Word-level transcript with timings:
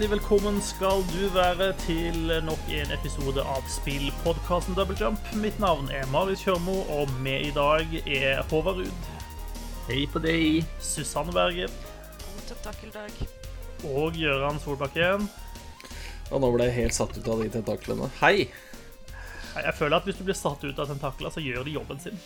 Hjertelig 0.00 0.16
velkommen 0.16 0.60
skal 0.64 1.02
du 1.12 1.26
være 1.34 1.66
til 1.82 2.30
nok 2.46 2.70
en 2.72 2.92
episode 2.94 3.42
av 3.44 3.66
spillpodkasten 3.68 4.72
Double 4.78 4.96
Jump. 4.96 5.26
Mitt 5.36 5.58
navn 5.60 5.90
er 5.92 6.06
Marius 6.08 6.40
Kjørmo, 6.40 6.78
og 6.88 7.12
med 7.20 7.44
i 7.44 7.50
dag 7.52 7.84
er 8.08 8.40
Håvard 8.48 8.80
Ruud, 8.80 9.10
Hei 9.90 10.06
på 10.08 10.22
deg. 10.24 10.64
Susanne 10.80 11.36
Bergen 11.36 11.68
God 12.22 12.48
tentakeldag. 12.48 13.20
og 13.92 14.16
Gøran 14.16 14.62
Solbakken. 14.64 15.28
Og 16.32 16.40
nå 16.46 16.52
ble 16.56 16.70
jeg 16.70 16.78
helt 16.78 16.96
satt 16.96 17.20
ut 17.20 17.28
av 17.36 17.44
de 17.44 17.52
tentaklene. 17.60 18.08
Hei! 18.22 18.48
Jeg 19.52 19.76
føler 19.76 20.00
at 20.00 20.08
hvis 20.08 20.16
du 20.16 20.24
blir 20.24 20.40
satt 20.46 20.64
ut 20.64 20.80
av 20.80 20.88
tentakler, 20.94 21.28
så 21.28 21.44
gjør 21.44 21.68
de 21.68 21.76
jobben 21.76 22.00
sin. 22.00 22.16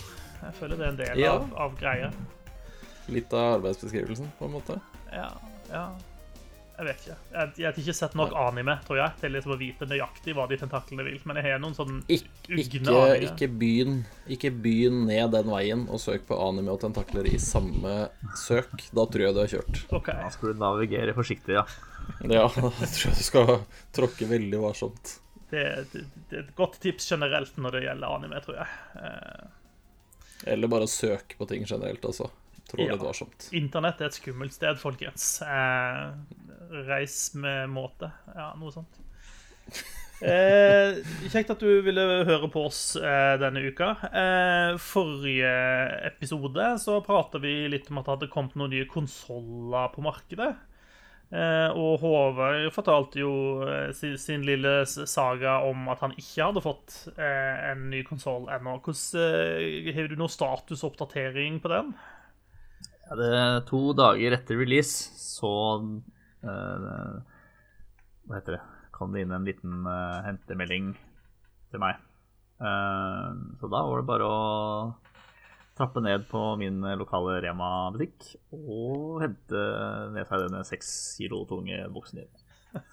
Jeg 0.44 0.58
føler 0.62 0.78
det 0.78 0.86
er 0.92 0.94
en 0.94 1.02
del 1.02 1.26
Ja. 1.26 1.34
av, 1.42 1.50
av 1.58 1.74
greia. 1.82 2.14
Litt 3.10 3.34
av 3.34 3.58
arbeidsbeskrivelsen, 3.58 4.30
på 4.38 4.46
en 4.46 4.60
måte. 4.60 4.78
Ja, 5.10 5.32
ja. 5.74 5.88
Jeg 6.74 6.86
vet 6.88 7.02
ikke. 7.04 7.16
Jeg, 7.30 7.50
jeg 7.60 7.66
har 7.68 7.76
ikke 7.84 7.94
sett 7.94 8.14
nok 8.18 8.32
anime, 8.34 8.74
tror 8.82 8.98
jeg, 8.98 9.14
til 9.20 9.30
liksom 9.36 9.52
å 9.54 9.58
vite 9.60 9.86
nøyaktig 9.86 10.34
hva 10.34 10.46
de 10.50 10.56
tentaklene 10.58 11.04
vil. 11.06 11.20
Men 11.28 11.38
jeg 11.38 11.46
har 11.52 11.60
noen 11.62 11.76
sånn 11.76 12.00
Ik 12.10 12.24
ugne 12.48 12.64
ikke, 12.64 12.80
aninger. 12.82 13.26
ikke, 13.28 13.48
begynn, 13.62 14.00
ikke 14.34 14.50
begynn 14.64 15.04
ned 15.06 15.30
den 15.36 15.52
veien 15.54 15.84
og 15.86 16.02
søk 16.02 16.26
på 16.26 16.38
anime 16.48 16.74
og 16.74 16.80
tentakler 16.82 17.28
i 17.30 17.38
samme 17.38 17.94
søk. 18.40 18.74
Da 18.90 19.06
tror 19.06 19.26
jeg 19.28 19.36
du 19.36 19.42
har 19.44 19.52
kjørt. 19.54 19.82
Okay. 20.00 20.18
Da 20.26 20.32
skal 20.34 20.50
du 20.50 20.62
navigere 20.64 21.14
forsiktig, 21.14 21.54
ja. 21.60 21.64
Ja, 22.26 22.48
da 22.50 22.70
tror 22.90 23.06
jeg 23.06 23.18
du 23.20 23.24
skal 23.30 23.52
tråkke 23.94 24.26
veldig 24.34 24.62
varsomt. 24.66 25.18
Det, 25.54 25.62
det, 25.92 26.02
det 26.30 26.40
er 26.40 26.46
et 26.48 26.54
godt 26.58 26.80
tips 26.82 27.06
generelt 27.14 27.54
når 27.62 27.78
det 27.78 27.84
gjelder 27.86 28.16
anime, 28.18 28.40
tror 28.42 28.58
jeg. 28.64 28.78
Eh, 28.98 30.48
Eller 30.56 30.68
bare 30.74 30.90
søk 30.90 31.36
på 31.38 31.46
ting 31.46 31.62
generelt, 31.70 32.02
altså. 32.04 32.32
Trå 32.70 32.80
Ja. 32.86 32.92
litt 32.94 33.02
varsomt. 33.04 33.48
Internett 33.52 34.00
er 34.00 34.06
et 34.10 34.16
skummelt 34.16 34.52
sted, 34.56 34.78
folkens. 34.80 35.42
Eh, 35.42 36.12
reis 36.88 37.34
med 37.34 37.68
måte. 37.70 38.10
Ja, 38.34 38.52
noe 38.58 38.72
sånt. 38.74 39.00
Eh, 40.24 40.94
kjekt 41.28 41.50
at 41.52 41.60
du 41.60 41.82
ville 41.84 42.00
høre 42.24 42.46
på 42.48 42.62
oss 42.70 42.94
eh, 42.96 43.34
denne 43.42 43.60
uka. 43.66 43.90
Eh, 44.08 44.76
forrige 44.80 45.50
episode 46.06 46.68
så 46.80 46.94
prata 47.04 47.40
vi 47.42 47.66
litt 47.68 47.90
om 47.90 47.98
at 48.00 48.06
det 48.06 48.14
hadde 48.14 48.28
kommet 48.32 48.54
noen 48.56 48.72
nye 48.72 48.86
konsoller 48.88 49.90
på 49.92 50.04
markedet. 50.06 50.54
Eh, 51.34 51.68
og 51.76 51.98
Håvard 52.00 52.70
fortalte 52.72 53.20
jo 53.20 53.34
eh, 53.66 53.90
sin, 53.92 54.14
sin 54.16 54.46
lille 54.46 54.86
saga 54.86 55.58
om 55.66 55.90
at 55.92 56.00
han 56.06 56.14
ikke 56.16 56.46
hadde 56.46 56.62
fått 56.62 56.96
eh, 57.18 57.68
en 57.74 57.88
ny 57.90 58.00
konsoll 58.06 58.46
ennå. 58.54 58.78
Hvordan, 58.86 59.92
Har 59.98 60.08
du 60.08 60.16
noen 60.16 60.32
statusoppdatering 60.38 61.58
på 61.60 61.74
den? 61.74 61.92
Ja, 63.04 63.16
det 63.20 63.30
er 63.36 63.64
to 63.68 63.80
dager 63.96 64.32
etter 64.32 64.56
release 64.56 65.12
så 65.20 65.50
uh, 65.76 67.16
Hva 68.24 68.38
heter 68.38 68.56
det? 68.56 68.62
Kom 68.94 69.12
det 69.12 69.24
inn 69.24 69.34
en 69.34 69.44
liten 69.44 69.84
uh, 69.84 70.22
hentemelding 70.24 70.94
til 71.72 71.82
meg. 71.82 71.98
Uh, 72.62 73.34
så 73.60 73.68
da 73.68 73.82
var 73.84 74.00
det 74.00 74.08
bare 74.08 74.28
å 74.30 74.38
trappe 75.74 76.00
ned 76.04 76.24
på 76.30 76.40
min 76.60 76.78
lokale 76.96 77.40
Rema-butikk 77.42 78.30
og 78.54 79.24
hente 79.24 79.62
ned 80.14 80.28
seg 80.30 80.44
denne 80.46 80.62
seks 80.64 80.90
kilo 81.18 81.42
tunge 81.50 81.82
boksen 81.92 82.22
din. 82.22 82.44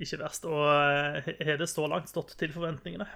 Ikke 0.00 0.22
verst. 0.22 0.46
Og 0.46 0.64
har 0.70 1.58
det 1.60 1.68
så 1.68 1.88
langt 1.90 2.08
stått 2.12 2.36
til 2.38 2.54
forventningene? 2.54 3.08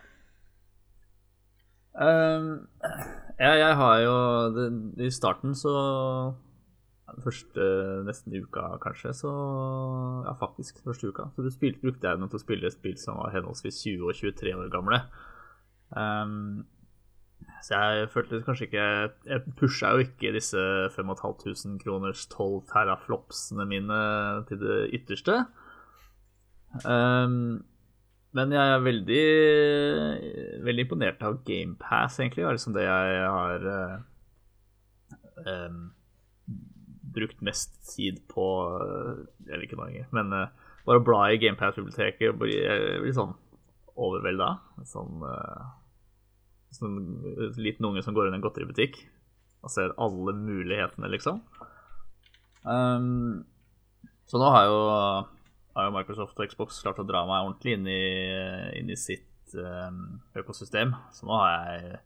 Um, 1.94 2.68
ja, 3.40 3.50
jeg 3.58 3.76
har 3.76 3.96
jo 4.04 4.14
det, 4.54 4.66
I 5.02 5.08
starten 5.10 5.56
så 5.58 5.72
Den 7.10 7.24
første 7.24 7.64
nesten 8.06 8.36
uka, 8.38 8.76
kanskje, 8.82 9.12
så 9.12 9.30
Ja, 10.26 10.36
faktisk, 10.38 10.84
første 10.84 11.10
uka. 11.10 11.30
Så 11.34 11.50
spilte, 11.50 11.80
brukte 11.82 12.06
jeg 12.06 12.18
den 12.18 12.30
til 12.30 12.38
å 12.38 12.44
spille 12.44 12.68
et 12.70 12.76
spill 12.76 12.98
som 13.00 13.18
var 13.18 13.34
henholdsvis 13.34 13.82
20 13.82 14.06
og 14.06 14.14
23 14.14 14.54
år 14.54 14.70
gamle. 14.70 15.00
Um, 15.90 16.66
så 17.64 17.74
jeg 17.74 18.10
følte 18.12 18.42
kanskje 18.46 18.68
ikke 18.68 18.84
Jeg 19.26 19.54
pusha 19.58 19.90
jo 19.90 20.04
ikke 20.04 20.30
disse 20.32 20.60
5500 20.94 21.80
kroners 21.82 22.26
12 22.30 22.62
teraflopsene 22.70 23.66
mine 23.66 23.98
til 24.48 24.60
det 24.62 24.78
ytterste. 25.00 25.40
Um, 26.86 27.64
men 28.36 28.52
jeg 28.54 28.72
er 28.74 28.84
veldig, 28.84 29.22
veldig 30.62 30.84
imponert 30.86 31.22
av 31.26 31.40
GamePass, 31.46 32.20
egentlig. 32.20 32.44
Det 32.44 32.48
er 32.48 32.58
liksom 32.58 32.76
det 32.76 32.84
jeg 32.86 33.24
har 33.34 33.64
uh, 33.66 33.96
um, 35.46 35.80
brukt 37.10 37.40
mest 37.42 37.74
tid 37.90 38.20
på 38.30 38.44
eh, 38.78 39.22
Jeg 39.48 39.56
vet 39.56 39.64
ikke 39.66 39.80
mange, 39.80 40.04
men 40.14 40.30
uh, 40.30 40.46
bare 40.86 41.02
å 41.02 41.06
bla 41.08 41.24
i 41.26 41.40
GamePass-biblioteket 41.42 42.38
blir 42.38 43.10
sånn 43.16 43.34
overvelda. 43.98 44.52
Sånn, 44.86 45.26
uh, 45.26 45.74
sånn 46.76 47.00
liten 47.58 47.90
unge 47.90 48.06
som 48.06 48.14
går 48.14 48.30
inn 48.30 48.38
i 48.38 48.40
en 48.40 48.46
godteributikk 48.46 49.02
og 49.60 49.74
ser 49.74 49.92
alle 50.00 50.32
mulighetene, 50.38 51.10
liksom. 51.12 51.42
Um, 52.62 53.42
så 54.30 54.38
nå 54.38 54.54
har 54.54 54.64
jeg 54.64 54.70
jo 54.70 54.80
har 55.76 55.86
jo 55.86 55.94
Microsoft 55.94 56.38
og 56.38 56.50
Xbox 56.50 56.80
klart 56.82 57.00
å 57.02 57.06
dra 57.06 57.22
meg 57.28 57.46
ordentlig 57.46 57.76
inn 57.76 57.88
i, 57.90 58.04
inn 58.80 58.90
i 58.90 58.98
sitt 58.98 59.54
um, 59.54 60.20
økosystem. 60.38 60.94
Så 61.14 61.28
nå 61.28 61.36
har 61.38 61.52
jeg, 61.52 62.00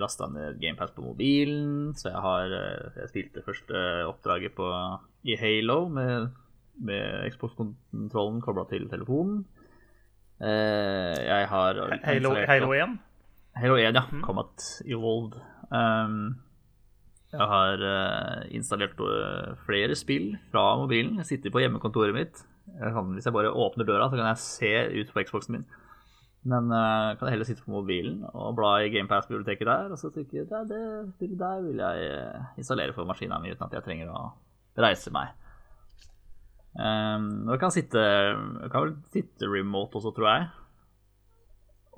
lasta 0.00 0.28
ned 0.30 0.60
GamePass 0.62 0.94
på 0.94 1.04
mobilen. 1.04 1.90
Så 1.98 2.12
jeg 2.12 2.22
har 2.22 2.52
eh, 2.54 3.00
Jeg 3.00 3.10
spilte 3.10 3.42
første 3.42 3.80
oppdraget 4.06 4.54
på, 4.54 4.68
i 5.26 5.34
Halo 5.40 5.80
med, 5.90 6.28
med 6.78 7.26
Xbox-kontrollen 7.34 8.38
kobla 8.44 8.68
til 8.70 8.86
telefonen. 8.92 9.42
Uh, 10.40 11.16
jeg 11.18 11.48
har 11.50 11.80
Halo, 12.06 12.36
Halo 12.48 12.70
1? 12.76 12.94
Halo 13.60 13.80
1, 13.80 13.98
ja. 13.98 14.04
Combat 14.22 14.68
Evolved. 14.86 15.34
Um, 15.74 16.38
jeg 17.30 17.46
har 17.46 17.82
uh, 17.82 18.46
installert 18.54 19.02
flere 19.66 19.98
spill 19.98 20.32
fra 20.54 20.72
mobilen. 20.78 21.18
Jeg 21.20 21.34
sitter 21.34 21.52
på 21.54 21.62
hjemmekontoret 21.62 22.14
mitt. 22.14 22.40
Jeg 22.78 23.04
hvis 23.14 23.26
jeg 23.26 23.34
bare 23.34 23.52
åpner 23.52 23.88
døra, 23.88 24.08
så 24.10 24.18
kan 24.18 24.28
jeg 24.30 24.42
se 24.44 24.72
ut 25.00 25.12
på 25.14 25.24
Xboxen 25.26 25.58
min. 25.58 25.66
Men 26.48 26.70
uh, 26.72 27.12
kan 27.18 27.26
jeg 27.26 27.34
heller 27.34 27.48
sitte 27.48 27.64
på 27.66 27.74
mobilen 27.74 28.22
og 28.30 28.54
bla 28.56 28.78
i 28.80 28.88
GamePass-biblioteket 28.92 29.68
der, 29.68 29.90
og 29.92 29.98
så 30.00 30.08
tenke 30.14 30.46
at 30.46 30.70
det 30.70 30.84
spillet 31.18 31.36
der 31.42 31.60
vil 31.66 31.82
jeg 31.82 32.06
eh, 32.06 32.46
installere 32.62 32.94
for 32.96 33.04
maskinen 33.04 33.42
min 33.42 33.52
uten 33.52 33.66
at 33.66 33.76
jeg 33.76 33.84
trenger 33.84 34.08
å 34.14 34.22
reise 34.80 35.12
meg. 35.12 35.34
Um, 36.70 37.48
og 37.48 37.56
jeg 37.56 37.60
kan 37.60 37.72
sitte 37.74 38.00
Jeg 38.00 38.68
kan 38.70 38.84
vel 38.84 38.92
sitte 39.10 39.48
remote 39.50 39.98
også, 39.98 40.14
tror 40.16 40.28
jeg. 40.30 40.48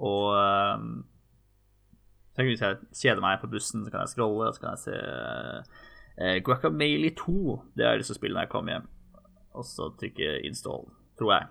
Og 0.01 0.33
um, 0.35 0.93
så 2.33 2.47
hvis 2.49 2.65
jeg 2.65 2.79
kjeder 2.97 3.21
meg 3.21 3.41
på 3.43 3.51
bussen, 3.53 3.85
så 3.85 3.93
kan 3.93 4.03
jeg 4.03 4.15
scrolle, 4.15 4.49
og 4.49 4.57
så 4.57 4.65
kan 4.65 4.75
jeg 4.75 4.83
se 4.87 4.97
uh, 6.19 6.37
Guacamele 6.43 7.13
2. 7.15 7.59
Det 7.77 7.87
er 7.87 8.01
disse 8.01 8.17
spillene 8.17 8.47
jeg 8.47 8.53
kom 8.55 8.73
hjem. 8.73 8.89
Og 9.55 9.67
så 9.69 9.91
trykke 10.01 10.39
install, 10.49 10.87
tror 11.21 11.35
jeg. 11.37 11.51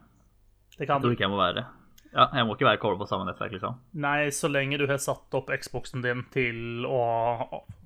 Det 0.77 0.87
kan 0.87 0.95
Jeg 0.97 1.01
du. 1.01 1.07
tror 1.07 1.15
ikke 1.17 1.25
jeg 1.27 1.33
må 1.33 1.37
være 1.41 1.65
Ja, 2.11 2.25
jeg 2.35 2.45
må 2.47 2.55
ikke 2.57 2.65
være 2.67 2.79
koblet 2.81 2.99
på 2.99 3.07
samme 3.07 3.27
nettverk, 3.27 3.53
liksom. 3.55 3.77
Nei, 4.03 4.29
så 4.35 4.49
lenge 4.51 4.79
du 4.81 4.83
har 4.89 4.97
satt 4.99 5.31
opp 5.37 5.47
Xboxen 5.61 6.01
din 6.03 6.25
til 6.33 6.83
å 6.83 6.99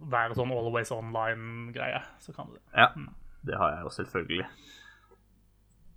være 0.09 0.33
sånn 0.37 0.53
always 0.55 0.89
online-greie, 0.95 1.99
så 2.23 2.33
kan 2.33 2.47
du 2.49 2.55
det. 2.57 2.63
Ja, 2.73 2.87
det 3.45 3.59
har 3.61 3.75
jeg 3.75 3.85
jo 3.85 3.91
selvfølgelig. 3.99 4.47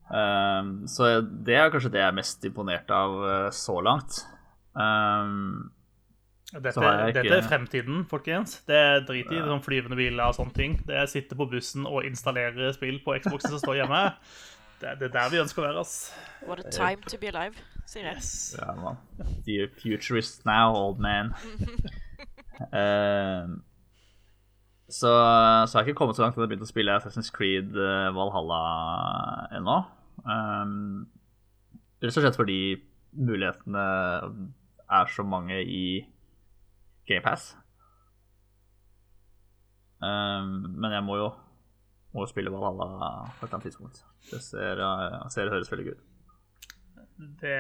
Um, 0.09 0.87
så 0.89 1.09
det 1.25 1.57
er 1.57 1.73
kanskje 1.73 1.91
det 1.93 2.01
jeg 2.01 2.09
er 2.13 2.17
mest 2.17 2.45
imponert 2.49 2.93
av 2.93 3.17
uh, 3.25 3.49
så 3.53 3.79
langt. 3.85 4.23
Um, 4.77 5.71
Dette, 6.49 6.73
Så 6.73 6.81
ikke- 6.81 7.13
dette 7.13 7.37
er 7.37 7.43
fremtiden, 7.45 8.05
folkens. 8.09 8.63
Det 8.67 8.75
er 8.77 9.01
drit 9.05 9.31
i 9.31 9.37
sånn 9.45 9.61
flyvende 9.61 9.97
biler 9.97 10.25
og 10.31 10.35
sånne 10.35 10.55
ting. 10.55 10.77
Det 10.87 10.97
er 10.97 11.03
å 11.05 11.09
sitte 11.11 11.37
på 11.37 11.45
bussen 11.51 11.85
og 11.87 12.05
installere 12.09 12.73
spill 12.73 13.01
på 13.05 13.19
Xboxen 13.21 13.51
som 13.51 13.59
står 13.59 13.83
hjemme. 13.83 14.15
Det, 14.81 14.95
det 14.99 15.09
er 15.11 15.13
der 15.13 15.29
vi 15.31 15.43
ønsker 15.43 15.61
å 15.61 15.67
være, 15.67 15.81
ass. 15.81 16.13
What 16.47 16.61
a 16.65 16.71
time 16.71 17.03
to 17.03 17.19
be 17.19 17.29
alive, 17.29 17.55
sier 17.85 18.05
jeg. 18.05 18.17
Yes. 18.17 18.57
ja, 18.59 18.73
man. 18.79 18.97
The 19.45 19.67
futurist 19.83 20.47
now, 20.47 20.73
old 20.73 21.01
man. 21.01 21.35
uh, 22.73 23.45
så, 24.89 25.13
så 25.67 25.73
har 25.75 25.83
jeg 25.85 25.89
ikke 25.93 25.99
kommet 25.99 26.17
så 26.17 26.23
langt 26.25 26.33
at 26.33 26.41
jeg 26.41 26.47
har 26.47 26.53
begynt 26.55 26.65
å 26.65 26.71
spille 26.71 26.95
Assassin's 26.97 27.33
Creed 27.35 27.77
uh, 27.77 28.09
Valhalla 28.17 29.49
ennå. 29.59 29.81
Um, 30.25 31.09
rett 32.01 32.17
og 32.17 32.23
slett 32.23 32.39
fordi 32.39 32.61
mulighetene 33.13 33.85
er 34.89 35.11
så 35.13 35.27
mange 35.27 35.59
i 35.61 36.07
GamePass. 37.09 37.51
Um, 39.99 40.53
men 40.79 40.93
jeg 40.95 41.03
må 41.07 41.17
jo, 41.19 41.31
må 42.15 42.23
jo 42.23 42.31
spille 42.31 42.53
Valhalla 42.55 42.87
på 43.39 43.43
et 43.43 43.49
eller 43.49 43.57
annet 43.57 43.67
tidspunkt. 43.67 44.05
Det 44.31 44.43
ser, 44.45 44.79
uh, 44.79 45.25
ser 45.33 45.49
og 45.51 45.57
høres 45.57 45.73
veldig 45.73 45.89
gøy 45.89 45.97
ut. 45.97 46.05
Det, 47.19 47.55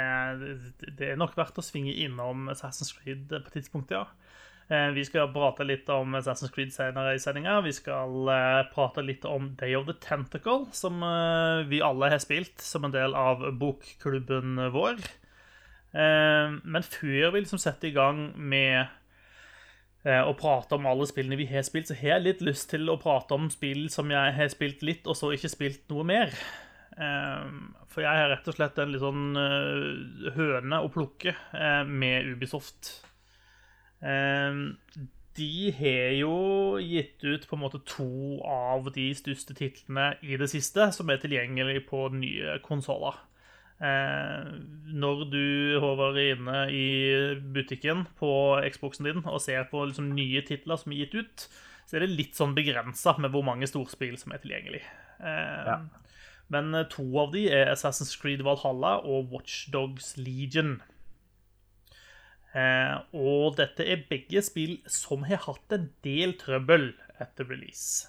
det 0.94 1.08
er 1.10 1.18
nok 1.18 1.32
verdt 1.34 1.58
å 1.58 1.64
svinge 1.66 1.90
innom 1.98 2.46
Assassin's 2.52 2.92
Creed 2.94 3.32
på 3.32 3.54
tidspunktet, 3.56 3.96
ja. 3.98 4.04
Eh, 4.70 4.90
Vi 4.94 5.02
skal 5.08 5.32
prate 5.34 5.64
litt 5.66 5.88
om 5.90 6.14
Assassin's 6.14 6.52
Creed 6.54 6.70
senere 6.70 7.16
i 7.16 7.18
sendinga. 7.22 7.56
Vi 7.64 7.72
skal 7.74 8.30
eh, 8.30 8.60
prate 8.70 9.02
litt 9.02 9.24
om 9.26 9.48
Day 9.58 9.74
of 9.74 9.88
the 9.88 9.96
Tentacle, 9.98 10.68
som 10.76 11.02
eh, 11.02 11.64
vi 11.66 11.80
alle 11.82 12.12
har 12.12 12.22
spilt 12.22 12.62
som 12.62 12.86
en 12.86 12.94
del 12.94 13.16
av 13.18 13.42
bokklubben 13.58 14.60
vår. 14.76 15.02
Eh, 15.96 16.54
Men 16.62 16.86
før 16.86 17.32
vi 17.34 17.42
liksom 17.42 17.58
setter 17.58 17.90
i 17.90 17.96
gang 17.96 18.28
med 18.36 18.86
eh, 20.08 20.22
å 20.24 20.32
prate 20.38 20.76
om 20.78 20.86
alle 20.88 21.06
spillene 21.08 21.38
vi 21.40 21.46
har 21.50 21.66
spilt, 21.66 21.90
så 21.90 21.96
har 21.98 22.16
jeg 22.16 22.24
litt 22.24 22.40
lyst 22.46 22.70
til 22.72 22.88
å 22.90 22.98
prate 23.00 23.36
om 23.36 23.50
spill 23.52 23.86
som 23.92 24.10
jeg 24.12 24.34
har 24.38 24.48
spilt 24.52 24.82
litt, 24.86 25.06
og 25.06 25.16
så 25.18 25.30
ikke 25.36 25.52
spilt 25.52 25.84
noe 25.92 26.06
mer. 26.08 26.32
Eh, 26.98 27.44
For 27.92 28.02
jeg 28.04 28.20
har 28.22 28.32
rett 28.32 28.48
og 28.50 28.56
slett 28.58 28.78
en 28.82 28.90
litt 28.94 29.04
sånn 29.04 29.28
eh, 29.38 30.32
høne 30.38 30.82
å 30.84 30.90
plukke 30.92 31.34
eh, 31.54 31.84
med 31.86 32.32
Ubisoft. 32.34 32.90
Eh, 34.02 34.58
De 35.38 35.70
har 35.78 36.12
jo 36.18 36.34
gitt 36.82 37.22
ut 37.22 37.44
på 37.46 37.54
en 37.54 37.62
måte 37.62 37.78
to 37.86 38.40
av 38.42 38.88
de 38.94 39.12
største 39.14 39.54
titlene 39.54 40.16
i 40.26 40.34
det 40.40 40.48
siste, 40.50 40.88
som 40.96 41.10
er 41.14 41.20
tilgjengelig 41.22 41.84
på 41.86 42.08
nye 42.10 42.56
konsoller. 42.64 43.14
Eh, 43.78 44.48
når 44.90 45.20
du 45.30 45.42
Håvard, 45.78 46.16
er 46.18 46.34
inne 46.34 46.64
i 46.74 46.86
butikken 47.54 48.06
på 48.18 48.30
Xboxen 48.74 49.06
din 49.06 49.22
og 49.22 49.38
ser 49.44 49.68
på 49.70 49.84
liksom, 49.86 50.10
nye 50.16 50.42
titler 50.42 50.80
som 50.80 50.92
er 50.92 51.04
gitt 51.04 51.14
ut, 51.14 51.46
så 51.86 51.96
er 51.96 52.04
det 52.04 52.16
litt 52.16 52.36
sånn 52.36 52.56
begrensa 52.58 53.14
med 53.22 53.32
hvor 53.32 53.46
mange 53.46 53.68
storspill 53.70 54.18
som 54.20 54.34
er 54.34 54.42
tilgjengelig. 54.42 54.82
Eh, 55.22 55.64
Ja. 55.68 55.80
Men 56.48 56.74
eh, 56.74 56.86
to 56.88 57.04
av 57.20 57.32
de 57.34 57.46
er 57.52 57.70
Assassin's 57.74 58.14
Creed 58.18 58.42
Valhalla 58.42 58.98
og 59.04 59.30
Watchdogs 59.34 60.14
Legion. 60.16 60.78
Eh, 62.56 62.94
og 63.12 63.58
dette 63.60 63.84
er 63.84 64.06
begge 64.08 64.40
spill 64.42 64.78
som 64.88 65.26
har 65.28 65.44
hatt 65.44 65.74
en 65.76 65.90
del 66.02 66.32
trøbbel 66.40 66.94
etter 67.20 67.44
release. 67.50 68.08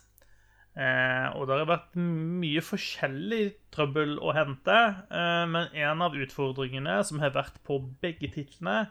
Eh, 0.80 1.28
og 1.36 1.50
det 1.50 1.58
har 1.60 1.68
vært 1.68 1.96
mye 2.00 2.62
forskjellig 2.64 3.44
trøbbel 3.76 4.16
å 4.24 4.32
hente, 4.38 4.78
eh, 5.12 5.44
men 5.52 5.68
en 5.76 6.04
av 6.06 6.16
utfordringene 6.16 7.02
som 7.04 7.20
har 7.20 7.34
vært 7.36 7.60
på 7.68 7.82
begge 8.00 8.32
titlene, 8.32 8.86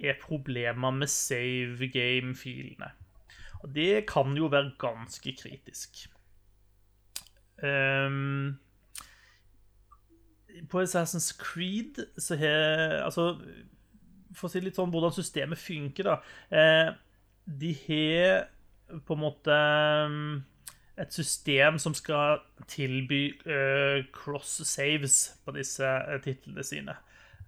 er 0.00 0.16
problemer 0.18 0.90
med 0.90 1.10
save 1.12 1.86
game-filene. 1.92 2.88
Og 3.62 3.70
det 3.76 4.06
kan 4.08 4.34
jo 4.36 4.48
være 4.52 4.74
ganske 4.80 5.36
kritisk. 5.38 6.08
Ehm, 7.62 8.58
på 10.68 10.82
Assassin's 10.82 11.30
Creed 11.38 12.02
så 12.18 12.36
har 12.36 13.04
Altså, 13.04 13.38
for 14.34 14.48
å 14.48 14.50
si 14.50 14.60
litt 14.60 14.76
sånn 14.76 14.90
hvordan 14.90 15.14
systemet 15.14 15.60
funker, 15.60 16.08
da. 16.10 16.16
Eh, 16.50 16.90
de 17.46 17.70
har 17.86 18.48
på 19.06 19.14
en 19.14 19.22
måte 19.22 19.54
mm, 20.10 20.42
et 21.00 21.12
system 21.12 21.78
som 21.82 21.94
skal 21.96 22.42
tilby 22.70 23.34
uh, 23.46 24.04
cross 24.14 24.60
saves 24.68 25.34
på 25.44 25.56
disse 25.56 25.86
eh, 25.86 26.20
titlene 26.22 26.64
sine. 26.66 26.94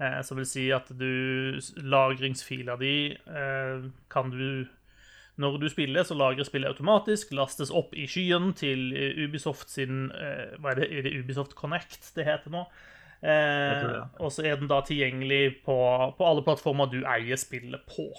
Uh, 0.01 0.21
som 0.27 0.41
vil 0.41 0.49
si 0.49 0.67
at 0.75 0.91
du 0.93 1.61
Lagringsfila 1.81 2.77
di 2.81 3.15
uh, 3.31 3.87
kan 4.13 4.33
du 4.33 4.67
når 5.37 5.59
du 5.61 5.67
spiller, 5.69 6.01
så 6.03 6.15
lagrer 6.17 6.47
spillet 6.49 6.71
automatisk, 6.73 7.35
lastes 7.37 7.69
opp 7.69 7.91
i 7.93 8.07
skyen 8.09 8.55
til 8.57 8.95
Ubisoft 9.21 9.69
sin 9.69 10.07
Hva 10.09 10.71
er 10.71 10.79
det, 10.79 10.87
er 10.89 11.05
det 11.05 11.13
Ubisoft 11.21 11.53
Connect 11.53 12.09
det 12.17 12.25
heter 12.25 12.55
nå? 12.55 12.63
Eh, 13.25 13.97
og 14.21 14.33
så 14.33 14.45
er 14.45 14.59
den 14.61 14.69
da 14.71 14.83
tilgjengelig 14.85 15.63
på, 15.65 15.77
på 16.19 16.27
alle 16.29 16.45
plattformer 16.47 16.91
du 16.93 17.01
eier 17.09 17.39
spillet 17.41 17.87
på. 17.89 18.11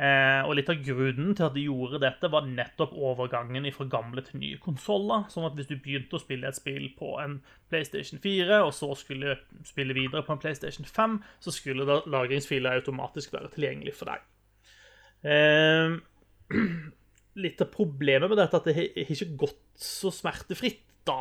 Eh, 0.00 0.40
og 0.48 0.54
litt 0.56 0.70
av 0.72 0.78
grunnen 0.80 1.34
til 1.36 1.44
at 1.44 1.56
de 1.56 1.66
gjorde 1.66 2.00
dette, 2.00 2.30
var 2.32 2.46
nettopp 2.48 2.94
overgangen 2.96 3.68
fra 3.76 3.86
gamle 3.92 4.24
til 4.24 4.40
nye 4.40 4.60
konsoller. 4.62 5.26
Sånn 5.32 5.44
at 5.48 5.58
hvis 5.58 5.68
du 5.68 5.76
begynte 5.76 6.16
å 6.16 6.22
spille 6.22 6.48
et 6.48 6.56
spill 6.56 6.86
på 6.96 7.12
en 7.20 7.40
PlayStation 7.72 8.22
4, 8.22 8.62
og 8.64 8.72
så 8.76 8.92
skulle 8.98 9.36
spille 9.68 9.96
videre 9.96 10.24
på 10.24 10.32
en 10.32 10.40
PlayStation 10.40 10.88
5, 10.88 11.18
så 11.44 11.54
skulle 11.54 11.86
da 11.88 12.00
lagringsfiler 12.08 12.80
automatisk 12.80 13.36
være 13.36 13.52
tilgjengelig 13.52 13.94
for 13.98 14.12
deg. 14.12 14.24
Eh, 15.28 16.00
litt 17.44 17.62
av 17.64 17.70
problemet 17.72 18.32
med 18.32 18.40
dette 18.40 18.56
er 18.56 18.64
at 18.64 18.72
det 18.72 18.78
har 18.80 19.14
ikke 19.14 19.30
gått 19.44 19.62
så 19.80 20.12
smertefritt, 20.14 20.86
da. 21.08 21.20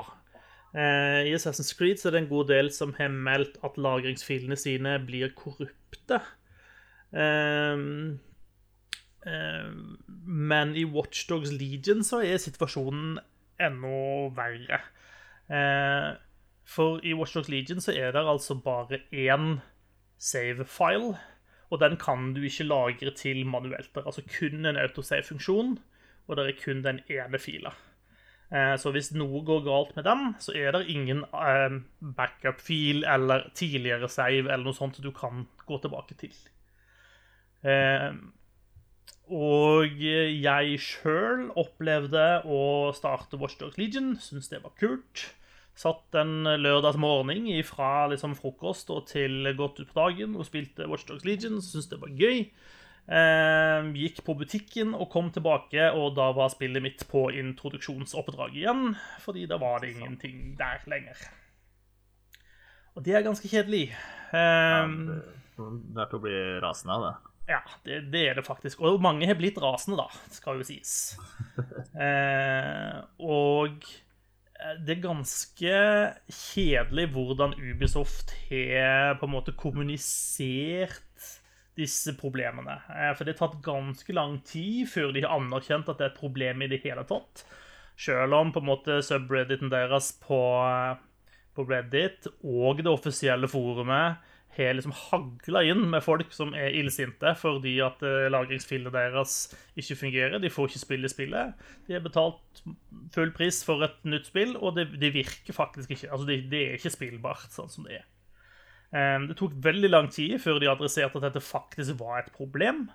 Eh, 0.71 1.27
I 1.27 1.35
Assassin's 1.35 1.75
Creed 1.75 1.99
så 1.99 2.07
er 2.07 2.15
det 2.15 2.23
en 2.23 2.31
god 2.31 2.51
del 2.53 2.71
som 2.71 2.95
har 2.95 3.11
meldt 3.11 3.59
at 3.67 3.79
lagringsfilene 3.81 4.55
sine 4.59 4.95
blir 5.03 5.33
korrupte. 5.35 6.21
Ehm, 7.11 8.21
men 9.25 10.75
i 10.75 10.83
Watchdogs 10.85 11.51
Legion 11.53 12.01
så 12.03 12.23
er 12.25 12.41
situasjonen 12.41 13.19
enda 13.61 14.29
verre. 14.37 14.79
Eh, 15.51 16.15
for 16.65 17.03
i 17.05 17.13
Watchdogs 17.13 17.49
Legion 17.49 17.81
så 17.83 17.93
er 17.93 18.15
det 18.15 18.23
altså 18.25 18.55
bare 18.63 19.01
én 19.11 19.59
save-file, 20.17 21.17
og 21.69 21.79
den 21.79 21.97
kan 21.97 22.33
du 22.33 22.41
ikke 22.41 22.63
lagre 22.67 23.13
til 23.15 23.45
manuelt. 23.45 23.91
Det 23.93 24.01
er 24.01 24.09
altså 24.09 24.25
kun 24.39 24.65
en 24.65 24.77
autosave-funksjon, 24.77 25.77
og 26.27 26.37
det 26.37 26.47
er 26.47 26.59
kun 26.63 26.83
den 26.83 26.99
ene 27.09 27.39
fila. 27.39 27.73
Eh, 28.51 28.75
Så 28.77 28.91
hvis 28.91 29.13
noe 29.13 29.43
går 29.45 29.63
galt 29.63 29.95
med 29.95 30.03
den, 30.03 30.35
så 30.39 30.51
er 30.55 30.71
det 30.71 30.87
ingen 30.89 31.23
eh, 31.23 31.77
backup-fil 32.17 33.05
eller 33.05 33.49
tidligere 33.55 34.09
save 34.09 34.49
eller 34.51 34.63
noe 34.65 34.73
sånt 34.73 34.99
du 35.03 35.11
kan 35.11 35.47
gå 35.67 35.77
tilbake 35.81 36.17
til. 36.19 36.33
Og 39.31 40.01
jeg 40.01 40.79
sjøl 40.83 41.45
opplevde 41.55 42.41
å 42.43 42.91
starte 42.95 43.39
Watchdogs 43.39 43.77
Legion, 43.79 44.17
Syns 44.19 44.49
det 44.51 44.59
var 44.63 44.73
kult. 44.79 45.29
Satt 45.79 46.17
en 46.19 46.43
lørdagsmorgen 46.59 47.47
fra 47.63 48.09
liksom 48.11 48.35
frokost 48.35 48.91
og 48.91 49.05
til 49.07 49.47
godt 49.55 49.79
utpå 49.85 49.95
dagen 49.95 50.35
og 50.35 50.43
spilte 50.49 50.89
Watchdogs 50.91 51.23
Legion. 51.25 51.61
Syns 51.63 51.87
det 51.89 52.01
var 52.01 52.11
gøy. 52.11 52.43
Eh, 53.11 53.87
gikk 53.97 54.19
på 54.27 54.35
butikken 54.37 54.91
og 54.93 55.09
kom 55.11 55.31
tilbake, 55.33 55.87
og 55.95 56.13
da 56.19 56.29
var 56.35 56.51
spillet 56.53 56.83
mitt 56.83 57.07
på 57.09 57.29
introduksjonsoppdrag 57.39 58.59
igjen. 58.59 58.93
Fordi 59.23 59.47
da 59.49 59.57
var 59.63 59.79
det 59.81 59.95
ingenting 59.95 60.53
der 60.59 60.83
lenger. 60.91 61.23
Og 62.95 63.03
det 63.07 63.15
er 63.15 63.23
ganske 63.25 63.47
kjedelig. 63.47 63.87
Eh, 64.35 64.95
Det 65.55 66.01
er 66.01 66.07
til 66.09 66.19
å 66.19 66.23
bli 66.23 66.37
rasende 66.63 66.95
av 66.99 67.03
det. 67.07 67.30
Ja, 67.49 67.61
det, 67.85 68.03
det 68.13 68.21
er 68.29 68.37
det 68.39 68.45
faktisk. 68.47 68.81
Og 68.85 69.01
mange 69.03 69.27
har 69.29 69.37
blitt 69.39 69.59
rasende, 69.61 69.97
da, 69.99 70.07
skal 70.35 70.61
jo 70.61 70.67
sies. 70.67 70.95
Eh, 72.01 72.97
og 73.19 73.83
det 74.85 74.93
er 74.93 75.03
ganske 75.03 75.73
kjedelig 76.31 77.07
hvordan 77.11 77.53
Ubisoft 77.59 78.31
har 78.47 79.17
på 79.19 79.27
en 79.27 79.33
måte 79.33 79.53
kommunisert 79.59 81.27
disse 81.77 82.13
problemene. 82.19 82.77
Eh, 82.89 83.11
For 83.17 83.25
det 83.25 83.35
har 83.35 83.51
tatt 83.51 83.63
ganske 83.65 84.15
lang 84.15 84.39
tid 84.47 84.87
før 84.91 85.11
de 85.13 85.25
har 85.25 85.35
anerkjent 85.35 85.89
at 85.89 85.99
det 85.99 86.07
er 86.07 86.13
et 86.13 86.21
problem 86.21 86.63
i 86.63 86.69
det 86.71 86.81
hele 86.85 87.05
tatt. 87.09 87.43
Selv 87.99 88.33
om 88.37 88.53
på 88.53 88.61
en 88.63 88.69
måte 88.71 88.99
subredditen 89.05 89.71
deres 89.71 90.13
på, 90.23 90.41
på 91.55 91.65
Reddit 91.67 92.29
og 92.41 92.81
det 92.81 92.91
offisielle 92.91 93.49
forumet 93.51 94.30
har 94.57 94.73
liksom 94.75 94.93
hagla 94.97 95.61
inn 95.63 95.83
med 95.93 96.03
folk 96.03 96.33
som 96.35 96.53
er 96.57 96.73
illsinte 96.75 97.31
fordi 97.39 97.77
at 97.85 98.01
eh, 98.03 98.27
lagringsfilene 98.33 98.91
deres 98.93 99.35
ikke 99.79 99.95
fungerer. 100.03 100.39
De 100.43 100.49
får 100.51 100.69
ikke 100.71 100.81
spille 100.85 101.11
spillet. 101.11 101.53
De 101.87 101.95
har 101.95 102.03
betalt 102.03 102.63
full 103.15 103.31
pris 103.35 103.61
for 103.67 103.83
et 103.87 103.99
nytt 104.07 104.27
spill, 104.27 104.55
og 104.59 104.75
det, 104.75 104.89
de 105.01 105.11
virker 105.15 105.55
faktisk 105.55 105.91
ikke. 105.95 106.09
Altså, 106.11 106.27
det, 106.27 106.39
det 106.51 106.63
er 106.67 106.77
ikke 106.79 106.93
spillbart 106.97 107.47
sånn 107.55 107.71
som 107.71 107.87
det 107.87 108.01
er. 108.01 108.07
Eh, 108.91 109.19
Det 109.29 109.37
tok 109.39 109.55
veldig 109.63 109.89
lang 109.93 110.11
tid 110.11 110.37
før 110.43 110.59
de 110.59 110.71
adresserte 110.71 111.19
at 111.21 111.29
dette 111.29 111.43
faktisk 111.43 111.99
var 112.03 112.19
et 112.23 112.31
problem. 112.35 112.89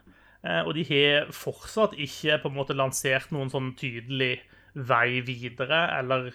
Eh, 0.45 0.63
Og 0.67 0.75
de 0.77 0.85
har 0.93 1.33
fortsatt 1.33 1.97
ikke 1.97 2.41
på 2.43 2.53
en 2.53 2.59
måte 2.61 2.77
lansert 2.77 3.33
noen 3.33 3.49
sånn 3.53 3.73
tydelig 3.81 4.43
vei 4.77 5.23
videre, 5.25 5.87
eller 5.99 6.35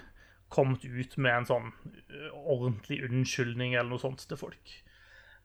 kommet 0.51 0.83
ut 0.83 1.13
med 1.21 1.31
en 1.31 1.45
sånn 1.47 1.67
eh, 2.09 2.31
ordentlig 2.41 3.03
unnskyldning 3.05 3.75
eller 3.77 3.93
noe 3.93 4.01
sånt 4.01 4.25
til 4.27 4.39
folk. 4.41 4.73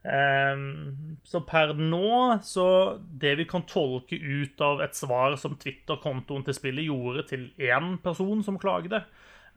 Ehm, 0.06 1.16
så 1.24 1.40
per 1.42 1.72
nå, 1.74 2.38
så 2.46 2.66
det 3.10 3.34
vi 3.40 3.46
kan 3.48 3.64
tolke 3.66 4.14
ut 4.14 4.60
av 4.62 4.82
et 4.84 4.94
svar 4.94 5.34
som 5.40 5.56
Twitter-kontoen 5.58 6.44
til 6.46 6.54
spillet 6.54 6.86
gjorde 6.86 7.26
til 7.32 7.48
én 7.58 7.96
person 8.04 8.44
som 8.46 8.60
klagde, 8.62 9.02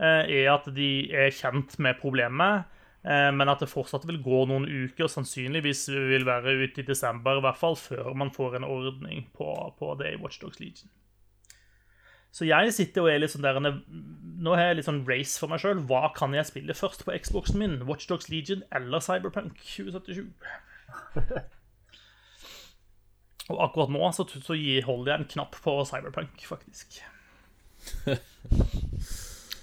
uh, 0.01 0.23
er 0.25 0.49
at 0.55 0.69
de 0.73 0.89
er 1.13 1.29
kjent 1.35 1.75
med 1.83 1.99
problemet, 2.01 2.65
eh, 3.03 3.29
men 3.35 3.51
at 3.51 3.61
det 3.61 3.69
fortsatt 3.69 4.07
vil 4.09 4.21
gå 4.23 4.45
noen 4.49 4.65
uker, 4.65 5.11
sannsynligvis 5.11 5.89
vil 5.91 6.25
være 6.25 6.55
ute 6.63 6.81
i 6.81 6.87
desember 6.87 7.37
i 7.37 7.43
hvert 7.45 7.59
fall, 7.59 7.77
før 7.77 8.15
man 8.17 8.33
får 8.33 8.57
en 8.57 8.69
ordning 8.69 9.27
på, 9.37 9.51
på 9.77 9.93
det 9.99 10.15
i 10.15 10.21
Watchdogs 10.23 10.63
Legion. 10.63 10.89
Så 12.36 12.45
jeg 12.45 12.74
sitter 12.75 13.05
og 13.05 13.12
er 13.12 13.21
litt 13.24 13.33
sånn 13.33 13.45
der 13.45 13.57
Nå 13.59 14.53
har 14.55 14.69
jeg 14.69 14.79
litt 14.79 14.88
sånn 14.88 15.05
race 15.09 15.39
for 15.41 15.51
meg 15.51 15.59
sjøl. 15.63 15.81
Hva 15.89 16.13
kan 16.15 16.36
jeg 16.38 16.48
spille 16.48 16.75
først 16.77 17.03
på 17.05 17.15
Xboxen 17.25 17.59
min? 17.59 17.79
Watchdogs 17.89 18.29
Legion 18.31 18.62
eller 18.75 19.03
Cyberpunk 19.03 19.57
2077? 19.65 20.29
Og 23.50 23.57
akkurat 23.65 23.91
nå 23.91 24.12
så, 24.13 24.27
så 24.29 24.55
holder 24.86 25.12
jeg 25.12 25.19
en 25.19 25.31
knapp 25.33 25.57
på 25.63 25.74
Cyberpunk, 25.89 26.45
faktisk. 26.45 27.01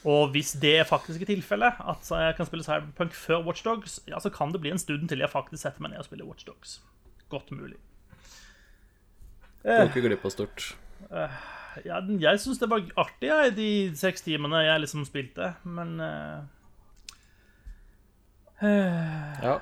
Og 0.07 0.31
hvis 0.35 0.53
det 0.63 0.87
faktisk 0.87 1.25
er 1.25 1.31
tilfellet, 1.33 1.81
at 1.83 2.11
jeg 2.11 2.37
kan 2.39 2.47
spille 2.47 2.67
Cyberpunk 2.67 3.15
før 3.17 3.43
Watchdogs, 3.47 4.01
ja, 4.07 4.21
så 4.23 4.31
kan 4.31 4.53
det 4.55 4.61
bli 4.63 4.71
en 4.75 4.79
stund 4.83 5.09
til 5.11 5.23
jeg 5.23 5.33
faktisk 5.33 5.63
setter 5.63 5.83
meg 5.83 5.95
ned 5.95 6.05
og 6.05 6.09
spiller 6.11 6.29
Watchdogs. 6.29 6.81
Godt 7.33 7.51
mulig. 7.51 7.79
Går 9.67 9.91
ikke 9.91 10.05
glipp 10.07 10.27
av 10.29 10.35
stort. 10.37 10.69
Ja, 11.85 12.01
jeg 12.01 12.41
syns 12.41 12.61
det 12.63 12.71
var 12.71 12.85
artig, 12.97 13.29
jeg, 13.29 13.55
de 13.57 13.71
seks 13.99 14.25
timene 14.25 14.63
jeg 14.65 14.83
liksom 14.85 15.05
spilte, 15.09 15.55
men 15.69 15.97
eh, 16.01 16.39
Ja. 19.45 19.57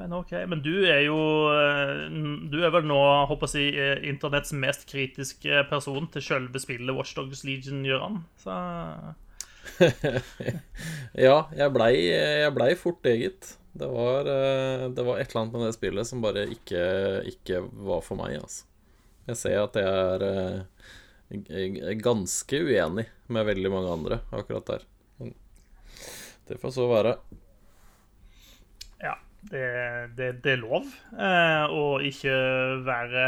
Men 0.00 0.14
OK. 0.16 0.32
Men 0.48 0.62
du 0.64 0.72
er 0.88 1.02
jo 1.04 1.16
eh, 1.52 2.06
Du 2.50 2.56
er 2.64 2.72
vel 2.74 2.86
nå, 2.88 2.98
håper 3.28 3.46
jeg 3.46 3.50
å 3.50 3.52
si, 3.52 3.66
internetts 4.08 4.54
mest 4.56 4.86
kritiske 4.90 5.66
person 5.70 6.08
til 6.10 6.24
selve 6.24 6.62
spillet 6.62 6.96
Watchdogs 6.96 7.44
Legion, 7.46 7.84
Gøran. 7.86 8.22
Så 8.40 8.56
Ja, 11.26 11.36
jeg 11.54 11.74
blei, 11.76 11.92
jeg 12.08 12.54
blei 12.56 12.72
fort 12.80 13.02
det, 13.06 13.14
gitt. 13.20 13.52
Det 13.78 13.88
var, 13.88 14.26
det 14.26 15.04
var 15.06 15.20
et 15.20 15.30
eller 15.30 15.44
annet 15.44 15.54
med 15.54 15.68
det 15.70 15.76
spillet 15.76 16.08
som 16.08 16.24
bare 16.24 16.42
ikke, 16.50 16.82
ikke 17.30 17.62
var 17.86 18.02
for 18.04 18.18
meg, 18.20 18.36
altså. 18.42 18.66
Jeg 19.30 19.38
ser 19.38 19.60
at 19.62 19.78
jeg 21.32 21.78
er 21.80 22.00
ganske 22.02 22.58
uenig 22.66 23.06
med 23.32 23.46
veldig 23.48 23.70
mange 23.72 23.92
andre 23.94 24.18
akkurat 24.36 24.66
der. 24.68 24.82
Men 25.20 25.34
Det 26.48 26.58
får 26.60 26.74
så 26.76 26.88
være. 26.90 27.16
ja. 29.02 29.14
Det, 29.42 29.62
det, 30.14 30.26
det 30.44 30.52
er 30.52 30.60
lov 30.62 30.84
eh, 31.18 31.64
å 31.74 31.98
ikke 32.06 32.34
være 32.86 33.22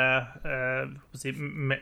eh, 0.46 0.92
å, 1.10 1.18
si, 1.18 1.32
me, 1.34 1.80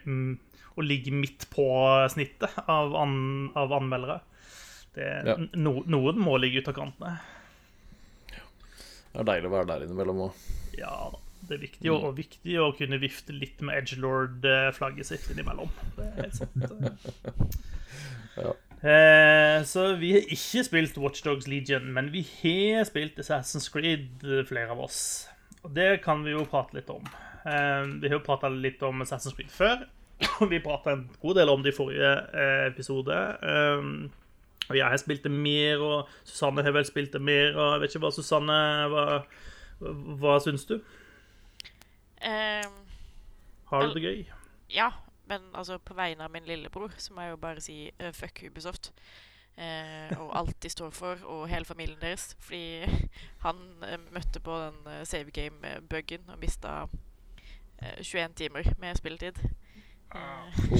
Å 0.73 0.81
ligge 0.87 1.12
midt 1.12 1.45
på 1.52 1.67
snittet 2.09 2.55
av, 2.64 2.95
an, 2.97 3.50
av 3.61 3.75
anmeldere. 3.76 4.21
Det, 4.95 5.11
Ja. 5.29 5.37
no, 5.61 5.75
noen 5.85 6.17
må 6.21 6.38
ligge 6.41 6.62
ut 6.62 6.71
av 6.73 6.79
kantene. 6.79 7.19
Det 9.12 9.21
er 9.21 9.29
deilig 9.29 9.50
å 9.50 9.52
være 9.59 9.69
der 9.69 9.85
innimellom 9.85 10.23
òg. 10.31 10.41
Ja 10.81 10.95
da. 11.12 11.21
Det 11.49 11.57
er 11.57 11.63
viktig, 11.65 11.89
og, 11.91 12.05
og 12.09 12.19
viktig 12.19 12.59
å 12.63 12.69
kunne 12.79 13.01
vifte 13.03 13.35
litt 13.35 13.63
med 13.67 13.81
edgelord-flagget 13.83 15.09
sitt 15.09 15.31
innimellom. 15.35 15.73
Det 15.97 16.09
er 16.09 16.21
helt 16.23 16.41
sant. 16.43 17.59
Ja. 18.33 18.55
Eh, 18.89 19.59
så 19.69 19.83
vi 20.01 20.15
har 20.15 20.31
ikke 20.33 20.63
spilt 20.65 20.97
Watchdogs 20.97 21.45
Legion, 21.51 21.91
men 21.93 22.09
vi 22.15 22.23
har 22.25 22.87
spilt 22.89 23.19
Assassin's 23.21 23.69
Creed, 23.69 24.25
flere 24.49 24.73
av 24.73 24.81
oss. 24.87 25.03
Og 25.63 25.75
det 25.77 26.01
kan 26.07 26.25
vi 26.25 26.33
jo 26.33 26.47
prate 26.49 26.79
litt 26.79 26.89
om. 26.91 27.05
Eh, 27.45 27.83
vi 28.01 28.09
har 28.09 28.17
jo 28.17 28.25
prata 28.25 28.49
litt 28.49 28.83
om 28.89 29.05
Assassin's 29.05 29.37
Creed 29.37 29.53
før. 29.53 29.85
Vi 30.53 30.61
prata 30.63 30.93
en 30.95 31.09
god 31.19 31.35
del 31.41 31.51
om 31.51 31.63
det 31.65 31.73
i 31.73 31.77
forrige 31.77 32.11
eh, 32.39 32.67
episode. 32.69 33.17
Eh, 33.43 33.87
og 34.69 34.77
jeg 34.79 34.87
har 34.87 35.01
spilt 35.03 35.25
det 35.27 35.33
mer, 35.35 35.83
og 35.83 36.11
Susanne 36.23 36.63
har 36.63 36.75
vel 36.77 36.87
spilt 36.87 37.13
det 37.13 37.21
mer. 37.23 37.57
Og 37.57 37.73
jeg 37.75 37.83
vet 37.83 37.95
ikke 37.95 38.05
hva 38.07 38.13
Susanne 38.15 38.59
Hva, 38.93 39.07
hva 40.23 40.37
syns 40.45 40.65
du? 40.69 40.77
Ehm, 42.23 42.79
Har 43.64 43.87
du 43.87 43.95
det 43.95 44.02
gøy? 44.02 44.25
ja, 44.71 44.91
men 45.26 45.41
altså 45.55 45.79
på 45.79 45.95
vegne 45.95 46.25
av 46.25 46.31
min 46.31 46.45
lillebror 46.45 46.93
så 46.99 47.14
må 47.14 47.21
jeg 47.21 47.31
jo 47.31 47.37
bare 47.37 47.61
si 47.61 47.76
uh, 48.02 48.11
fuck 48.12 48.43
Ubisoft. 48.47 48.93
Uh, 49.59 50.09
og 50.21 50.38
alt 50.38 50.62
de 50.62 50.69
står 50.71 50.91
for, 50.91 51.19
og 51.29 51.49
hele 51.49 51.64
familien 51.64 52.00
deres. 52.00 52.37
Fordi 52.41 52.85
han 53.47 53.57
uh, 53.83 53.99
møtte 54.12 54.41
på 54.41 54.59
den 54.59 54.79
uh, 54.87 55.05
save 55.05 55.31
game-bugen 55.31 56.29
og 56.29 56.38
mista 56.38 56.87
21 57.99 58.35
timer 58.38 58.62
med 58.79 58.97
spilletid. 58.97 59.43
Uh, 60.14 60.79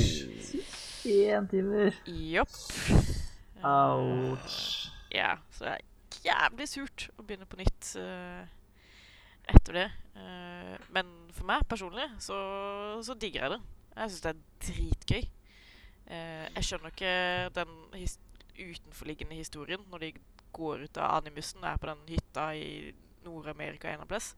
21 1.05 1.49
timer. 1.51 1.91
Jopp. 2.07 2.49
Ouch. 3.65 4.91
Ja, 5.13 5.37
så 5.51 5.65
det 5.65 5.73
er 5.73 5.79
jævlig 6.25 6.69
surt 6.69 7.09
å 7.19 7.25
begynne 7.27 7.47
på 7.49 7.59
nytt 7.61 7.91
eh, 8.01 8.43
etter 9.51 9.77
det. 9.77 9.89
Eh, 10.17 10.75
men 10.93 11.13
for 11.33 11.49
meg 11.49 11.65
personlig 11.71 12.09
så, 12.21 12.37
så 13.05 13.17
digger 13.17 13.47
jeg 13.47 13.55
det. 13.55 13.63
Jeg 13.97 14.11
syns 14.11 14.25
det 14.25 14.33
er 14.33 14.43
dritgøy. 14.67 15.25
Uh, 16.03 16.47
jeg 16.57 16.67
skjønner 16.67 16.91
ikke 16.91 17.13
den 17.57 17.75
his 17.95 18.17
utenforliggende 18.59 19.37
historien 19.39 19.85
når 19.89 20.03
de 20.03 20.09
går 20.53 20.83
ut 20.85 20.99
av 21.01 21.23
animusen 21.23 21.63
og 21.63 21.69
er 21.71 21.79
på 21.81 21.89
den 21.89 22.01
hytta 22.11 22.47
i 22.59 22.73
Nord-Amerika 23.25 23.93
en 23.93 24.03
plass. 24.09 24.33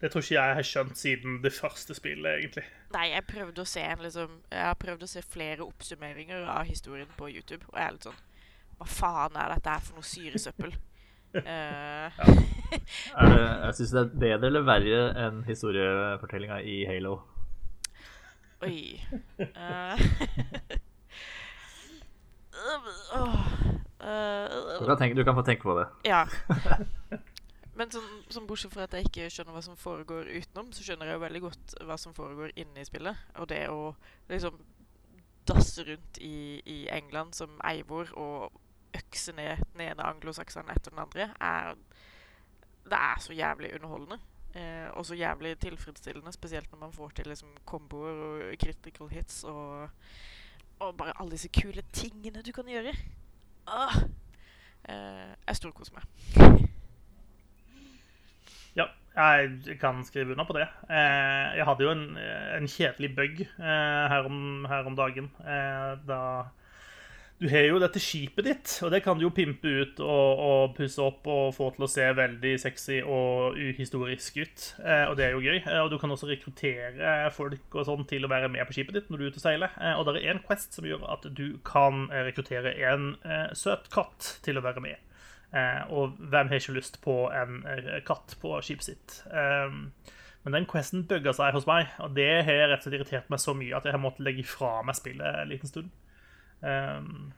Det 0.00 0.10
tror 0.10 0.24
ikke 0.24 0.34
jeg 0.34 0.54
har 0.58 0.66
skjønt 0.66 0.98
siden 0.98 1.36
det 1.44 1.52
første 1.54 1.94
spillet, 1.94 2.38
egentlig. 2.38 2.64
Nei, 2.94 3.04
jeg 3.12 3.26
prøvde 3.28 3.62
å 3.62 3.68
se 3.68 3.82
en 3.86 4.00
liksom 4.02 4.40
Jeg 4.50 4.64
har 4.66 4.78
prøvd 4.80 5.04
å 5.06 5.10
se 5.10 5.22
flere 5.22 5.66
oppsummeringer 5.66 6.48
av 6.50 6.66
historien 6.66 7.10
på 7.18 7.28
YouTube, 7.30 7.66
og 7.68 7.78
jeg 7.78 7.86
er 7.86 7.96
litt 7.96 8.08
sånn 8.08 8.22
Hva 8.80 8.88
faen 8.90 9.38
er 9.38 9.54
dette 9.54 9.76
her 9.76 9.84
for 9.84 9.98
noe 9.98 10.08
syresøppel? 10.08 10.74
Eh, 11.34 12.12
Er 13.16 13.28
det, 13.28 13.40
jeg 13.40 13.74
syns 13.76 13.92
det 13.92 14.00
er 14.00 14.10
bedre 14.20 14.48
eller 14.48 14.64
verre 14.64 15.00
enn 15.26 15.42
historiefortellinga 15.46 16.58
i 16.64 16.82
Halo. 16.88 17.18
Oi. 18.62 19.00
uh, 19.42 19.98
Du 24.78 24.86
kan, 24.86 24.96
tenke, 24.98 25.16
du 25.16 25.24
kan 25.24 25.36
få 25.36 25.44
tenke 25.46 25.62
på 25.66 25.76
det. 25.80 25.86
Ja. 26.08 26.24
Men 27.78 27.88
sånn, 27.92 28.08
sånn 28.32 28.46
bortsett 28.48 28.74
fra 28.74 28.84
at 28.84 28.94
jeg 28.96 29.08
ikke 29.08 29.30
skjønner 29.32 29.56
hva 29.56 29.62
som 29.64 29.78
foregår 29.80 30.28
utenom, 30.28 30.72
så 30.76 30.84
skjønner 30.84 31.08
jeg 31.08 31.16
jo 31.16 31.24
veldig 31.24 31.42
godt 31.46 31.76
hva 31.88 31.96
som 32.00 32.16
foregår 32.16 32.52
inne 32.60 32.84
i 32.84 32.88
spillet. 32.88 33.16
Og 33.40 33.48
det 33.52 33.64
å 33.72 33.94
liksom 34.28 34.60
dasse 35.48 35.84
rundt 35.88 36.20
i, 36.22 36.60
i 36.68 36.78
England 36.92 37.34
som 37.34 37.56
Eivor 37.66 38.12
og 38.20 38.60
økse 38.96 39.32
ned 39.36 39.62
den 39.72 39.80
ene 39.88 40.06
anglosakseren 40.06 40.70
etter 40.74 40.90
den 40.94 41.02
andre, 41.04 41.30
er 41.40 41.74
Det 42.84 42.92
er 42.98 43.18
så 43.20 43.32
jævlig 43.32 43.74
underholdende. 43.74 44.18
Eh, 44.54 44.88
og 44.92 45.06
så 45.06 45.14
jævlig 45.14 45.58
tilfredsstillende, 45.58 46.32
spesielt 46.32 46.70
når 46.72 46.78
man 46.78 46.92
får 46.92 47.08
til 47.16 47.26
liksom 47.26 47.48
komboer 47.64 48.10
og 48.50 48.54
critical 48.60 49.08
hits 49.08 49.44
og, 49.44 49.88
og 50.80 50.96
bare 50.96 51.12
alle 51.20 51.30
disse 51.32 51.48
kule 51.48 51.82
tingene 51.92 52.42
du 52.42 52.52
kan 52.52 52.64
gjøre. 52.68 52.92
Åh! 53.68 53.96
Eh, 54.88 55.34
jeg 55.48 55.56
storkoser 55.56 55.94
meg. 55.94 56.04
Ja, 58.76 58.84
jeg 59.16 59.76
kan 59.80 60.04
skrive 60.04 60.32
under 60.32 60.44
på 60.48 60.52
det. 60.56 60.66
Eh, 60.90 61.56
Jeg 61.58 61.64
hadde 61.68 61.84
jo 61.84 61.90
en, 61.92 62.04
en 62.56 62.68
kjedelig 62.68 63.10
bug 63.16 63.40
eh, 63.44 64.04
her 64.12 64.24
om, 64.28 64.64
her 64.68 64.84
om 64.88 64.96
dagen. 64.96 65.30
eh, 65.44 65.98
Da 66.08 66.20
Du 67.42 67.48
har 67.50 67.64
jo 67.66 67.78
dette 67.82 67.98
skipet 67.98 68.46
ditt, 68.46 68.72
og 68.86 68.92
det 68.94 69.00
kan 69.02 69.18
du 69.18 69.24
jo 69.24 69.32
pimpe 69.34 69.66
ut 69.66 69.98
og, 70.04 70.42
og 70.46 70.74
pusse 70.76 71.02
opp 71.02 71.26
og 71.26 71.48
få 71.56 71.72
til 71.74 71.82
å 71.82 71.88
se 71.90 72.04
veldig 72.14 72.52
sexy 72.62 73.00
og 73.02 73.56
uhistorisk 73.58 74.36
ut. 74.44 74.66
Eh, 74.78 75.08
Og 75.10 75.16
det 75.18 75.24
er 75.26 75.32
jo 75.34 75.40
gøy. 75.42 75.56
Eh, 75.58 75.80
Og 75.82 75.90
du 75.90 75.96
kan 75.98 76.12
også 76.14 76.28
rekruttere 76.30 77.16
folk 77.34 77.74
og 77.74 77.88
sånn 77.88 78.04
til 78.06 78.22
å 78.22 78.30
være 78.30 78.46
med 78.52 78.62
på 78.68 78.76
skipet 78.76 78.94
ditt 78.94 79.10
når 79.10 79.18
du 79.18 79.24
er 79.24 79.32
ute 79.34 79.40
og 79.42 79.46
seiler. 79.48 79.74
Eh, 79.74 79.96
Og 79.98 80.06
det 80.06 80.22
er 80.22 80.36
en 80.36 80.44
quest 80.46 80.78
som 80.78 80.86
gjør 80.86 81.02
at 81.16 81.26
du 81.34 81.58
kan 81.66 82.04
eh, 82.12 82.22
rekruttere 82.28 82.76
en 82.92 83.16
eh, 83.26 83.48
søt 83.58 83.90
katt 83.90 84.36
til 84.46 84.60
å 84.60 84.62
være 84.68 84.84
med. 84.84 85.02
Eh, 85.50 85.82
og 85.90 86.14
hvem 86.22 86.52
har 86.52 86.62
ikke 86.62 86.76
lyst 86.78 87.00
på 87.02 87.16
en 87.34 87.58
katt 88.06 88.36
på 88.40 88.54
skipet 88.62 88.86
sitt? 88.92 89.18
Men 90.42 90.54
den 90.56 90.64
questen 90.70 91.02
bugga 91.10 91.34
seg 91.36 91.52
hos 91.58 91.66
meg, 91.68 91.90
og 92.02 92.14
det 92.16 92.30
har 92.46 92.64
rett 92.70 92.80
og 92.80 92.86
slett 92.86 92.96
irritert 93.00 93.28
meg 93.30 93.42
så 93.42 93.52
mye 93.54 93.76
at 93.76 93.84
jeg 93.86 93.94
har 93.94 94.00
måttet 94.02 94.24
legge 94.26 94.46
fra 94.48 94.78
meg 94.86 94.96
spillet 94.98 95.42
en 95.42 95.50
liten 95.50 95.70
stund. 95.70 95.90
Um, 96.62 97.32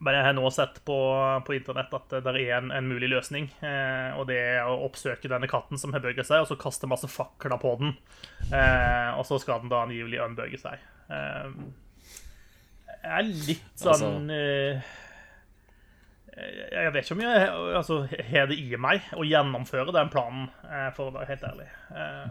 men 0.00 0.16
jeg 0.16 0.24
har 0.24 0.32
nå 0.32 0.48
sett 0.54 0.78
på, 0.88 0.96
på 1.44 1.54
internett 1.58 1.92
at 1.92 2.14
det 2.24 2.32
er 2.32 2.54
en, 2.56 2.70
en 2.72 2.86
mulig 2.88 3.10
løsning. 3.12 3.50
Eh, 3.60 4.16
og 4.16 4.30
det 4.30 4.38
er 4.40 4.64
å 4.64 4.78
oppsøke 4.86 5.28
denne 5.28 5.48
katten 5.50 5.76
som 5.80 5.92
har 5.92 6.00
bøget 6.00 6.24
seg, 6.24 6.40
og 6.40 6.48
så 6.48 6.56
kaste 6.60 6.88
masse 6.88 7.10
fakler 7.12 7.60
på 7.60 7.74
den. 7.82 7.92
Eh, 8.48 9.10
og 9.12 9.26
så 9.28 9.36
skal 9.42 9.60
den 9.60 9.72
da 9.72 9.82
angivelig 9.84 10.22
unbugge 10.24 10.60
seg. 10.62 10.80
Eh, 11.12 11.52
jeg 12.94 13.12
er 13.18 13.28
litt 13.28 13.84
sånn 13.84 14.32
eh, 14.32 14.88
jeg 16.40 16.92
vet 16.94 17.04
ikke 17.04 17.16
om 17.18 17.22
jeg 17.26 17.48
altså, 17.76 18.00
har 18.30 18.48
det 18.48 18.56
i 18.56 18.78
meg 18.80 19.04
å 19.12 19.26
gjennomføre 19.28 19.92
den 19.92 20.08
planen, 20.12 20.48
eh, 20.64 20.88
for 20.96 21.10
å 21.10 21.16
være 21.18 21.34
helt 21.34 21.44
ærlig. 21.50 21.68
Eh, 21.92 22.24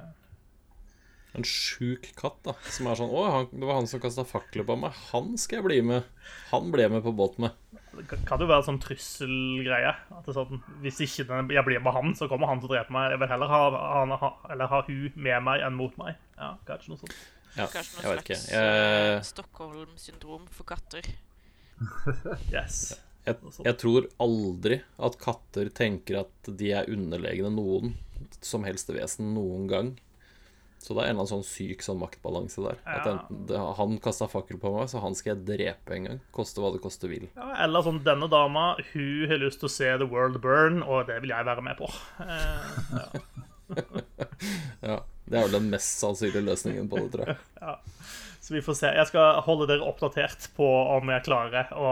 En 1.38 1.46
sjuk 1.46 2.08
katt, 2.18 2.40
da. 2.44 2.56
Som 2.74 2.88
er 2.90 2.98
sånn 2.98 3.12
Å, 3.14 3.24
han, 3.30 3.50
det 3.54 3.68
var 3.70 3.78
han 3.78 3.88
som 3.88 4.02
kasta 4.02 4.24
fakler 4.26 4.66
på 4.66 4.76
meg. 4.82 4.96
Han 5.12 5.36
skal 5.38 5.60
jeg 5.60 5.66
bli 5.68 5.78
med. 5.86 6.08
Han 6.50 6.72
ble 6.74 6.88
jeg 6.88 6.92
med 6.96 7.04
på 7.06 7.14
båt 7.16 7.38
med. 7.44 7.54
Det 7.94 8.08
kan- 8.26 8.40
jo 8.42 8.48
være 8.50 8.66
sånn 8.66 8.80
trusselgreie. 8.82 9.92
At 10.10 10.26
det 10.26 10.34
er 10.34 10.40
sånn, 10.40 10.62
hvis 10.82 11.02
ikke 11.06 11.28
den, 11.30 11.50
jeg 11.54 11.66
blir 11.68 11.84
med 11.86 11.94
han, 11.94 12.16
så 12.18 12.28
kommer 12.32 12.50
han 12.50 12.60
til 12.64 12.70
å 12.72 12.74
drepe 12.74 12.96
meg. 12.96 13.12
Jeg 13.14 13.20
vil 13.22 13.32
heller 13.36 13.52
ha, 13.54 13.62
han, 14.00 14.16
ha, 14.24 14.32
eller 14.50 14.72
ha 14.74 14.82
hun 14.88 15.12
med 15.16 15.44
meg 15.46 15.62
enn 15.68 15.78
mot 15.78 15.96
meg. 16.02 16.16
Ja, 16.40 16.56
kanskje 16.66 16.96
noe 16.96 17.04
sånt. 17.04 17.16
Ja, 17.58 17.66
Kanskje 17.66 17.98
noe 17.98 18.14
slags 18.14 18.44
eh, 18.54 18.58
Jeg, 18.58 19.24
Stockholm-syndrom 19.30 20.48
for 20.54 20.66
katter. 20.70 21.06
Yes. 22.54 22.96
jeg, 23.26 23.38
jeg 23.66 23.78
tror 23.80 24.08
aldri 24.22 24.82
at 25.00 25.18
katter 25.22 25.70
tenker 25.76 26.22
at 26.26 26.50
de 26.60 26.72
er 26.76 26.90
underlegne 26.92 27.52
noen 27.54 27.94
som 28.44 28.66
helst 28.68 28.90
vesen 28.94 29.34
noen 29.36 29.68
gang. 29.72 29.92
Så 30.80 30.96
det 30.96 31.04
er 31.04 31.10
en 31.10 31.18
eller 31.18 31.26
annen 31.26 31.32
sånn 31.34 31.44
syk 31.44 31.84
sånn 31.84 32.00
maktbalanse 32.00 32.64
der. 32.64 32.78
At 32.88 33.08
enten, 33.10 33.42
det, 33.50 33.60
han 33.80 33.98
kasta 34.04 34.30
fakkel 34.32 34.62
på 34.62 34.72
meg, 34.78 34.88
så 34.92 35.02
han 35.04 35.18
skal 35.18 35.34
jeg 35.34 35.44
drepe 35.50 35.96
en 35.96 36.08
gang. 36.08 36.22
Koste 36.36 36.64
hva 36.64 36.72
det 36.72 36.80
koste 36.84 37.10
vil. 37.12 37.28
Ja, 37.36 37.50
eller 37.66 37.84
sånn 37.84 38.00
denne 38.06 38.30
dama, 38.32 38.72
hun 38.94 39.28
har 39.28 39.44
lyst 39.44 39.60
til 39.60 39.68
å 39.68 39.74
se 39.76 39.92
The 40.00 40.08
World 40.08 40.40
Burn, 40.44 40.80
og 40.86 41.10
det 41.12 41.20
vil 41.26 41.36
jeg 41.36 41.48
være 41.50 41.66
med 41.68 41.80
på. 41.82 41.92
Eh, 42.24 42.72
ja. 42.96 43.08
Ja, 44.80 44.96
Det 45.30 45.36
er 45.38 45.44
vel 45.46 45.58
den 45.60 45.68
mest 45.70 46.00
sannsynlige 46.00 46.42
løsningen 46.48 46.88
på 46.90 47.04
det, 47.04 47.10
tror 47.14 47.28
jeg. 47.28 47.76
Så 48.50 48.56
vi 48.56 48.62
får 48.66 48.78
se. 48.80 48.90
Jeg 48.98 49.06
skal 49.12 49.42
holde 49.46 49.68
dere 49.70 49.86
oppdatert 49.86 50.48
på 50.58 50.66
om 50.96 51.12
jeg 51.14 51.22
klarer 51.28 51.70
å 51.78 51.90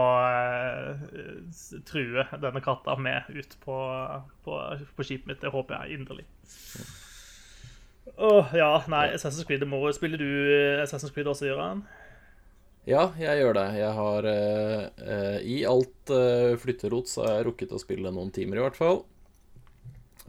uh, 0.98 1.82
true 1.86 2.24
denne 2.42 2.62
katta 2.64 2.96
med 2.98 3.28
ut 3.30 3.54
på, 3.62 3.76
på, 4.42 4.56
på 4.96 5.06
skipet 5.06 5.28
mitt. 5.30 5.44
Det 5.44 5.52
håper 5.54 5.76
jeg 5.76 6.00
inderlig. 6.00 6.24
Åh, 8.16 8.54
ja, 8.56 8.70
nei, 8.88 9.08
Assassin's 9.14 9.46
Creed 9.46 9.62
er 9.62 9.70
moro. 9.70 9.90
Spiller 9.94 10.20
du 10.20 10.28
eh, 10.28 10.82
Assassin's 10.82 11.12
Creed 11.14 11.28
også, 11.30 11.48
Gøran? 11.50 11.84
Ja, 12.88 13.10
jeg 13.20 13.42
gjør 13.42 13.58
det. 13.58 13.66
Jeg 13.76 13.92
har 13.98 14.28
eh, 14.30 14.86
eh, 15.04 15.38
I 15.44 15.58
alt 15.68 16.12
eh, 16.14 16.56
flytterot 16.60 17.10
så 17.10 17.26
har 17.26 17.36
jeg 17.36 17.48
rukket 17.50 17.74
å 17.76 17.80
spille 17.82 18.12
noen 18.14 18.32
timer, 18.34 18.60
i 18.60 18.64
hvert 18.64 18.78
fall. 18.78 19.02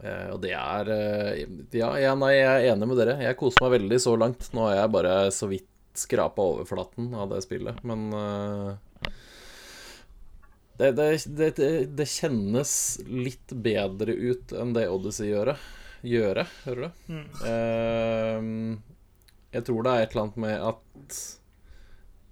Eh, 0.02 0.28
og 0.34 0.42
det 0.44 0.52
er 0.58 0.92
eh, 0.92 1.46
ja, 1.76 1.94
ja, 2.02 2.12
nei, 2.18 2.34
jeg 2.36 2.50
er 2.50 2.74
enig 2.74 2.90
med 2.90 3.00
dere. 3.00 3.16
Jeg 3.24 3.38
koser 3.40 3.64
meg 3.64 3.78
veldig 3.78 4.00
så 4.04 4.14
langt. 4.20 4.50
Nå 4.52 4.68
har 4.68 4.82
jeg 4.82 4.94
bare 4.98 5.16
så 5.34 5.48
vidt 5.50 5.68
skrapa 5.96 6.44
overflaten 6.52 7.10
av 7.18 7.32
det 7.32 7.40
spillet, 7.42 7.80
men 7.84 8.12
det, 10.78 10.92
det, 10.96 11.48
det, 11.58 11.70
det 11.98 12.06
kjennes 12.08 12.72
litt 13.04 13.52
bedre 13.52 14.14
ut 14.14 14.54
enn 14.56 14.70
det 14.76 14.86
Odyssey 14.88 15.32
gjør. 15.32 15.50
Gjøre, 16.06 16.46
hører 16.64 16.86
du? 16.86 17.10
Eh, 17.50 18.48
jeg 19.50 19.66
tror 19.66 19.84
det 19.84 19.92
er 19.92 20.04
et 20.04 20.14
eller 20.14 20.26
annet 20.26 20.40
med 20.44 20.66
at 20.70 21.20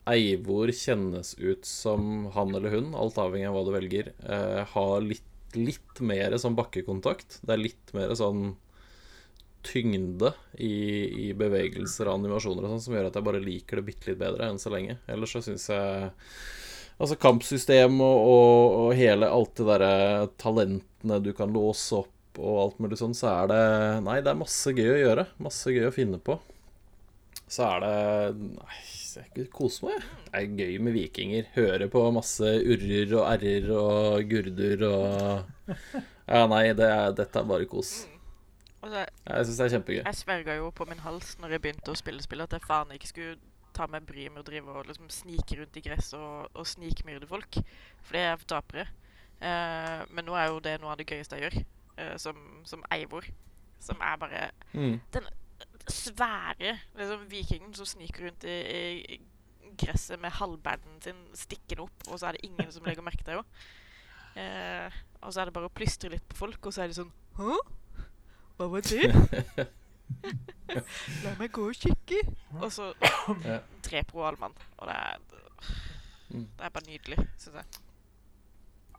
Eivor 0.08 0.70
kjennes 0.72 1.34
ut 1.36 1.66
som 1.68 2.28
han 2.32 2.54
eller 2.56 2.72
hun, 2.72 2.94
alt 2.96 3.18
avhengig 3.20 3.48
av 3.50 3.58
hva 3.58 3.64
du 3.66 3.72
velger, 3.74 4.12
uh, 4.24 4.62
har 4.72 5.02
litt, 5.04 5.26
litt 5.58 6.00
mer 6.00 6.36
sånn 6.40 6.56
bakkekontakt. 6.56 7.40
Det 7.42 7.54
er 7.54 7.60
litt 7.60 7.92
mer 7.96 8.14
sånn 8.16 8.54
tyngde 9.66 10.32
i, 10.54 11.28
i 11.28 11.32
bevegelser 11.36 12.08
og 12.08 12.22
animasjoner 12.22 12.64
og 12.64 12.72
sånn 12.72 12.84
som 12.86 12.94
gjør 12.96 13.10
at 13.10 13.18
jeg 13.18 13.26
bare 13.26 13.42
liker 13.42 13.80
det 13.80 13.88
bitte 13.90 14.08
litt 14.08 14.20
bedre 14.22 14.48
enn 14.48 14.62
så 14.62 14.72
lenge. 14.72 14.96
Ellers 15.10 15.34
så 15.36 15.44
syns 15.44 15.68
jeg 15.72 16.14
Altså 16.98 17.14
kampsystem 17.14 18.00
og, 18.02 18.20
og, 18.26 18.72
og 18.74 18.88
hele 18.98 19.28
alt 19.30 19.52
det 19.60 19.66
derre 19.68 20.24
talentene 20.34 21.20
du 21.22 21.28
kan 21.36 21.52
låse 21.54 21.94
opp 22.00 22.17
og 22.38 22.60
alt 22.62 22.78
mulig 22.82 22.98
sånn, 23.00 23.16
så 23.18 23.28
er 23.32 23.50
det 23.50 23.62
Nei, 24.06 24.20
det 24.22 24.30
er 24.32 24.38
masse 24.38 24.72
gøy 24.74 24.92
å 24.94 25.00
gjøre. 25.02 25.26
Masse 25.42 25.74
gøy 25.74 25.88
å 25.88 25.94
finne 25.94 26.20
på. 26.22 26.38
Så 27.48 27.64
er 27.66 27.80
det 27.84 27.94
Nei, 28.54 28.78
jeg 29.18 29.48
koser 29.50 29.88
meg. 29.88 30.04
Det 30.28 30.42
er 30.42 30.52
gøy 30.60 30.76
med 30.84 30.94
vikinger. 30.94 31.48
Høre 31.56 31.88
på 31.90 32.04
masse 32.14 32.52
urrer 32.60 33.14
og 33.18 33.24
r-er 33.40 33.72
og 33.74 34.28
gurder 34.30 34.84
og 34.88 35.74
Ja, 36.28 36.44
nei, 36.50 36.68
det 36.76 36.86
er, 36.86 37.12
dette 37.16 37.40
er 37.40 37.48
bare 37.48 37.66
kos. 37.68 38.04
Altså, 38.78 39.04
Jeg 39.26 39.46
syns 39.48 39.56
det 39.58 39.64
er 39.64 39.72
kjempegøy. 39.74 40.02
jeg 40.04 40.18
sverga 40.20 40.54
jo 40.60 40.68
på 40.70 40.86
min 40.86 41.00
hals 41.02 41.32
når 41.40 41.56
jeg 41.56 41.62
begynte 41.64 41.90
å 41.90 41.98
spille 41.98 42.22
spill, 42.22 42.44
at 42.44 42.52
jeg 42.54 42.62
faen 42.68 42.92
ikke 42.94 43.10
skulle 43.10 43.38
ta 43.74 43.88
meg 43.90 44.04
bryet 44.06 44.30
med 44.34 44.42
å 44.44 44.46
drive 44.46 44.70
og 44.74 44.86
liksom 44.90 45.08
snike 45.10 45.58
rundt 45.58 45.76
i 45.78 45.82
gress 45.82 46.12
og, 46.18 46.46
og 46.54 46.66
snikmyrde 46.66 47.26
folk. 47.30 47.58
For 48.04 48.14
det 48.18 48.22
er 48.28 48.38
for 48.38 48.52
tapere. 48.54 48.86
Eh, 49.40 50.04
men 50.14 50.26
nå 50.28 50.34
er 50.38 50.48
jo 50.52 50.60
det 50.62 50.76
noe 50.82 50.92
av 50.94 51.00
det 51.00 51.08
gøyeste 51.10 51.38
jeg 51.38 51.46
gjør, 51.48 51.58
eh, 51.98 52.14
som, 52.22 52.38
som 52.64 52.84
Eivor. 52.94 53.26
Som 53.82 54.00
er 54.02 54.16
bare 54.18 54.50
Mm. 54.74 55.00
den 55.14 55.26
svære 55.88 56.78
liksom, 56.98 57.22
vikingen 57.30 57.74
som 57.74 57.86
sniker 57.86 58.26
rundt 58.26 58.44
i, 58.44 58.56
i 59.14 59.20
gresset 59.78 60.18
med 60.20 60.30
halvbandet 60.36 61.04
sin 61.06 61.20
stikkende 61.38 61.82
opp, 61.86 62.08
og 62.10 62.18
så 62.18 62.26
er 62.28 62.32
det 62.36 62.44
ingen 62.48 62.72
som 62.74 62.84
legger 62.84 63.02
merke 63.06 63.22
til 63.24 63.38
henne. 63.38 63.46
Eh, 64.38 64.98
og 65.22 65.32
så 65.32 65.40
er 65.40 65.48
det 65.48 65.54
bare 65.54 65.70
å 65.70 65.74
plystre 65.74 66.10
litt 66.12 66.26
på 66.28 66.36
folk, 66.36 66.66
og 66.66 66.74
så 66.74 66.82
er 66.84 66.90
de 66.92 66.98
sånn 66.98 67.12
Hå? 67.38 67.54
Hva 68.58 68.66
var 68.72 68.82
det? 68.82 69.68
La 71.24 71.32
meg 71.38 71.52
gå 71.54 71.68
og 71.70 71.76
kikke. 71.78 72.20
Og 72.58 72.70
så 72.74 72.90
dreper 73.86 74.12
hun 74.18 74.26
all 74.28 74.38
mann. 74.42 74.56
Og 74.78 74.88
det 74.90 74.96
er, 74.96 75.26
Mm. 76.28 76.42
det 76.58 76.64
er 76.66 76.68
bare 76.74 76.84
nydelig, 76.90 77.16
syns 77.40 77.54
jeg. 77.56 77.64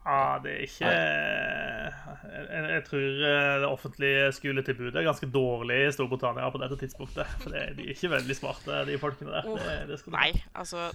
Ja, 0.00 0.38
det 0.40 0.52
er 0.54 0.60
ikke 0.64 0.90
jeg, 0.90 2.70
jeg 2.72 2.84
tror 2.86 3.02
eh, 3.28 3.56
det 3.60 3.68
offentlige 3.68 4.30
skoletilbudet 4.32 4.96
er 4.96 5.04
ganske 5.04 5.28
dårlig 5.28 5.76
i 5.86 5.90
Storbritannia 5.92 6.48
på 6.50 6.60
dette 6.62 6.78
tidspunktet. 6.80 7.28
For 7.42 7.52
det, 7.52 7.66
de 7.76 7.84
er 7.84 7.92
ikke 7.92 8.10
veldig 8.14 8.36
smarte, 8.38 8.78
de 8.88 8.96
folkene 9.02 9.34
der. 9.34 9.50
Det, 9.60 9.74
det 9.90 9.98
skal 10.00 10.16
Nei, 10.16 10.30
altså 10.56 10.86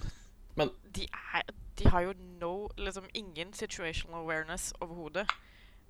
Men- 0.58 0.74
de, 0.96 1.06
er, 1.38 1.46
de 1.78 1.89
har 1.91 2.02
jo 2.08 2.15
no 2.41 2.54
Liksom 2.82 3.06
ingen 3.13 3.54
situational 3.54 4.24
awareness 4.24 4.72
overhodet. 4.82 5.28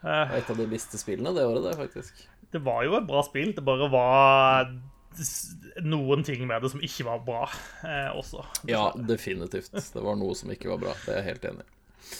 Et 0.38 0.51
av 0.53 0.60
de 0.60 0.67
beste 0.69 0.99
spillene 1.01 1.34
det 1.36 1.45
året, 1.47 1.63
det, 1.65 1.73
faktisk. 1.80 2.21
Det 2.53 2.62
var 2.63 2.84
jo 2.88 2.95
et 2.99 3.08
bra 3.10 3.23
spill, 3.27 3.51
det 3.58 3.63
bare 3.65 3.89
var 3.91 4.69
noen 5.84 6.23
ting 6.23 6.45
med 6.47 6.62
det 6.63 6.69
som 6.71 6.84
ikke 6.84 7.08
var 7.08 7.23
bra 7.25 7.41
eh, 7.88 8.12
også. 8.15 8.43
Ja, 8.69 8.91
definitivt. 8.95 9.73
Det 9.73 10.03
var 10.03 10.15
noe 10.19 10.36
som 10.38 10.51
ikke 10.53 10.69
var 10.71 10.80
bra. 10.86 10.93
Det 11.06 11.15
er 11.15 11.21
jeg 11.23 11.27
helt 11.32 11.49
enig 11.51 11.65
i. 11.65 11.71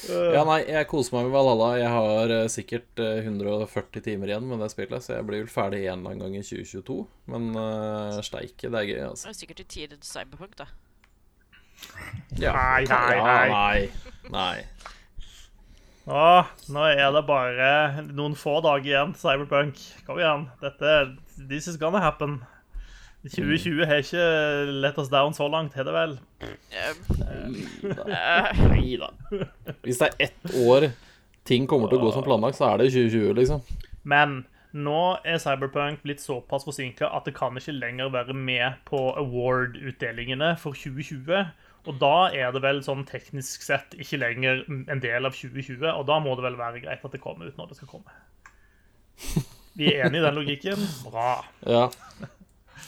Ja, 0.08 0.44
nei, 0.48 0.62
jeg 0.68 0.88
koser 0.88 1.16
meg 1.18 1.28
med 1.28 1.36
Valhalla. 1.36 1.70
Jeg 1.80 1.92
har 1.92 2.34
eh, 2.36 2.50
sikkert 2.52 3.02
eh, 3.04 3.22
140 3.26 4.04
timer 4.06 4.32
igjen 4.32 4.48
med 4.48 4.62
det 4.64 4.70
spillet, 4.72 5.04
så 5.04 5.18
jeg 5.18 5.28
blir 5.28 5.44
vel 5.44 5.52
ferdig 5.52 5.84
en 5.86 6.02
eller 6.04 6.16
annen 6.16 6.24
gang 6.26 6.38
i 6.40 6.44
2022. 6.46 6.98
Men 7.34 7.50
uh, 7.58 8.20
steike, 8.26 8.70
det 8.72 8.82
er 8.82 8.90
gøy, 8.92 9.02
altså. 9.10 9.28
Det 9.28 9.34
er 9.34 9.40
sikkert 9.42 9.64
i 9.64 9.68
tide 9.76 9.98
til 9.98 10.08
Cyberpunk, 10.08 10.58
da. 10.60 10.70
Ja, 12.40 12.54
Nei, 12.56 12.84
nei, 12.90 13.00
nei, 13.00 13.18
ja, 13.18 13.26
nei. 13.26 13.90
nei. 14.34 14.34
Nei. 14.34 14.58
Nå 16.08 16.84
er 16.88 17.10
det 17.12 17.24
bare 17.28 17.72
noen 18.08 18.38
få 18.40 18.58
dager 18.64 18.88
igjen 18.94 19.16
til 19.16 19.26
Cyberpunk. 19.26 19.82
Kom 20.08 20.22
igjen. 20.22 20.48
Dette 20.64 20.94
This 21.38 21.68
is 21.68 21.78
gonna 21.78 22.00
happen. 22.02 22.40
2020 23.34 23.86
har 23.90 24.04
ikke 24.04 24.28
let 24.84 24.98
us 25.02 25.10
down 25.12 25.36
så 25.36 25.48
langt, 25.52 25.76
har 25.78 25.88
det 25.88 25.96
vel? 25.96 26.18
Um, 26.44 27.58
Nei 28.72 28.98
da. 29.02 29.12
Hvis 29.84 30.02
det 30.02 30.10
er 30.10 30.30
ett 30.30 30.56
år 30.64 30.90
ting 31.48 31.68
kommer 31.70 31.92
til 31.92 32.00
å 32.00 32.08
gå 32.08 32.14
som 32.16 32.26
planlagt, 32.26 32.60
så 32.60 32.72
er 32.72 32.82
det 32.82 32.92
2020, 32.94 33.34
liksom. 33.40 33.64
Men 34.08 34.42
nå 34.78 35.02
er 35.26 35.40
Cyberpunk 35.42 36.04
blitt 36.04 36.22
såpass 36.22 36.66
forsinka 36.68 37.08
at 37.16 37.28
det 37.28 37.36
kan 37.38 37.56
ikke 37.58 37.76
lenger 37.78 38.12
være 38.14 38.36
med 38.36 38.82
på 38.88 39.00
award-utdelingene 39.20 40.54
for 40.62 40.78
2020. 40.78 41.48
Og 41.88 42.00
da 42.02 42.16
er 42.36 42.52
det 42.52 42.62
vel 42.66 42.82
sånn 42.84 43.06
teknisk 43.08 43.64
sett 43.64 43.96
ikke 43.96 44.20
lenger 44.20 44.66
en 44.68 45.04
del 45.04 45.28
av 45.28 45.36
2020, 45.38 45.86
og 45.88 46.04
da 46.10 46.18
må 46.24 46.36
det 46.36 46.44
vel 46.50 46.60
være 46.60 46.84
greit 46.84 47.06
at 47.06 47.16
det 47.16 47.24
kommer 47.24 47.48
ut 47.48 47.60
når 47.60 47.72
det 47.72 47.80
skal 47.80 47.94
komme. 47.96 48.18
Vi 49.78 49.94
er 49.94 50.08
enige 50.08 50.24
i 50.24 50.26
den 50.26 50.36
logikken? 50.36 50.84
Bra. 51.06 51.32
Ja. 51.64 51.88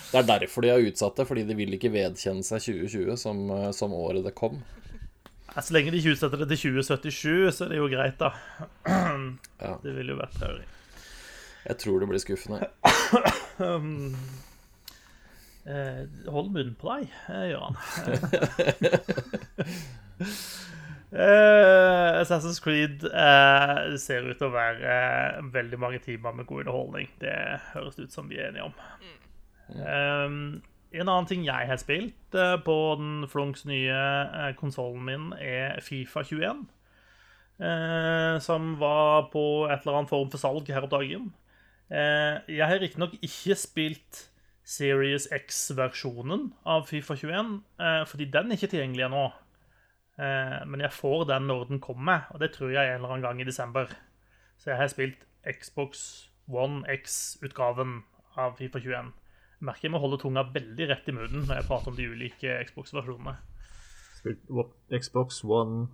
Det 0.09 0.17
er 0.17 0.25
derfor 0.25 0.65
de 0.65 0.71
har 0.73 0.81
utsatt 0.81 1.19
det, 1.19 1.27
fordi 1.29 1.43
de 1.45 1.55
vil 1.57 1.75
ikke 1.77 1.91
vedkjenne 1.93 2.45
seg 2.45 2.63
2020 2.65 3.17
som, 3.21 3.43
eh, 3.53 3.69
som 3.77 3.93
året 3.93 4.25
det 4.25 4.33
kom. 4.37 4.57
Så 5.53 5.73
lenge 5.73 5.91
de 5.91 5.99
ikke 6.01 6.15
utsetter 6.15 6.41
det 6.41 6.47
til 6.49 6.73
2077, 6.73 7.51
så 7.53 7.65
er 7.65 7.73
det 7.73 7.77
jo 7.77 7.89
greit, 7.91 8.21
da. 8.21 8.33
Ja. 9.59 9.75
Det 9.83 9.91
ville 9.91 10.13
jo 10.13 10.19
vært 10.21 10.37
traurig. 10.39 10.65
Jeg 11.67 11.77
tror 11.81 11.99
det 11.99 12.07
blir 12.07 12.21
skuffende. 12.23 12.69
Um, 13.59 14.15
eh, 15.69 16.05
hold 16.31 16.53
munnen 16.55 16.77
på 16.79 16.93
deg, 16.93 17.11
eh, 17.27 17.45
Gøran. 17.51 17.77
Uh, 21.11 22.21
Assassin's 22.23 22.61
Creed 22.63 23.03
uh, 23.03 23.97
ser 23.99 24.29
ut 24.29 24.39
til 24.39 24.47
å 24.47 24.55
være 24.55 24.95
uh, 24.95 25.49
veldig 25.53 25.81
mange 25.81 25.99
timer 26.05 26.37
med 26.39 26.47
god 26.49 26.63
underholdning. 26.63 27.11
Det 27.19 27.35
høres 27.75 27.99
ut 27.99 28.15
som 28.15 28.31
vi 28.31 28.39
er 28.39 28.53
enige 28.53 28.71
om. 28.71 28.77
Um, 29.75 30.61
en 30.89 31.05
annen 31.05 31.29
ting 31.29 31.45
jeg 31.45 31.69
har 31.69 31.77
spilt 31.81 32.37
uh, 32.37 32.57
på 32.65 32.75
den 32.97 33.27
flunks 33.29 33.65
nye 33.69 33.93
uh, 33.93 34.49
konsollen 34.57 35.05
min, 35.05 35.29
er 35.37 35.77
Fifa 35.85 36.23
21. 36.25 36.65
Uh, 37.59 38.39
som 38.41 38.73
var 38.79 39.29
på 39.33 39.67
et 39.67 39.83
eller 39.83 39.99
annet 39.99 40.09
form 40.11 40.31
for 40.31 40.41
salg 40.41 40.69
her 40.71 40.87
om 40.87 40.91
dagen. 40.91 41.29
Uh, 41.89 42.41
jeg 42.49 42.65
har 42.65 42.81
riktignok 42.81 43.17
ikke 43.21 43.57
spilt 43.59 44.29
Series 44.69 45.25
X-versjonen 45.33 46.51
av 46.69 46.83
Fifa 46.85 47.15
21, 47.17 47.55
eh, 47.81 48.03
fordi 48.05 48.27
den 48.29 48.51
er 48.51 48.59
ikke 48.59 48.69
tilgjengelig 48.69 49.07
ennå. 49.07 49.23
Eh, 50.21 50.59
men 50.69 50.83
jeg 50.83 50.93
får 50.93 51.25
den 51.31 51.47
når 51.49 51.63
den 51.71 51.79
kommer, 51.81 52.27
og 52.29 52.43
det 52.43 52.51
tror 52.53 52.69
jeg 52.75 52.85
en 52.85 52.99
eller 52.99 53.15
annen 53.15 53.25
gang 53.25 53.41
i 53.41 53.47
desember. 53.49 53.89
Så 54.61 54.69
jeg 54.69 54.77
har 54.77 54.91
spilt 54.93 55.25
Xbox 55.41 56.29
One 56.47 56.83
X-utgaven 56.85 58.03
av 58.37 58.59
Fifa 58.59 58.77
21. 58.79 59.09
Merker 59.59 59.89
jeg 59.89 59.93
må 59.93 59.99
holde 59.99 60.19
tunga 60.21 60.45
veldig 60.53 60.87
rett 60.91 61.09
i 61.11 61.15
munnen 61.15 61.45
når 61.47 61.59
jeg 61.59 61.67
prater 61.67 61.91
om 61.91 61.97
de 61.97 62.07
ulike 62.07 62.59
Xbox-versjonene. 62.69 63.35
Xbox 64.91 65.41
One 65.43 65.87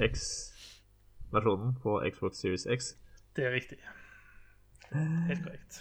X-versjonen 0.00 1.76
på 1.82 1.98
Xbox 2.12 2.42
Series 2.42 2.66
X. 2.68 2.92
Det 3.36 3.46
er 3.48 3.56
riktig. 3.56 3.78
Helt 4.92 5.44
korrekt. 5.44 5.80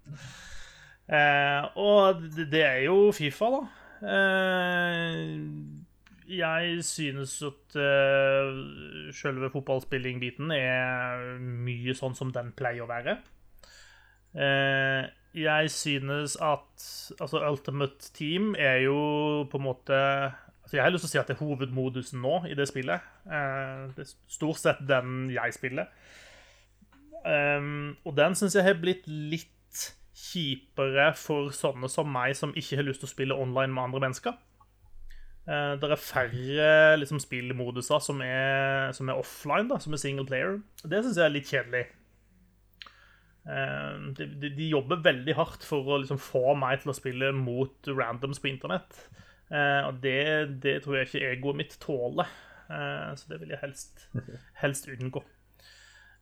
eh, 1.14 1.62
og 1.78 2.24
det, 2.38 2.64
er 2.64 2.80
jo 2.88 3.12
Fifa, 3.14 3.52
da. 3.54 3.62
Eh, 4.10 5.38
jeg 6.30 6.84
synes 6.86 7.32
at 7.42 7.76
uh, 7.76 9.10
selve 9.14 9.50
fotballspilling-biten 9.50 10.52
er 10.54 11.40
mye 11.40 11.94
sånn 11.98 12.14
som 12.18 12.30
den 12.34 12.52
pleier 12.54 12.84
å 12.84 12.90
være. 12.90 13.16
Eh, 14.30 15.08
jeg 15.34 15.70
synes 15.70 16.36
at 16.42 16.86
altså 17.20 17.42
Ultimate 17.50 18.12
Team 18.14 18.54
er 18.58 18.82
jo 18.86 18.98
på 19.50 19.60
en 19.60 19.62
måte 19.62 19.94
altså 20.62 20.76
Jeg 20.76 20.82
har 20.84 20.90
lyst 20.90 21.04
til 21.04 21.08
å 21.08 21.12
si 21.12 21.20
at 21.20 21.30
det 21.30 21.36
er 21.36 21.44
hovedmodusen 21.44 22.20
nå 22.22 22.44
i 22.50 22.54
det 22.54 22.68
spillet. 22.70 23.06
Eh, 23.26 23.86
det 23.96 24.04
er 24.04 24.12
stort 24.30 24.60
sett 24.60 24.82
den 24.86 25.30
jeg 25.34 25.54
spiller. 25.56 25.88
Um, 27.20 27.96
og 28.06 28.14
den 28.16 28.36
syns 28.38 28.54
jeg 28.56 28.64
har 28.64 28.78
blitt 28.80 29.08
litt 29.08 29.82
kjipere 30.16 31.10
for 31.18 31.50
sånne 31.54 31.90
som 31.90 32.08
meg, 32.12 32.36
som 32.36 32.54
ikke 32.56 32.78
har 32.78 32.86
lyst 32.86 33.02
til 33.02 33.10
å 33.10 33.12
spille 33.12 33.36
online 33.36 33.74
med 33.74 33.88
andre 33.88 34.04
mennesker. 34.06 34.38
Uh, 35.48 35.74
det 35.80 35.90
er 35.90 36.00
færre 36.00 36.70
liksom, 37.00 37.20
spillmoduser 37.20 38.02
som 38.04 38.22
er, 38.24 38.92
som 38.96 39.10
er 39.10 39.20
offline, 39.20 39.68
da, 39.72 39.80
som 39.82 39.96
er 39.96 40.02
single 40.02 40.28
player. 40.28 40.60
Det 40.84 41.02
syns 41.02 41.18
jeg 41.18 41.26
er 41.26 41.34
litt 41.34 41.50
kjedelig. 41.50 41.84
Uh, 43.50 44.12
de, 44.14 44.28
de, 44.38 44.52
de, 44.54 44.68
jobber 44.70 45.02
veldig 45.02 45.34
hardt 45.34 45.66
for 45.66 45.88
å 45.88 45.98
liksom, 46.02 46.20
få 46.22 46.54
meg 46.58 46.84
til 46.84 46.92
å 46.92 46.96
spille 46.96 47.32
mot 47.34 47.90
randoms 47.90 48.38
på 48.42 48.52
internett. 48.52 49.02
Uh, 49.50 49.88
og 49.88 49.98
det, 50.04 50.20
det, 50.62 50.76
tror 50.84 51.00
jeg 51.00 51.10
ikke 51.10 51.26
egoet 51.32 51.60
mitt 51.64 51.76
tåler. 51.82 52.30
så 52.70 53.26
det 53.26 53.40
vil 53.40 53.50
jeg 53.50 53.58
helst, 53.64 54.04
helst 54.62 54.86
unngå. 54.92 55.24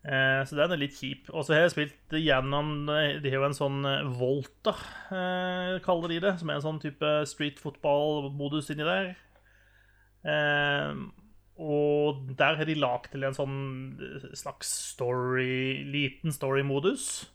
Eh, 0.07 0.41
så 0.47 0.57
den 0.57 0.73
er 0.73 0.81
litt 0.81 0.97
kjip. 0.97 1.29
Og 1.35 1.45
så 1.45 1.57
har 1.57 1.67
jeg 1.67 1.75
spilt 1.75 2.15
gjennom 2.23 2.87
De 2.89 3.29
har 3.29 3.41
jo 3.41 3.47
en 3.49 3.57
sånn 3.57 3.83
Volta, 4.17 4.77
eh, 5.13 5.79
kaller 5.85 6.15
de 6.15 6.21
det. 6.25 6.35
Som 6.41 6.51
er 6.51 6.59
en 6.59 6.67
sånn 6.67 6.83
type 6.83 7.15
street 7.29 7.59
football-modus 7.63 8.71
inni 8.73 8.87
der. 8.87 9.17
Eh, 11.59 11.65
og 11.65 12.31
der 12.39 12.57
har 12.57 12.65
de 12.69 12.79
lagd 12.79 13.11
til 13.13 13.27
en 13.27 13.37
sånn 13.37 13.59
slags 14.37 14.71
story 14.95 15.85
Liten 15.85 16.33
story-modus. 16.33 17.27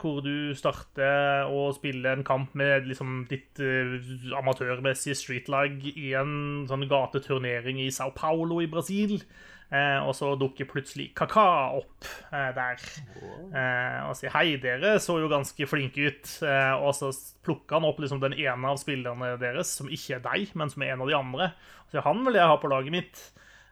hvor 0.00 0.22
du 0.24 0.54
starter 0.58 1.46
å 1.46 1.68
spille 1.76 2.10
en 2.10 2.24
kamp 2.24 2.54
med 2.58 2.88
liksom 2.88 3.26
ditt 3.30 3.60
amatørmessige 4.34 5.14
streetlag 5.14 5.84
i 5.92 6.14
en 6.18 6.64
sånn 6.66 6.88
gateturnering 6.90 7.78
i 7.78 7.92
Sao 7.94 8.10
Paulo 8.10 8.58
i 8.60 8.66
Brasil. 8.66 9.20
Eh, 9.72 9.98
og 10.04 10.12
så 10.12 10.34
dukker 10.36 10.68
plutselig 10.68 11.06
Kaka 11.16 11.42
opp 11.78 12.04
eh, 12.28 12.50
der 12.52 12.82
eh, 13.56 14.00
og 14.04 14.18
sier 14.18 14.28
'hei, 14.34 14.58
dere 14.60 14.98
så 15.00 15.16
jo 15.16 15.30
ganske 15.32 15.68
flinke 15.68 16.10
ut'. 16.10 16.32
Eh, 16.44 16.74
og 16.76 16.92
så 16.98 17.08
plukker 17.44 17.78
han 17.78 17.88
opp 17.88 18.02
liksom 18.02 18.20
den 18.20 18.36
ene 18.36 18.68
av 18.68 18.76
spillerne 18.82 19.38
deres, 19.40 19.72
som 19.72 19.88
ikke 19.88 20.18
er 20.18 20.26
deg, 20.26 20.52
men 20.60 20.68
som 20.68 20.84
er 20.84 20.92
en 20.92 21.06
av 21.06 21.08
de 21.08 21.16
andre. 21.16 21.46
Og 21.86 21.94
sier 21.94 22.04
'han 22.04 22.20
vil 22.26 22.36
jeg 22.36 22.50
ha 22.52 22.58
på 22.60 22.68
laget 22.68 22.92
mitt'. 22.92 23.24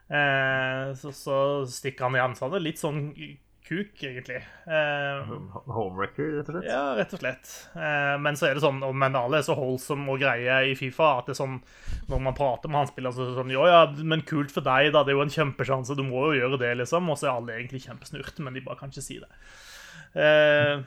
Eh, 0.09 0.93
så, 0.97 1.13
så, 1.13 1.37
stikker 1.69 2.09
han 2.09 2.35
han 2.35 2.53
er 2.57 2.59
litt 2.65 2.81
sånn 2.81 3.13
kuk, 3.71 4.03
egentlig. 4.03 4.41
Eh, 4.67 5.31
Homewrecker, 5.71 6.33
rett 6.37 6.49
og 6.51 6.57
slett? 6.57 6.67
Ja, 6.67 6.81
rett 6.97 7.13
og 7.15 7.21
slett. 7.21 7.51
Eh, 7.79 8.15
men 8.19 8.37
så 8.39 8.49
er 8.49 8.57
det 8.57 8.63
sånn, 8.65 8.81
men 8.83 9.15
alle 9.15 9.39
er 9.39 9.47
så 9.47 9.55
holdsom 9.55 10.03
og 10.11 10.19
greie 10.21 10.57
i 10.67 10.75
Fifa 10.75 11.13
at 11.21 11.29
det 11.29 11.37
er 11.37 11.39
sånn 11.39 11.59
når 12.11 12.23
man 12.27 12.35
prater 12.35 12.71
med 12.71 12.81
han 12.81 12.89
spilleren, 12.91 13.15
så 13.15 13.23
er 13.23 13.31
det 13.31 13.39
sånn 13.39 13.53
Jo, 13.55 13.63
ja, 13.69 13.83
men 14.03 14.25
kult 14.27 14.51
for 14.51 14.65
deg, 14.65 14.91
da. 14.91 15.05
Det 15.07 15.13
er 15.13 15.19
jo 15.19 15.25
en 15.25 15.35
kjempesjanse. 15.37 15.95
Du 15.95 16.03
må 16.03 16.27
jo 16.29 16.41
gjøre 16.41 16.59
det, 16.65 16.73
liksom. 16.81 17.07
Og 17.13 17.19
så 17.19 17.29
er 17.29 17.35
alle 17.37 17.59
egentlig 17.59 17.85
kjempesnurt, 17.87 18.43
men 18.43 18.57
de 18.57 18.65
bare 18.65 18.81
kan 18.81 18.91
ikke 18.91 19.05
si 19.05 19.21
det. 19.21 19.31
Eh, 20.19 20.83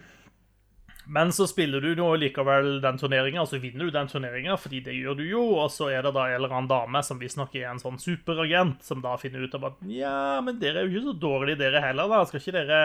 men 1.06 1.32
så 1.36 1.44
spiller 1.48 1.84
du 1.84 1.90
nå 1.98 2.06
likevel 2.20 2.78
den 2.80 2.98
turneringa, 3.00 3.42
og 3.42 3.50
så 3.50 3.60
vinner 3.60 3.88
du 3.88 3.94
den 3.94 4.08
turneringa, 4.08 4.56
fordi 4.60 4.80
det 4.86 4.94
gjør 4.96 5.18
du 5.18 5.24
jo, 5.26 5.42
og 5.60 5.68
så 5.72 5.90
er 5.92 6.06
det 6.06 6.14
da 6.16 6.28
en 6.30 6.38
eller 6.38 6.54
annen 6.54 6.70
dame 6.70 7.02
som 7.04 7.20
visstnok 7.20 7.52
er 7.60 7.68
en 7.70 7.82
sånn 7.82 8.00
superagent, 8.00 8.80
som 8.86 9.02
da 9.04 9.16
finner 9.20 9.44
ut 9.44 9.56
av 9.58 9.68
at 9.68 9.82
ja, 9.90 10.40
men 10.44 10.56
dere 10.62 10.80
er 10.80 10.88
jo 10.88 10.94
ikke 10.94 11.10
så 11.10 11.18
dårlige, 11.26 11.60
dere 11.60 11.82
heller, 11.84 12.08
da. 12.08 12.22
Skal 12.28 12.40
ikke 12.40 12.56
dere 12.56 12.80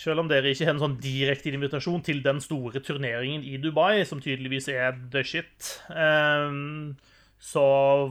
Selv 0.00 0.22
om 0.22 0.28
dere 0.30 0.52
ikke 0.54 0.64
har 0.64 0.72
en 0.72 0.80
sånn 0.80 1.00
direkte 1.02 1.50
invitasjon 1.52 2.00
til 2.06 2.22
den 2.24 2.38
store 2.40 2.80
turneringen 2.80 3.42
i 3.44 3.58
Dubai, 3.60 4.06
som 4.08 4.22
tydeligvis 4.22 4.70
er 4.72 4.94
the 5.12 5.20
shit, 5.26 5.74
um, 5.92 6.94
så 7.36 7.64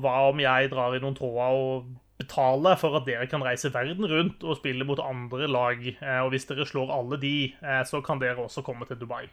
hva 0.03 0.19
om 0.29 0.43
jeg 0.43 0.69
drar 0.69 0.93
i 0.93 1.01
noen 1.01 1.17
tråder 1.17 1.57
og 1.57 1.89
betale 2.19 2.75
for 2.79 2.97
at 2.99 3.07
dere 3.07 3.27
kan 3.31 3.43
reise 3.45 3.71
verden 3.71 4.07
rundt 4.11 4.43
og 4.43 4.59
spille 4.59 4.85
mot 4.87 4.99
andre 4.99 5.47
lag. 5.47 5.79
Eh, 5.87 6.19
og 6.19 6.33
hvis 6.33 6.47
dere 6.49 6.67
slår 6.67 6.91
alle 6.93 7.19
de, 7.21 7.53
eh, 7.63 7.81
så 7.87 8.03
kan 8.05 8.19
dere 8.19 8.43
også 8.43 8.63
komme 8.65 8.87
til 8.89 8.99
Dubai. 8.99 9.23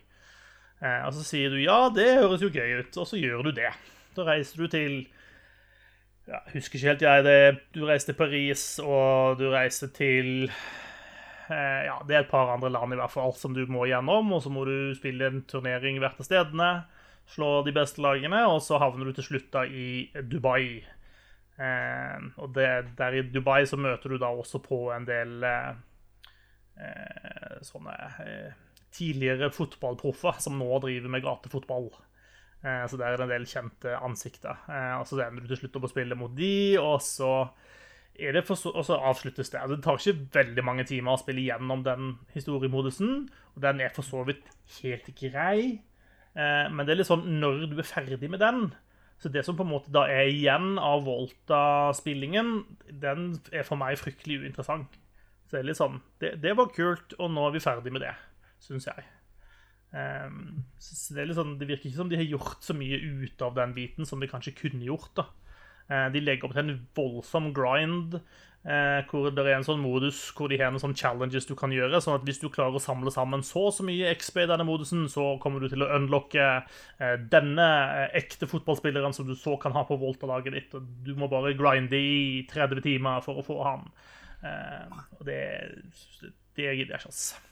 Eh, 0.80 1.02
og 1.02 1.12
så 1.16 1.24
sier 1.26 1.50
du 1.50 1.58
ja, 1.58 1.88
det 1.90 2.12
høres 2.20 2.44
jo 2.44 2.52
gøy 2.52 2.80
ut, 2.80 2.96
og 2.96 3.08
så 3.10 3.18
gjør 3.18 3.48
du 3.48 3.54
det. 3.58 3.72
Da 4.16 4.26
reiser 4.28 4.62
du 4.62 4.70
til 4.72 4.96
ja, 6.26 6.40
Husker 6.50 6.78
ikke 6.78 6.90
helt 6.90 7.06
jeg 7.06 7.24
det. 7.26 7.40
Du 7.74 7.84
reiser 7.86 8.12
til 8.12 8.18
Paris, 8.18 8.64
og 8.82 9.38
du 9.38 9.48
reiser 9.52 9.92
til 9.94 10.50
Ja, 11.46 12.00
det 12.02 12.16
er 12.16 12.24
et 12.24 12.30
par 12.30 12.48
andre 12.50 12.72
land 12.74 12.90
i 12.90 12.96
hvert 12.98 13.12
fall 13.12 13.30
som 13.38 13.52
du 13.54 13.60
må 13.70 13.84
gjennom, 13.86 14.32
og 14.34 14.40
så 14.42 14.50
må 14.50 14.64
du 14.66 14.90
spille 14.98 15.28
en 15.28 15.44
turnering 15.46 16.00
hvert 16.02 16.18
av 16.18 16.26
stedene. 16.26 16.70
Slå 17.30 17.60
de 17.66 17.74
beste 17.74 18.02
lagene, 18.02 18.40
og 18.50 18.58
så 18.66 18.80
havner 18.82 19.06
du 19.06 19.14
til 19.14 19.28
slutt 19.28 19.52
da 19.54 19.62
i 19.62 20.10
Dubai. 20.26 20.82
Eh, 21.56 22.24
og 22.36 22.52
det, 22.56 22.68
der 22.98 23.16
i 23.16 23.24
Dubai 23.32 23.64
så 23.68 23.78
møter 23.80 24.12
du 24.12 24.18
da 24.20 24.28
også 24.28 24.60
på 24.64 24.90
en 24.92 25.06
del 25.08 25.44
eh, 25.46 25.76
eh 26.76 27.62
sånne 27.64 27.94
eh, 28.20 28.50
tidligere 28.92 29.48
fotballproffer 29.52 30.40
som 30.40 30.58
nå 30.60 30.68
driver 30.84 31.12
med 31.12 31.24
gatefotball. 31.24 31.88
Eh, 32.60 32.84
så 32.88 32.98
der 33.00 33.12
er 33.14 33.16
det 33.16 33.26
en 33.26 33.34
del 33.34 33.48
kjente 33.48 33.96
ansikter. 33.96 34.60
Eh, 34.68 34.94
og 35.00 35.08
så 35.08 35.22
ender 35.24 35.44
du 35.44 35.50
til 35.52 35.62
slutt 35.62 35.80
opp 35.80 35.88
å 35.88 35.92
spille 35.94 36.18
mot 36.18 36.36
de, 36.36 36.76
og 36.82 37.00
så 37.04 37.32
så, 38.16 38.70
og 38.70 38.84
så 38.88 38.96
avsluttes 38.96 39.50
det. 39.52 39.58
Altså, 39.60 39.76
det 39.76 39.84
tar 39.84 39.98
ikke 40.00 40.28
veldig 40.38 40.62
mange 40.64 40.84
timer 40.88 41.12
å 41.12 41.20
spille 41.20 41.42
gjennom 41.44 41.82
den 41.84 42.14
historiemodusen, 42.32 43.26
og 43.52 43.58
den 43.60 43.82
er 43.84 43.92
for 43.92 44.08
så 44.08 44.22
vidt 44.24 44.46
helt 44.78 45.10
grei. 45.20 45.82
men 46.32 46.80
det 46.86 46.94
er 46.94 46.98
litt 47.02 47.10
sånn 47.10 47.26
når 47.42 47.66
du 47.68 47.76
er 47.76 47.84
ferdig 47.84 48.30
med 48.32 48.40
den, 48.40 48.70
Så 49.16 49.30
det 49.32 49.46
som 49.46 49.56
på 49.56 49.64
en 49.64 49.72
måte 49.72 49.92
da 49.94 50.04
er 50.12 50.28
igjen 50.28 50.76
av 50.82 51.06
Volta-spillingen, 51.06 52.58
den 53.00 53.30
er 53.48 53.64
for 53.64 53.80
meg 53.80 53.96
fryktelig 54.00 54.42
uinteressant. 54.44 54.98
Så 55.46 55.56
det 55.56 55.60
er 55.62 55.68
litt 55.70 55.78
sånn 55.78 56.00
Det, 56.20 56.34
det 56.42 56.56
var 56.58 56.72
kult, 56.74 57.14
og 57.16 57.30
nå 57.32 57.46
er 57.46 57.54
vi 57.54 57.62
ferdig 57.64 57.94
med 57.94 58.04
det, 58.04 58.12
syns 58.62 58.88
jeg. 58.90 59.06
Um, 59.96 60.66
så 60.82 61.14
det, 61.14 61.22
er 61.22 61.30
litt 61.30 61.38
sånn, 61.38 61.56
det 61.60 61.68
virker 61.70 61.88
ikke 61.88 62.02
som 62.02 62.10
de 62.10 62.18
har 62.20 62.28
gjort 62.28 62.64
så 62.66 62.74
mye 62.76 62.98
ut 62.98 63.44
av 63.46 63.54
den 63.56 63.72
biten 63.76 64.08
som 64.08 64.20
de 64.20 64.28
kanskje 64.28 64.56
kunne 64.58 64.84
gjort. 64.84 65.14
da. 65.16 65.28
Uh, 65.86 66.08
de 66.12 66.20
legger 66.20 66.48
opp 66.48 66.56
til 66.56 66.66
en 66.66 66.80
voldsom 66.98 67.52
grind, 67.56 68.18
hvor 68.66 69.28
det 69.30 69.44
er 69.44 69.52
en 69.54 69.66
sånn 69.66 69.78
modus 69.78 70.18
hvor 70.34 70.50
de 70.50 70.56
har 70.58 70.72
noen 70.72 70.82
sånne 70.82 70.98
challenges 70.98 71.46
du 71.46 71.52
kan 71.58 71.70
gjøre. 71.70 72.00
sånn 72.02 72.16
at 72.18 72.24
hvis 72.26 72.40
du 72.42 72.48
klarer 72.50 72.74
å 72.74 72.82
samle 72.82 73.12
sammen 73.14 73.44
så 73.46 73.68
og 73.68 73.76
så 73.76 73.86
mye 73.86 74.10
XB 74.18 74.40
i 74.42 74.48
denne 74.50 74.66
modusen, 74.66 75.04
så 75.12 75.36
kommer 75.42 75.62
du 75.62 75.68
til 75.70 75.84
å 75.86 75.90
unlocke 75.94 76.48
uh, 76.66 77.14
denne 77.30 77.68
ekte 78.18 78.48
fotballspilleren 78.50 79.14
som 79.14 79.28
du 79.28 79.36
så 79.38 79.54
kan 79.62 79.76
ha 79.76 79.86
på 79.86 80.00
Volta-laget 80.00 80.58
ditt. 80.58 80.74
og 80.74 80.90
Du 81.06 81.14
må 81.14 81.30
bare 81.30 81.54
grinde 81.54 82.00
i 82.00 82.42
30 82.50 82.82
timer 82.82 83.22
for 83.22 83.38
å 83.38 83.46
få 83.46 83.62
han. 83.68 83.86
og 85.18 85.22
det, 85.26 85.40
det 86.58 86.66
gidder 86.66 86.96
jeg 86.96 87.00
ikke, 87.00 87.14
altså. 87.14 87.42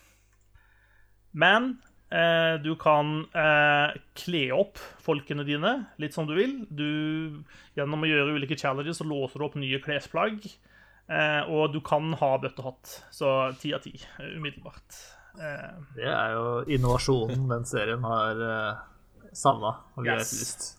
Men 1.34 1.76
Eh, 2.14 2.60
du 2.62 2.74
kan 2.78 3.24
eh, 3.34 3.94
kle 4.20 4.42
opp 4.54 4.78
folkene 5.02 5.42
dine 5.46 5.72
litt 5.98 6.14
som 6.14 6.28
du 6.28 6.34
vil. 6.36 6.60
Du, 6.68 7.42
gjennom 7.74 8.04
å 8.04 8.10
gjøre 8.10 8.36
ulike 8.36 8.58
challenges 8.60 9.00
så 9.00 9.08
låser 9.08 9.40
du 9.40 9.46
opp 9.48 9.56
nye 9.58 9.80
klesplagg. 9.82 10.44
Eh, 11.08 11.50
og 11.52 11.74
du 11.74 11.80
kan 11.84 12.14
ha 12.20 12.30
bøttehatt. 12.40 12.94
Så 13.12 13.28
ti 13.60 13.74
av 13.76 13.84
ti 13.84 13.92
umiddelbart. 14.18 15.00
Eh, 15.36 15.82
det 15.98 16.08
er 16.08 16.36
jo 16.36 16.46
innovasjonen 16.76 17.48
den 17.54 17.68
serien 17.68 18.04
har 18.06 18.40
uh, 18.40 18.82
savna 19.34 19.74
og 19.98 20.08
yes. 20.08 20.78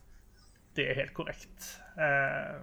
Det 0.75 0.89
er 0.91 0.97
helt 0.99 1.13
korrekt. 1.15 1.69
Eh, 1.95 2.55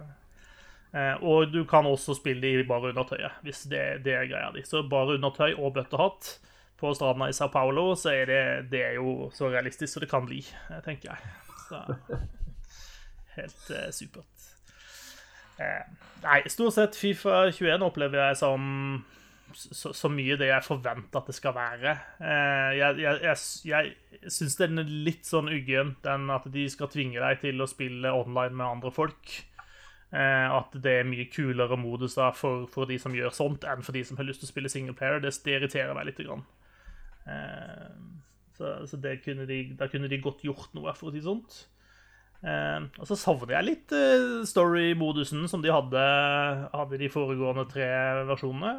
eh, 0.93 1.23
og 1.25 1.49
du 1.53 1.63
kan 1.69 1.87
også 1.89 2.13
spille 2.17 2.51
i 2.51 2.65
bare 2.67 2.91
undertøyet, 2.91 3.39
hvis 3.45 3.63
det, 3.71 4.03
det 4.05 4.13
er 4.13 4.29
greia 4.29 4.51
di. 4.53 4.61
Så 4.67 4.83
bare 4.89 5.17
undertøy 5.17 5.55
og 5.55 5.73
bøttehatt 5.79 6.35
på 6.77 6.91
stranda 6.93 7.29
i 7.31 7.33
Sao 7.33 7.49
Paulo, 7.49 7.93
så 7.97 8.11
er 8.13 8.29
det, 8.29 8.43
det 8.73 8.83
er 8.85 8.99
jo 8.99 9.31
så 9.33 9.49
realistisk 9.49 9.95
som 9.95 10.03
det 10.03 10.11
kan 10.11 10.27
bli, 10.27 10.43
tenker 10.85 11.13
jeg. 11.13 11.33
Så 11.65 11.81
helt 13.37 13.73
eh, 13.73 13.89
supert. 13.95 14.49
Eh, 15.61 15.81
nei, 16.23 16.39
stort 16.49 16.75
sett 16.77 16.97
Fifa 16.97 17.47
21 17.51 17.85
opplever 17.85 18.23
jeg 18.23 18.39
som 18.41 18.63
så, 19.53 19.91
så 19.93 20.09
mye 20.09 20.33
det 20.39 20.47
jeg 20.49 20.65
forventer 20.65 21.19
at 21.19 21.29
det 21.29 21.35
skal 21.37 21.55
være. 21.55 21.95
Eh, 22.17 22.69
jeg 22.79 23.03
jeg, 23.03 23.19
jeg, 23.23 23.41
jeg 23.69 24.31
syns 24.33 24.57
den 24.59 24.81
er 24.81 24.93
litt 25.07 25.27
sånn 25.29 25.51
uggen, 25.53 25.95
den 26.05 26.29
at 26.33 26.47
de 26.53 26.67
skal 26.71 26.89
tvinge 26.93 27.21
deg 27.21 27.41
til 27.43 27.61
å 27.61 27.69
spille 27.69 28.13
online 28.13 28.57
med 28.57 28.69
andre 28.69 28.93
folk. 28.93 29.35
Eh, 30.13 30.47
at 30.57 30.73
det 30.81 30.97
er 30.99 31.09
mye 31.09 31.29
kulere 31.33 31.77
moduser 31.79 32.33
for, 32.37 32.65
for, 32.71 32.89
de 32.89 32.99
som 33.01 33.13
gjør 33.17 33.33
sånt, 33.33 33.67
enn 33.69 33.85
for 33.85 33.97
de 33.97 34.03
som 34.05 34.17
har 34.19 34.27
lyst 34.27 34.43
til 34.43 34.49
å 34.49 34.53
spille 34.53 34.73
singleplayer. 34.73 35.21
Det, 35.23 35.33
det 35.45 35.57
irriterer 35.59 35.93
meg 35.97 36.09
litt. 36.09 36.23
Grann. 36.23 36.45
Så, 38.57 38.73
så 38.89 38.99
kunne 39.23 39.47
de, 39.49 39.63
da 39.77 39.87
kunne 39.89 40.09
de 40.11 40.21
godt 40.21 40.43
gjort 40.45 40.73
noe, 40.77 40.93
for 40.97 41.09
å 41.09 41.13
si 41.13 41.23
sånt. 41.25 41.63
Eh, 42.43 42.79
og 42.99 43.07
så 43.07 43.15
savner 43.15 43.55
jeg 43.55 43.67
litt 43.69 43.93
eh, 43.95 44.43
story-modusen 44.47 45.45
som 45.47 45.63
de 45.63 45.71
hadde, 45.71 46.03
hadde 46.73 46.99
de 46.99 47.09
foregående 47.11 47.63
tre 47.71 47.87
versjonene. 48.27 48.73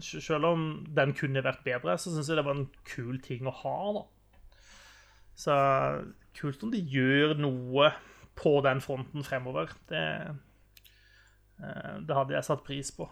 selv 0.00 0.46
om 0.46 0.60
den 0.96 1.12
kunne 1.18 1.42
vært 1.44 1.64
bedre, 1.66 1.98
så 1.98 2.12
syns 2.12 2.28
jeg 2.30 2.38
det 2.38 2.46
var 2.46 2.56
en 2.56 2.70
kul 2.88 3.20
ting 3.20 3.46
å 3.46 3.54
ha. 3.62 3.78
da. 3.98 4.04
Så 5.36 5.56
kult 6.38 6.62
om 6.64 6.70
de 6.72 6.80
gjør 6.80 7.34
noe 7.36 7.90
på 8.38 8.60
den 8.64 8.80
fronten 8.80 9.24
fremover. 9.26 9.72
Det, 9.90 10.04
det 12.06 12.16
hadde 12.16 12.36
jeg 12.36 12.46
satt 12.46 12.64
pris 12.64 12.92
på. 12.94 13.08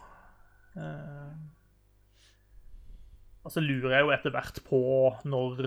Og 3.45 3.51
Altså 3.51 3.61
lurer 3.61 3.99
jeg 3.99 4.07
jo 4.07 4.13
etter 4.15 4.33
hvert 4.33 4.59
på 4.65 4.79
når, 5.29 5.67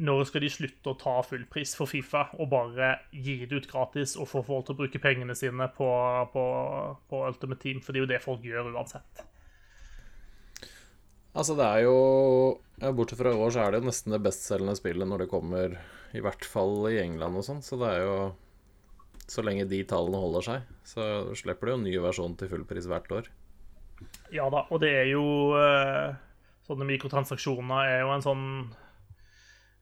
når 0.00 0.24
skal 0.28 0.44
de 0.44 0.50
slutte 0.50 0.90
å 0.90 0.96
ta 0.98 1.18
fullpris 1.26 1.74
for 1.78 1.90
Fifa 1.90 2.24
og 2.40 2.48
bare 2.52 2.94
gi 3.12 3.36
det 3.44 3.60
ut 3.60 3.68
gratis 3.70 4.16
og 4.16 4.28
få 4.30 4.42
folk 4.46 4.66
til 4.66 4.74
å 4.74 4.80
bruke 4.80 5.00
pengene 5.02 5.36
sine 5.38 5.68
på, 5.76 5.88
på, 6.32 6.44
på 7.10 7.22
Ultimate 7.28 7.60
Team? 7.62 7.82
For 7.84 7.92
det 7.92 8.00
er 8.00 8.06
jo 8.06 8.10
det 8.14 8.22
folk 8.24 8.46
gjør 8.48 8.72
uansett. 8.72 9.24
Altså, 11.34 11.56
det 11.58 11.66
er 11.66 11.84
jo 11.84 11.96
Bortsett 12.94 13.20
fra 13.20 13.34
i 13.34 13.38
år, 13.38 13.52
så 13.54 13.64
er 13.64 13.72
det 13.72 13.82
jo 13.82 13.88
nesten 13.90 14.14
det 14.14 14.22
bestselgende 14.24 14.76
spillet 14.78 15.08
når 15.08 15.24
det 15.24 15.30
kommer, 15.32 15.78
i 16.14 16.22
hvert 16.22 16.46
fall 16.46 16.88
i 16.90 17.00
England 17.02 17.40
og 17.40 17.46
sånn. 17.46 17.62
Så 17.64 17.78
det 17.80 17.92
er 17.92 18.04
jo 18.06 18.18
Så 19.24 19.40
lenge 19.40 19.64
de 19.64 19.78
tallene 19.88 20.18
holder 20.20 20.44
seg, 20.44 20.64
så 20.84 21.04
slipper 21.32 21.70
de 21.70 21.72
jo 21.72 21.76
en 21.78 21.86
ny 21.86 21.92
versjon 22.04 22.34
til 22.36 22.50
fullpris 22.50 22.84
hvert 22.90 23.12
år. 23.16 23.30
Ja 24.34 24.50
da, 24.52 24.66
og 24.68 24.82
det 24.82 24.90
er 24.98 25.06
jo 25.14 25.24
uh 25.56 26.12
sånne 26.64 26.86
mikrotransaksjoner 26.88 27.90
er 27.90 28.02
jo 28.04 28.12
en 28.14 28.24
sånn 28.24 28.46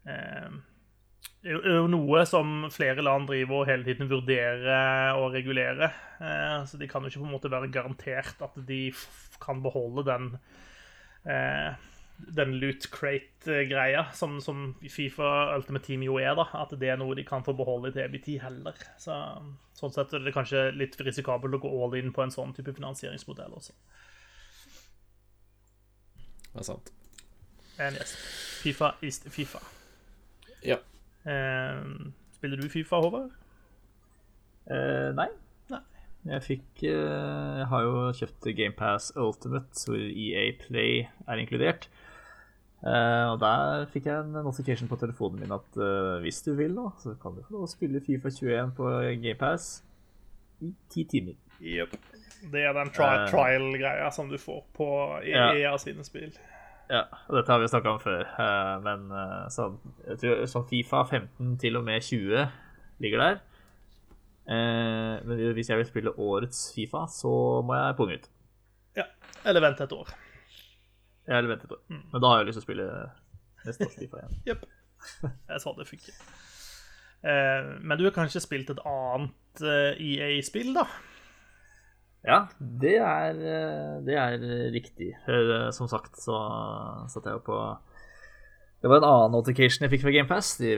eh, 0.09 0.51
er 1.43 1.79
jo 1.79 1.87
noe 1.91 2.25
som 2.29 2.67
flere 2.71 3.03
land 3.03 3.29
driver 3.31 3.63
og 3.63 3.71
hele 3.71 3.87
tiden 3.87 4.11
vurderer 4.11 5.19
å 5.19 5.29
regulere. 5.33 5.91
Eh, 6.23 6.59
så 6.69 6.79
de 6.79 6.89
kan 6.91 7.03
jo 7.03 7.13
ikke 7.13 7.23
på 7.23 7.29
en 7.29 7.37
måte 7.37 7.53
være 7.53 7.73
garantert 7.75 8.43
at 8.45 8.61
de 8.69 8.85
kan 9.43 9.63
beholde 9.65 10.07
den 10.07 10.29
eh, 11.27 11.73
den 12.23 12.55
loot 12.61 12.87
crate-greia 12.93 14.05
som, 14.15 14.41
som, 14.41 14.75
Fifa 14.91 15.57
Ultimate 15.57 15.85
Team 15.87 16.05
jo 16.07 16.19
er. 16.21 16.35
da, 16.39 16.47
At 16.61 16.75
det 16.79 16.93
er 16.93 17.01
noe 17.01 17.17
de 17.19 17.25
kan 17.27 17.43
få 17.43 17.55
beholde 17.59 17.91
i 17.91 17.97
TBT 17.97 18.37
heller. 18.45 18.79
Så, 19.01 19.17
sånn 19.79 19.95
sett 19.95 20.15
er 20.15 20.23
det 20.23 20.35
kanskje 20.37 20.69
litt 20.77 20.99
risikabelt 21.03 21.59
å 21.59 21.63
gå 21.65 21.73
all 21.83 21.99
in 21.99 22.15
på 22.15 22.23
en 22.23 22.35
sånn 22.35 22.55
type 22.55 22.75
finansieringsmodell 22.79 23.59
også. 23.59 23.75
Det 26.53 26.61
er 26.61 26.69
sant. 26.69 26.93
And 27.81 27.97
yes. 27.97 28.15
Fifa 28.63 28.95
is 29.03 29.23
Fifa. 29.33 29.63
Ja. 30.67 30.79
Eh, 31.29 31.81
spiller 32.37 32.61
du 32.61 32.69
Fifa, 32.73 33.01
Håvard? 33.03 33.31
Eh, 34.71 35.11
nei. 35.17 35.29
nei. 35.73 35.83
Jeg 36.29 36.45
fikk 36.47 36.85
eh, 36.87 37.59
Jeg 37.63 37.69
har 37.73 37.85
jo 37.87 38.07
kjøpt 38.19 38.49
GamePass 38.59 39.13
Ultimate, 39.19 39.85
hvor 39.87 39.99
EA 39.99 40.47
Play 40.61 41.05
er 41.27 41.43
inkludert. 41.43 41.89
Eh, 42.83 43.27
og 43.31 43.39
der 43.43 43.87
fikk 43.93 44.09
jeg 44.11 44.25
en 44.25 44.41
notification 44.43 44.91
på 44.91 44.99
telefonen 44.99 45.45
min 45.45 45.55
at 45.55 45.77
uh, 45.79 46.19
hvis 46.23 46.41
du 46.43 46.51
vil, 46.59 46.75
da, 46.75 46.89
så 46.99 47.15
kan 47.23 47.37
du 47.37 47.45
få 47.47 47.67
spille 47.71 48.03
Fifa 48.03 48.31
21 48.35 48.73
på 48.79 48.89
GamePass 49.23 49.77
i 50.67 50.73
ti 50.91 51.07
timer. 51.11 51.39
Yep. 51.63 51.95
Det 52.51 52.65
er 52.67 52.75
den 52.75 52.91
tri 52.91 53.11
trial-greia 53.31 54.09
som 54.11 54.31
du 54.31 54.35
får 54.39 54.65
på 54.75 54.89
EA 55.23 55.53
ja. 55.61 55.77
sine 55.79 56.03
spill. 56.07 56.33
Ja, 56.91 57.07
og 57.29 57.39
dette 57.39 57.53
har 57.53 57.63
vi 57.63 57.71
snakka 57.71 57.95
om 57.95 58.01
før, 58.03 58.27
eh, 58.27 58.75
men 58.85 59.07
eh, 59.17 59.47
sånn, 59.55 59.79
jeg 60.07 60.21
tror, 60.23 60.43
sånn 60.51 60.67
Fifa 60.69 61.05
15 61.07 61.55
til 61.63 61.79
og 61.79 61.87
med 61.87 62.05
20 62.05 62.43
ligger 63.05 63.23
der. 63.23 63.41
Eh, 64.53 65.15
men 65.25 65.43
hvis 65.57 65.71
jeg 65.71 65.81
vil 65.81 65.89
spille 65.89 66.15
årets 66.21 66.65
Fifa, 66.75 67.07
så 67.11 67.33
må 67.67 67.79
jeg 67.79 67.99
punge 68.01 68.19
ut. 68.19 68.29
Ja, 68.99 69.07
eller 69.49 69.65
vente 69.65 69.87
et 69.87 69.97
år. 69.97 70.13
Ja, 71.29 71.39
eller 71.39 71.55
vente 71.55 71.69
et 71.71 71.77
år. 71.79 71.83
Mm. 71.89 72.03
Men 72.13 72.25
da 72.25 72.33
har 72.33 72.43
jeg 72.43 72.51
lyst 72.51 72.61
til 72.61 72.65
å 72.65 72.69
spille 72.69 72.89
neste 73.63 73.89
års 73.89 73.99
Fifa 74.01 74.23
igjen. 74.23 74.41
Jepp. 74.51 74.67
Jeg 75.23 75.63
sa 75.63 75.73
det 75.79 75.89
funker. 75.89 76.19
Men 77.23 77.99
du 77.99 78.05
har 78.05 78.15
kanskje 78.15 78.43
spilt 78.43 78.71
et 78.71 78.81
annet 78.87 79.63
EA-spill, 79.63 80.73
da? 80.77 80.85
Ja, 82.23 82.45
det 82.59 82.99
er, 83.03 83.35
eh, 83.35 83.95
det 84.07 84.15
er 84.15 84.45
riktig. 84.71 85.11
Eh, 85.27 85.71
som 85.75 85.89
sagt 85.91 86.21
så 86.23 86.37
satte 87.11 87.33
jeg 87.33 87.41
jo 87.41 87.47
på 87.49 87.59
Det 88.83 88.91
var 88.91 88.99
en 88.99 89.07
annen 89.07 89.35
notification 89.37 89.85
jeg 89.85 89.93
fikk 89.93 90.05
fra 90.05 90.13
GamePass. 90.15 90.57
De 90.59 90.71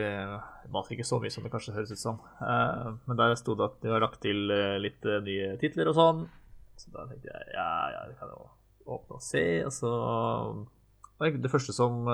malte 0.72 0.92
ikke 0.92 1.06
så 1.08 1.16
mye 1.20 1.32
som 1.32 1.44
det 1.44 1.52
kanskje 1.52 1.72
høres 1.76 1.92
ut 1.92 2.00
som. 2.00 2.18
Eh, 2.40 2.90
men 3.08 3.20
der 3.20 3.36
sto 3.40 3.56
det 3.56 3.64
at 3.64 3.78
de 3.80 3.92
har 3.92 4.04
lagt 4.04 4.20
til 4.24 4.52
litt 4.80 5.04
nye 5.24 5.54
titler 5.60 5.88
og 5.88 5.96
sånn. 5.96 6.20
Så 6.80 6.92
da 6.92 7.06
tenkte 7.08 7.32
jeg 7.32 7.54
ja, 7.54 7.70
ja, 7.94 8.02
det 8.08 8.18
kan 8.20 8.32
jo 8.32 8.44
åpne 8.96 9.20
og 9.20 9.24
se. 9.24 9.44
Og 9.64 9.72
så 9.72 9.92
Det 11.20 11.52
første 11.52 11.72
som 11.72 12.04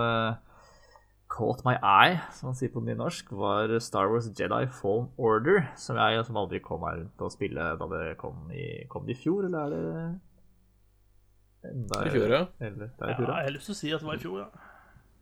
caught 1.31 1.63
my 1.65 1.77
eye, 1.79 2.19
som 2.35 2.51
man 2.51 2.57
sier 2.59 2.73
på 2.75 2.83
nynorsk, 2.83 3.31
var 3.39 3.71
Star 3.83 4.11
Wars 4.11 4.27
Jedi 4.27 4.65
Fallen 4.81 5.07
Order. 5.17 5.63
Som 5.79 6.01
jeg 6.01 6.25
som 6.27 6.41
aldri 6.41 6.61
kom 6.65 6.83
meg 6.83 6.99
rundt 6.99 7.23
å 7.23 7.31
spille 7.33 7.69
da 7.79 7.89
det 7.95 8.17
kom 8.21 8.51
i, 8.51 8.67
kom 8.91 9.07
det 9.07 9.15
i 9.15 9.21
fjor, 9.23 9.47
eller 9.47 9.63
er 9.63 9.71
det 9.77 11.71
enda, 11.71 12.03
I 12.09 12.13
fjor, 12.15 12.35
ja. 12.35 12.43
Eller, 12.59 12.91
det 12.91 13.07
er 13.07 13.15
i 13.15 13.17
fjor, 13.21 13.31
ja. 13.31 13.39
Jeg 13.39 13.51
har 13.51 13.57
lyst 13.57 13.71
til 13.71 13.77
å 13.77 13.81
si 13.81 13.95
at 13.95 14.03
det 14.03 14.11
var 14.11 14.19
i 14.19 14.25
fjor, 14.25 14.43
ja. 14.43 14.69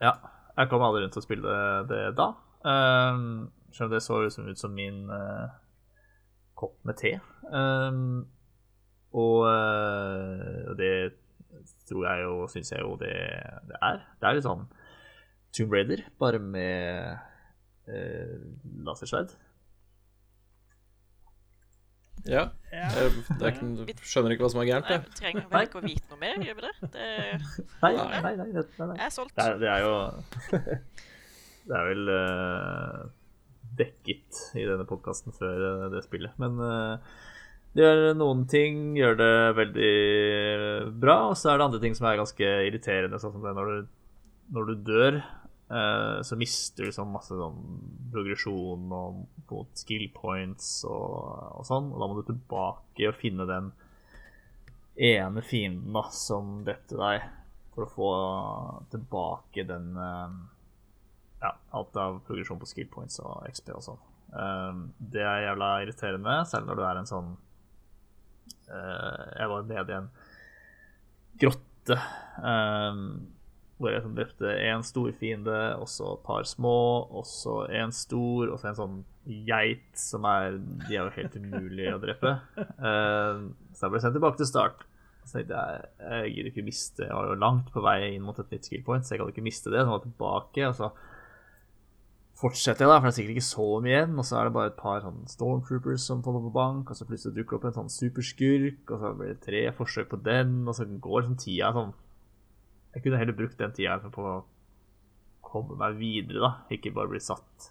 Ja. 0.09 0.16
Jeg 0.59 0.73
kom 0.73 0.83
aldri 0.83 1.05
rundt 1.05 1.14
til 1.14 1.23
å 1.23 1.27
spille 1.29 1.55
det, 1.55 1.92
det 1.92 2.03
da. 2.18 2.33
Um, 2.66 3.23
selv 3.71 3.87
om 3.87 3.94
det 3.94 4.03
så 4.03 4.23
liksom 4.25 4.49
ut 4.49 4.59
som 4.59 4.75
min 4.75 5.05
uh, 5.12 5.53
kopp 6.59 6.75
med 6.88 6.99
te. 6.99 7.12
Um, 7.53 8.25
og 9.14 9.44
uh, 9.47 10.73
det 10.79 11.12
tror 11.87 12.09
jeg 12.09 12.25
jo, 12.25 12.35
syns 12.51 12.73
jeg 12.73 12.83
jo 12.83 12.97
det, 12.99 13.14
det 13.68 13.79
er. 13.79 14.03
Det 14.18 14.29
er 14.29 14.38
litt 14.38 14.49
sånn 14.49 14.66
Tomb 15.57 15.75
Raider, 15.75 16.05
bare 16.21 16.41
med 16.43 17.19
eh, 17.89 18.39
lasersverd. 18.87 19.35
Ja. 22.27 22.49
Ja. 22.73 22.89
Jeg, 22.93 23.13
det 23.39 23.47
er 23.47 23.55
ikke, 23.55 23.95
skjønner 24.05 24.35
ikke 24.35 24.45
hva 24.45 24.51
som 24.53 24.61
er 24.63 24.69
gærent, 24.69 24.89
Nei, 24.91 24.99
vi 25.05 25.15
trenger 25.17 25.47
vel 25.53 25.69
ikke 25.69 25.81
å 25.81 25.85
vite 25.85 26.11
noe 26.11 26.21
mer, 26.21 26.43
gjør 26.45 26.59
vi 26.59 26.65
det? 26.67 26.73
Det 26.97 27.07
Nei, 27.85 27.93
nei, 27.95 28.21
nei. 28.25 28.33
nei, 28.41 28.49
nei. 28.51 28.97
jeg 28.99 29.07
er 29.07 29.15
solgt. 29.15 29.37
Det, 29.39 29.47
er, 29.47 29.63
det 29.63 29.71
er 29.73 29.87
jo 29.87 29.95
Det 31.69 31.77
er 31.79 31.89
vel 31.89 32.13
uh, 32.13 33.01
dekket 33.79 34.43
i 34.59 34.65
denne 34.65 34.87
podkasten 34.89 35.35
før 35.37 35.65
eh, 35.69 35.89
det 35.93 36.01
spillet. 36.07 36.33
Men 36.41 36.57
uh, 36.61 37.19
det 37.77 37.85
gjør 37.85 38.17
noen 38.17 38.47
ting 38.49 38.97
gjør 38.97 39.19
det 39.19 39.35
veldig 39.59 39.93
bra, 41.01 41.19
og 41.29 41.37
så 41.37 41.53
er 41.53 41.61
det 41.61 41.67
andre 41.69 41.81
ting 41.83 41.97
som 41.97 42.09
er 42.09 42.21
ganske 42.21 42.53
irriterende, 42.69 43.21
sånn 43.21 43.35
som 43.37 43.45
det 43.45 43.53
når 43.59 43.71
du, 43.71 43.91
når 44.55 44.71
du 44.71 44.75
dør. 44.89 45.19
eh, 45.69 46.19
så 46.25 46.37
mister 46.41 46.89
du 46.89 46.95
sånn 46.95 47.13
masse 47.13 47.37
sånn 47.37 47.59
progresjon 48.13 48.89
og 48.95 49.19
mot 49.51 49.81
skill 49.81 50.07
points 50.15 50.85
og, 50.89 51.59
og 51.61 51.67
sånn. 51.69 51.91
Og 51.93 52.01
da 52.01 52.09
må 52.09 52.19
du 52.19 52.25
tilbake 52.31 53.09
og 53.11 53.19
finne 53.21 53.49
den 53.49 53.73
ene 54.99 55.43
fienden 55.47 55.95
da, 55.95 56.07
som 56.11 56.63
drepte 56.67 56.97
deg, 56.99 57.27
for 57.75 57.85
å 57.85 57.93
få 57.93 58.13
tilbake 58.95 59.67
den 59.69 59.93
eh, 59.97 60.39
Ja, 61.39 61.53
alt 61.71 61.95
av 61.95 62.17
progresjon 62.27 62.59
på 62.59 62.67
skill 62.67 62.89
points 62.91 63.21
og 63.23 63.45
XP 63.47 63.69
og 63.77 63.85
sånn. 63.85 64.01
Eh, 64.33 64.81
det 65.13 65.23
er 65.23 65.45
jævla 65.51 65.69
irriterende, 65.85 66.41
selv 66.51 66.67
når 66.67 66.81
du 66.81 66.87
er 66.89 67.03
en 67.03 67.13
sånn 67.13 67.37
Jeg 68.69 69.49
var 69.49 69.63
nede 69.65 69.93
i 69.93 69.97
en 69.97 70.09
grotte 71.41 71.95
hvor 73.79 73.93
jeg 73.93 74.03
sånn 74.03 74.17
drepte 74.17 74.53
én 74.67 74.83
stor 74.87 75.11
fiende, 75.21 75.59
og 75.79 75.87
så 75.91 76.17
et 76.17 76.25
par 76.27 76.47
små, 76.49 76.79
og 77.14 77.27
så 77.29 77.61
en 77.81 77.95
stor, 77.95 78.51
og 78.51 78.59
så 78.59 78.73
en 78.73 78.79
sånn 78.79 78.99
geit 79.47 79.91
som 79.99 80.25
er 80.25 80.57
De 80.88 80.97
er 80.97 81.03
jo 81.03 81.14
helt 81.19 81.37
umulige 81.37 81.95
å 81.95 82.01
drepe. 82.03 82.38
Uh, 82.81 83.51
så 83.77 83.87
jeg 83.87 83.95
ble 83.95 84.01
sendt 84.03 84.19
tilbake 84.19 84.41
til 84.41 84.51
start. 84.51 84.83
Så 85.29 85.43
jeg 85.43 85.53
jeg 85.53 86.33
gidder 86.33 86.49
ikke 86.49 86.64
miste 86.64 87.05
Jeg 87.05 87.12
var 87.12 87.27
jo 87.29 87.35
langt 87.37 87.69
på 87.75 87.83
vei 87.85 88.14
inn 88.14 88.25
mot 88.25 88.38
et 88.41 88.51
nytt 88.55 88.64
skill 88.64 88.83
point, 88.87 89.05
så 89.05 89.14
jeg 89.14 89.23
kan 89.23 89.31
ikke 89.35 89.47
miste 89.47 89.71
det. 89.71 89.83
Så 89.83 89.87
jeg 89.87 89.95
var 89.95 90.05
tilbake, 90.07 90.69
og 90.71 90.77
så 90.79 90.91
fortsetter 92.38 92.87
jeg, 92.87 92.91
da, 92.91 92.99
for 92.99 93.09
det 93.09 93.12
er 93.12 93.17
sikkert 93.19 93.37
ikke 93.37 93.49
så 93.51 93.69
mye 93.85 93.95
igjen. 93.95 94.19
Og 94.19 94.27
så 94.27 94.41
er 94.41 94.49
det 94.49 94.57
bare 94.57 94.73
et 94.73 94.81
par 94.81 95.05
sånn 95.05 95.23
stormtroopers 95.31 96.09
som 96.11 96.25
får 96.25 96.43
på 96.49 96.55
bank, 96.57 96.91
og 96.91 96.99
så 96.99 97.07
plutselig 97.07 97.37
dukker 97.38 97.59
det 97.59 97.61
opp 97.61 97.71
en 97.71 97.79
sånn 97.83 97.95
superskurk, 97.95 98.83
og 98.88 99.03
så 99.05 99.14
blir 99.19 99.33
det 99.35 99.41
tre 99.45 99.64
forsøk 99.79 100.12
på 100.14 100.23
den, 100.27 100.61
og 100.67 100.79
så 100.79 100.88
går 100.88 101.23
liksom 101.23 101.41
tida 101.45 101.73
sånn 101.77 101.97
Jeg 102.99 103.05
kunne 103.05 103.19
heller 103.21 103.37
brukt 103.39 103.61
den 103.61 103.71
tida 103.77 104.01
på 104.11 104.23
å 104.27 104.39
komme 105.47 105.77
meg 105.79 106.01
videre, 106.01 106.41
da. 106.43 106.51
Ikke 106.75 106.91
bare 106.91 107.13
bli 107.13 107.21
satt 107.23 107.69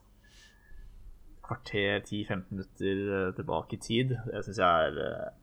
kvarter, 1.44 2.00
10-15 2.00 2.48
minutter 2.52 3.02
eh, 3.18 3.34
tilbake 3.36 3.76
i 3.76 3.82
tid. 3.84 4.16
Det 4.28 4.46
syns 4.46 4.62
jeg 4.64 4.88
er 4.88 5.04
eh, 5.04 5.36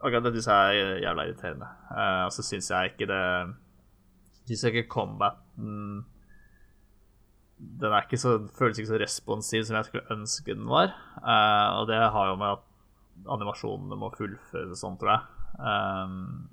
Akkurat 0.00 0.24
det 0.24 0.32
syns 0.36 0.48
jeg 0.48 0.84
er 0.84 1.02
jævla 1.06 1.24
irriterende. 1.28 1.70
Eh, 1.92 2.22
og 2.26 2.32
så 2.36 2.44
syns 2.44 2.70
jeg 2.72 2.92
ikke 2.92 3.08
det 3.08 3.24
Syns 4.48 4.64
jeg 4.64 4.74
ikke 4.74 4.92
combaten 4.92 6.04
Den 7.80 7.96
ikke 7.98 8.20
så, 8.20 8.38
føles 8.56 8.80
ikke 8.80 8.92
så 8.92 9.00
responsiv 9.00 9.64
som 9.64 9.76
jeg 9.76 9.88
skulle 9.88 10.16
ønske 10.16 10.56
den 10.56 10.68
var. 10.68 10.92
Uh, 11.20 11.80
og 11.80 11.88
det 11.90 11.98
har 12.00 12.30
jo 12.30 12.38
med 12.40 12.54
at 12.56 13.26
animasjonene 13.36 13.98
må 14.00 14.08
fullføres 14.16 14.72
og 14.72 14.80
sånn, 14.80 14.96
tror 15.00 15.12
jeg. 15.12 15.22
Um, 15.60 16.48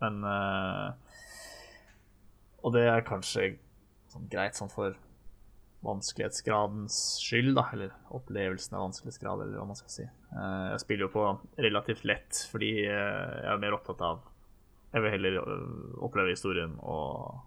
men 0.00 0.20
Og 2.64 2.74
det 2.74 2.82
er 2.90 3.06
kanskje 3.06 3.54
sånn 4.10 4.26
greit 4.32 4.58
sånn 4.58 4.72
for 4.72 4.96
vanskelighetsgradens 5.86 6.96
skyld, 7.24 7.54
da, 7.56 7.62
eller 7.72 7.92
opplevelsen 8.12 8.74
av 8.76 8.82
vanskelighetsgrad, 8.88 9.44
eller 9.46 9.60
hva 9.62 9.68
man 9.70 9.78
skal 9.78 9.92
si. 9.94 10.04
Eh, 10.04 10.66
Jeg 10.74 10.82
spiller 10.82 11.06
jo 11.06 11.12
på 11.14 11.22
relativt 11.56 12.04
lett 12.04 12.42
fordi 12.50 12.72
eh, 12.84 12.90
jeg 12.90 13.52
er 13.54 13.62
mer 13.62 13.76
opptatt 13.78 14.02
av 14.04 14.26
Jeg 14.92 15.04
vil 15.04 15.14
heller 15.14 15.38
øh, 15.40 15.94
oppleve 16.04 16.34
historien 16.34 16.74
og 16.82 17.38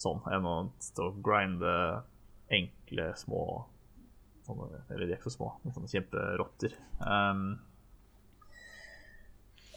sånn 0.00 0.24
enn 0.32 0.48
å 0.48 0.56
stå 0.82 1.10
og 1.12 1.20
grinde 1.24 1.74
enkle, 2.52 3.10
små 3.20 3.42
sånne, 4.46 4.82
Eller 4.90 5.06
de 5.06 5.12
er 5.14 5.18
ikke 5.20 5.30
så 5.30 5.36
små, 5.38 5.52
men 5.62 5.72
sånne 5.76 5.92
kjemperotter. 5.92 6.74
Um, 7.00 7.44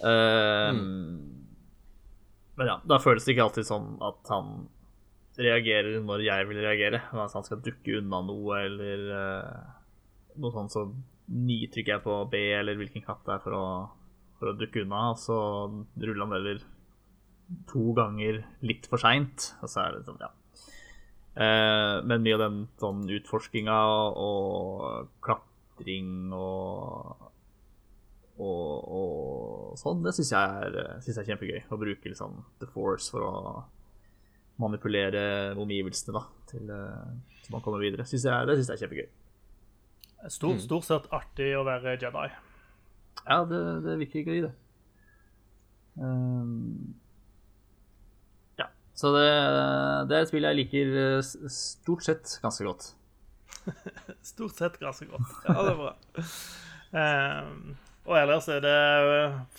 um, 0.01 1.46
Men 2.57 2.71
ja, 2.71 2.77
da 2.89 2.97
føles 3.01 3.25
det 3.25 3.35
ikke 3.35 3.45
alltid 3.45 3.67
sånn 3.69 3.89
at 4.05 4.31
han 4.33 4.65
reagerer 5.37 5.99
når 6.01 6.23
jeg 6.25 6.47
vil 6.49 6.61
reagere. 6.63 7.01
Hvis 7.13 7.35
han 7.37 7.45
skal 7.45 7.61
dukke 7.65 7.99
unna 7.99 8.23
noe 8.25 8.63
eller 8.65 9.03
uh, 9.13 9.75
noe 10.41 10.55
sånt, 10.55 10.73
så 10.73 10.87
nitrykker 11.27 11.97
jeg 11.97 12.05
på 12.05 12.17
B 12.31 12.41
eller 12.55 12.79
hvilken 12.79 13.03
knapp 13.05 13.21
det 13.27 13.35
er 13.35 13.43
for 13.43 13.57
å, 13.57 13.67
for 14.39 14.51
å 14.51 14.57
dukke 14.57 14.85
unna, 14.85 15.11
og 15.13 15.21
så 15.21 15.37
ruller 16.01 16.23
han 16.23 16.35
heller 16.37 16.65
to 17.69 17.93
ganger 17.95 18.41
litt 18.65 18.87
for 18.89 18.99
seint, 18.99 19.51
og 19.61 19.71
så 19.71 19.85
er 19.85 19.95
det 19.95 20.07
sånn, 20.07 20.23
ja. 20.23 20.33
Uh, 21.37 22.01
men 22.09 22.23
mye 22.25 22.33
av 22.39 22.41
den 22.47 22.61
sånn 22.81 23.03
utforskinga 23.13 23.77
og 24.17 25.11
klatring 25.21 26.31
og 26.33 27.27
og, 28.39 28.89
og 28.97 29.77
sånn, 29.81 30.03
det 30.05 30.13
syns 30.17 30.31
jeg, 30.33 30.67
er- 30.67 30.99
synes 31.01 31.15
jeg 31.17 31.23
er 31.23 31.29
kjempegøy. 31.31 31.61
Å 31.73 31.79
bruke 31.81 32.11
liksom 32.11 32.37
The 32.61 32.69
Force 32.71 33.09
for 33.13 33.25
å 33.27 33.33
manipulere 34.61 35.53
omgivelsene 35.57 36.15
da, 36.17 36.23
til 36.49 36.65
til 36.67 37.53
man 37.53 37.61
kommer 37.63 37.79
videre. 37.83 38.03
Synes 38.09 38.25
jeg, 38.27 38.47
det 38.49 38.55
syns 38.59 38.69
jeg 38.71 38.77
er 38.77 38.83
kjempegøy. 38.85 39.09
Stort, 40.33 40.59
stort 40.65 40.83
sett 40.87 41.05
artig 41.13 41.51
å 41.55 41.61
være 41.67 41.93
Jedi. 42.01 42.27
Ja, 43.27 43.37
det, 43.47 43.59
det 43.85 43.97
virker 44.01 44.25
gøy, 44.27 44.41
det. 44.47 44.53
Um, 45.97 46.93
ja. 48.59 48.67
Så 48.97 49.11
det, 49.15 49.25
det 50.09 50.17
er 50.17 50.25
et 50.25 50.29
spill 50.31 50.45
jeg 50.49 50.57
liker 50.59 50.91
eh, 51.03 51.31
stort 51.53 52.05
sett 52.05 52.35
ganske 52.43 52.67
godt. 52.67 52.91
Stort 54.33 54.55
sett 54.59 54.77
ganske 54.81 55.07
godt. 55.09 55.31
Ja, 55.47 55.55
det 55.65 55.71
er 55.73 55.79
bra. 55.81 55.93
Ehm, 56.97 57.63
og 58.07 58.15
ellers 58.17 58.47
er 58.49 58.61
det 58.63 58.77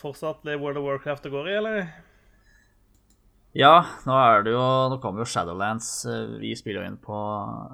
fortsatt 0.01 0.45
litt 0.49 0.61
World 0.61 0.81
of 0.81 0.87
Warcraft 0.89 1.27
det 1.29 1.33
går 1.35 1.49
i, 1.53 1.57
eller? 1.61 1.89
Ja, 3.57 3.75
nå 4.07 4.15
er 4.15 4.43
det 4.45 4.53
jo 4.53 4.65
Nå 4.93 4.99
kommer 5.03 5.25
jo 5.25 5.29
Shadowlands. 5.31 5.89
eh, 6.07 6.35
Vi 6.43 6.53
spiller 6.57 6.83
jo 6.85 6.91
inn 6.93 6.99
på 7.03 7.17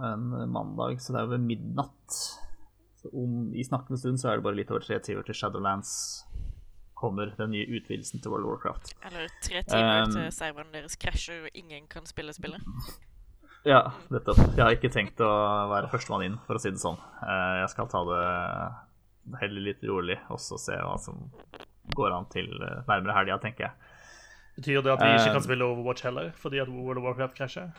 en 0.06 0.28
mandag, 0.54 1.00
så 1.02 1.12
det 1.12 1.20
er 1.20 1.26
jo 1.26 1.32
ved 1.34 1.44
midnatt. 1.48 2.18
Så 3.02 3.10
om, 3.12 3.50
I 3.52 3.64
snakkende 3.66 3.98
stund 4.00 4.20
så 4.22 4.30
er 4.30 4.38
det 4.38 4.46
bare 4.46 4.56
litt 4.60 4.70
over 4.72 4.80
tre 4.86 4.98
timer 5.04 5.26
til 5.26 5.34
Shadowlands 5.36 5.90
kommer, 6.94 7.34
den 7.36 7.50
nye 7.52 7.66
utvidelsen 7.68 8.22
til 8.22 8.30
World 8.32 8.46
of 8.46 8.52
Warcraft. 8.54 8.94
Eller 9.10 9.26
tre 9.44 9.60
timer 9.66 10.06
Um, 10.06 10.14
til 10.14 10.30
serveren 10.32 10.70
deres 10.72 10.94
krasjer 10.96 11.42
og 11.50 11.58
ingen 11.58 11.86
kan 11.90 12.06
spille 12.08 12.32
spillet. 12.32 12.62
Ja, 13.66 13.82
nettopp. 14.14 14.38
Jeg 14.54 14.62
har 14.62 14.72
ikke 14.76 14.92
tenkt 14.94 15.20
å 15.24 15.28
være 15.72 15.90
førstemann 15.92 16.24
inn, 16.24 16.38
for 16.46 16.56
å 16.56 16.62
si 16.62 16.70
det 16.70 16.80
sånn. 16.80 16.96
Eh, 17.24 17.60
Jeg 17.64 17.70
skal 17.74 17.90
ta 17.92 18.04
det 18.08 18.22
heller 19.40 19.68
litt 19.70 19.84
rolig, 19.88 20.18
og 20.32 20.40
så 20.42 20.58
se 20.60 20.76
hva 20.76 20.96
som 21.00 21.26
går 21.96 22.14
an 22.16 22.28
til 22.32 22.50
eh, 22.60 22.84
nærmere 22.88 23.16
helga, 23.18 23.38
tenker 23.42 23.68
jeg. 23.68 23.90
Betyr 24.58 24.84
det 24.84 24.92
at 24.94 25.02
vi 25.02 25.10
ikke 25.10 25.30
Eh, 25.30 25.34
kan 25.34 25.44
spille 25.44 25.66
Overwatch 25.66 26.06
heller, 26.06 26.30
fordi 26.38 26.60
at 26.62 26.70
World 26.70 27.00
of 27.00 27.08
Warcraft 27.08 27.36
krasjer? 27.38 27.72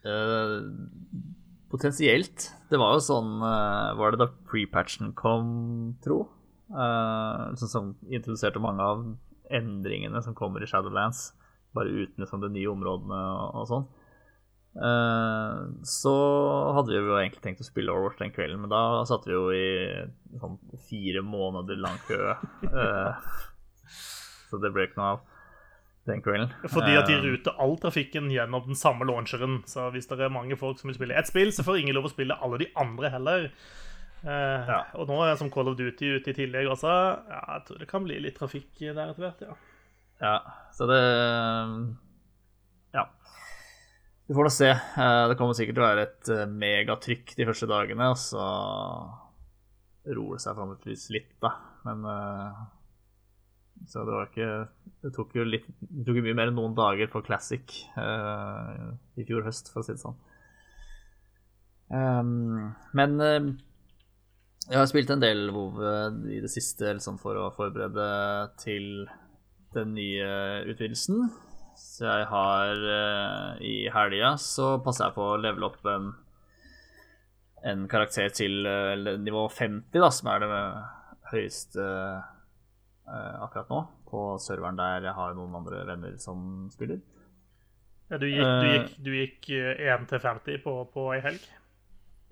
Uh, 0.00 0.64
potensielt. 1.70 2.48
Det 2.70 2.78
var 2.80 2.94
jo 2.96 3.02
sånn 3.04 3.34
uh, 3.44 3.92
Var 3.98 4.14
det 4.14 4.20
da 4.22 4.30
pre-patchen 4.48 5.12
kom, 5.12 5.50
tro? 6.00 6.22
Uh, 6.72 7.52
sånn 7.60 7.72
som 7.72 7.90
introduserte 8.08 8.62
mange 8.62 8.86
av 8.86 9.04
endringene 9.50 10.22
som 10.24 10.34
kommer 10.38 10.62
i 10.62 10.68
Shadowlands, 10.70 11.34
bare 11.76 11.90
uten 11.90 12.24
liksom, 12.24 12.42
de 12.42 12.50
nye 12.54 12.70
områdene 12.70 13.18
og, 13.18 13.60
og 13.60 13.68
sånn. 13.70 13.88
Eh, 14.76 15.56
så 15.82 16.14
hadde 16.76 16.94
vi 16.94 17.00
jo 17.00 17.16
egentlig 17.18 17.42
tenkt 17.42 17.64
å 17.64 17.66
spille 17.66 17.90
Overwatch 17.90 18.20
den 18.22 18.34
kvelden, 18.34 18.60
men 18.62 18.70
da 18.70 19.02
satt 19.08 19.26
vi 19.26 19.34
jo 19.34 19.48
i 19.50 19.66
sånn 20.38 20.58
fire 20.86 21.24
måneder 21.26 21.80
lang 21.80 21.98
kø. 22.06 22.36
Uh, 22.70 23.18
så 24.50 24.60
det 24.62 24.70
ble 24.74 24.86
ikke 24.86 25.00
noe 25.00 25.12
av 25.16 25.24
den 26.06 26.22
kvelden. 26.24 26.54
Fordi 26.70 26.94
at 26.96 27.10
de 27.10 27.18
Eh, 27.18 27.24
ruter 27.26 27.58
all 27.58 27.76
trafikken 27.82 28.30
gjennom 28.32 28.68
den 28.68 28.78
samme 28.78 29.06
launcheren. 29.08 29.60
Så 29.68 29.90
hvis 29.94 30.08
det 30.10 30.20
er 30.20 30.32
mange 30.32 30.56
folk 30.58 30.78
som 30.80 30.88
vil 30.90 30.98
spille 30.98 31.18
ett 31.18 31.28
spill, 31.28 31.50
så 31.52 31.66
får 31.66 31.82
ingen 31.82 31.98
lov 31.98 32.08
å 32.08 32.14
spille 32.14 32.38
alle 32.38 32.62
de 32.62 32.70
andre 32.78 33.10
heller. 33.10 33.50
Uh, 34.20 34.68
Ja. 34.68 34.84
Og 34.94 35.08
nå 35.08 35.16
er 35.22 35.32
jeg 35.32 35.40
som 35.40 35.50
Call 35.50 35.68
of 35.68 35.78
Duty 35.78 36.14
ute 36.20 36.30
i 36.30 36.36
tillegg 36.36 36.68
også. 36.70 36.94
Ja, 37.26 37.42
jeg 37.56 37.66
tror 37.66 37.78
det 37.82 37.88
kan 37.90 38.04
bli 38.04 38.20
litt 38.20 38.38
trafikk 38.38 38.70
der 38.78 39.10
etter 39.10 39.26
hvert, 39.26 39.40
ja. 39.40 39.56
Ja, 40.20 40.36
så 40.76 40.86
det. 40.86 41.00
Vi 44.30 44.34
får 44.34 44.46
nå 44.46 44.50
se. 44.54 44.68
Eh, 44.70 45.28
Det 45.28 45.34
kommer 45.34 45.56
sikkert 45.58 45.74
til 45.74 45.82
å 45.82 45.88
være 45.88 46.02
et 46.06 46.28
eh, 46.30 46.50
megatrykk 46.62 47.32
de 47.34 47.46
første 47.48 47.66
dagene, 47.66 48.12
og 48.12 48.18
så 48.20 48.44
roer 50.06 50.36
det 50.36 50.44
seg 50.44 50.54
forhåpentligvis 50.54 51.06
litt, 51.16 51.32
da. 51.42 51.50
Men 51.88 52.04
eh, 52.12 52.60
Så 53.90 54.04
det 54.06 54.14
var 54.14 54.28
ikke 54.28 54.50
Det 55.02 55.12
tok 55.16 55.34
jo 55.34 55.48
litt 55.48 55.66
Det 55.80 56.04
tok 56.06 56.20
mye 56.22 56.36
mer 56.36 56.52
enn 56.52 56.58
noen 56.60 56.76
dager 56.78 57.10
på 57.10 57.24
Classic 57.26 57.74
uh, 57.96 58.92
i 59.18 59.24
fjor 59.26 59.42
høst, 59.48 59.72
for 59.72 59.80
å 59.80 59.86
si 59.86 59.96
det 59.96 60.02
sånn. 60.04 60.18
Um, 61.88 62.70
men 62.94 63.18
uh, 63.18 63.50
Jeg 64.68 64.78
har 64.78 64.90
spilt 64.92 65.10
en 65.10 65.26
del 65.26 65.48
WoW 65.50 65.82
i 66.30 66.38
det 66.44 66.52
siste 66.54 66.92
liksom 66.92 67.18
for 67.18 67.34
å 67.34 67.50
forberede 67.56 68.10
til 68.62 69.08
den 69.74 69.96
nye 69.98 70.28
utvidelsen. 70.70 71.24
Så 71.80 72.08
jeg 72.08 72.26
har 72.30 72.82
uh, 72.84 73.60
I 73.64 73.88
helga 73.92 74.34
så 74.40 74.74
passer 74.84 75.08
jeg 75.08 75.16
på 75.16 75.28
å 75.34 75.38
levele 75.40 75.68
opp 75.68 75.86
en, 75.88 76.10
en 77.66 77.86
karakter 77.92 78.32
til 78.36 78.68
uh, 78.68 79.16
nivå 79.20 79.46
50, 79.52 79.96
da, 79.96 80.10
som 80.12 80.30
er 80.32 80.44
det 80.44 80.60
høyeste 81.32 81.86
uh, 81.86 83.34
akkurat 83.44 83.72
nå, 83.72 83.80
på 84.10 84.26
serveren 84.42 84.80
der 84.80 85.08
jeg 85.08 85.16
har 85.16 85.36
noen 85.38 85.56
andre 85.60 85.84
venner 85.88 86.20
som 86.20 86.68
spiller. 86.72 87.00
Ja, 88.10 88.18
du 88.18 88.26
gikk, 88.26 88.44
du 88.44 88.68
gikk, 88.68 88.94
du 89.06 89.10
gikk 89.14 89.50
1 89.54 90.08
til 90.10 90.22
50 90.24 90.62
på, 90.64 90.76
på 90.90 91.10
ei 91.14 91.20
helg? 91.22 91.44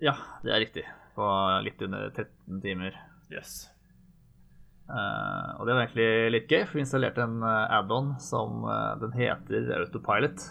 Ja, 0.03 0.17
det 0.43 0.51
er 0.55 0.63
riktig. 0.65 0.87
På 1.15 1.27
litt 1.63 1.81
under 1.83 2.09
13 2.11 2.61
timer. 2.63 2.97
Yes. 3.31 3.69
Uh, 4.89 5.59
og 5.59 5.67
det 5.67 5.75
var 5.75 5.83
egentlig 5.83 6.33
litt 6.33 6.49
gøy, 6.49 6.63
for 6.65 6.79
vi 6.79 6.81
installerte 6.81 7.21
en 7.21 7.43
uh, 7.45 7.69
add-on 7.77 8.15
som 8.23 8.63
uh, 8.65 8.95
den 9.01 9.13
heter 9.13 9.69
Autopilot. 9.77 10.47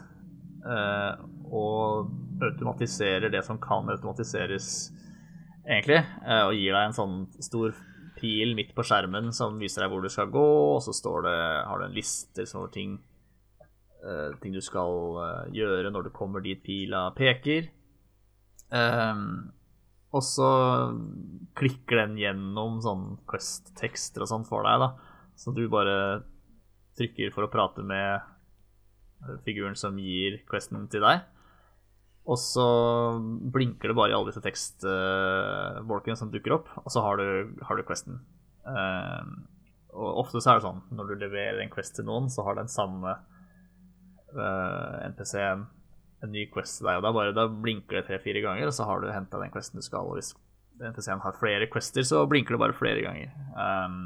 og 1.48 2.10
automatiserer 2.44 3.30
det 3.32 3.40
som 3.46 3.56
kan 3.62 3.88
automatiseres, 3.88 4.90
egentlig. 5.64 6.02
og 6.26 6.52
gir 6.52 6.74
deg 6.74 6.82
en 6.82 6.96
sånn 6.96 7.14
stor 7.40 7.72
pil 8.18 8.52
midt 8.58 8.74
på 8.76 8.84
skjermen 8.84 9.30
som 9.32 9.56
viser 9.56 9.84
deg 9.84 9.92
hvor 9.92 10.04
du 10.04 10.10
skal 10.12 10.28
gå, 10.34 10.44
og 10.74 10.82
så 10.84 10.92
det, 11.24 11.36
har 11.70 11.78
du 11.78 11.86
en 11.86 11.96
liste 11.96 12.44
over 12.58 12.68
ting, 12.74 12.98
ting 14.42 14.52
du 14.52 14.60
skal 14.60 15.48
gjøre 15.54 15.94
når 15.94 16.10
du 16.10 16.12
kommer 16.12 16.44
dit 16.44 16.60
pila 16.60 17.06
peker. 17.16 17.70
Um, 18.68 19.54
og 20.08 20.24
så 20.24 20.48
klikker 21.58 22.00
den 22.00 22.16
gjennom 22.20 22.78
sånn 22.84 23.04
Quest-tekster 23.28 24.24
og 24.24 24.30
sånn 24.30 24.46
for 24.48 24.64
deg, 24.64 24.80
da. 24.80 24.92
Så 25.38 25.52
du 25.54 25.66
bare 25.70 26.24
trykker 26.98 27.34
for 27.34 27.46
å 27.46 27.52
prate 27.52 27.84
med 27.86 28.24
figuren 29.44 29.76
som 29.78 29.98
gir 30.00 30.40
questen 30.48 30.86
til 30.90 31.04
deg. 31.04 31.26
Og 32.28 32.36
så 32.40 32.64
blinker 33.52 33.90
det 33.90 33.96
bare 33.96 34.12
i 34.12 34.16
alle 34.16 34.28
disse 34.30 34.44
tekstbolkene 34.44 36.18
som 36.18 36.32
dukker 36.32 36.58
opp, 36.58 36.68
og 36.82 36.90
så 36.92 37.04
har 37.04 37.20
du, 37.20 37.54
har 37.64 37.78
du 37.78 37.86
questen. 37.88 38.20
Uh, 38.68 39.24
og 39.96 40.24
ofte 40.24 40.42
så 40.42 40.52
er 40.52 40.58
det 40.58 40.66
sånn 40.66 40.82
når 40.92 41.08
du 41.08 41.22
leverer 41.24 41.62
en 41.62 41.72
quest 41.72 41.96
til 41.96 42.06
noen, 42.08 42.28
så 42.32 42.44
har 42.44 42.58
den 42.58 42.68
samme 42.72 43.16
uh, 44.36 44.96
NPC-en 45.08 45.64
en 46.24 46.32
ny 46.34 46.46
quest 46.52 46.80
til 46.80 46.88
deg. 46.88 46.98
og 46.98 47.06
Da, 47.06 47.12
bare, 47.14 47.34
da 47.36 47.46
blinker 47.50 48.00
det 48.00 48.06
tre-fire 48.08 48.42
ganger, 48.44 48.70
og 48.70 48.74
så 48.74 48.86
har 48.88 49.02
du 49.02 49.10
henta 49.12 49.40
den 49.42 49.52
questen 49.54 49.80
du 49.80 49.86
skal. 49.86 50.08
Og 50.08 50.18
hvis 50.18 50.32
NPC-en 50.78 51.22
har 51.24 51.38
flere 51.38 51.68
quester, 51.70 52.06
så 52.06 52.24
blinker 52.30 52.56
det 52.56 52.62
bare 52.62 52.76
flere 52.76 53.04
ganger. 53.04 53.30
Um, 53.54 54.00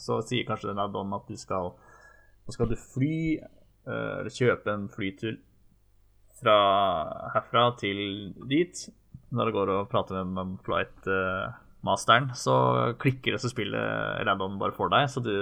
så 0.00 0.20
sier 0.24 0.46
kanskje 0.48 0.70
den 0.70 0.80
add-on 0.82 1.12
at 1.16 1.28
du 1.28 1.36
skal 1.40 1.72
skal 2.50 2.68
du 2.68 2.76
fly, 2.76 3.38
uh, 3.86 4.20
eller 4.20 4.34
kjøpe 4.34 4.72
en 4.72 4.88
flytur 4.92 5.38
fra 6.42 6.56
herfra 7.36 7.68
til 7.80 8.32
dit. 8.50 8.86
Når 9.32 9.48
det 9.48 9.56
går 9.56 9.72
og 9.72 9.90
prater 9.92 10.24
med 10.28 10.58
flight-masteren, 10.66 12.32
uh, 12.32 12.36
så 12.36 12.56
klikker 13.00 13.36
det 13.36 13.42
så 13.44 13.52
spiller 13.52 14.24
add-on 14.26 14.60
bare 14.60 14.76
for 14.76 14.92
deg, 14.92 15.08
så 15.08 15.24
du 15.24 15.34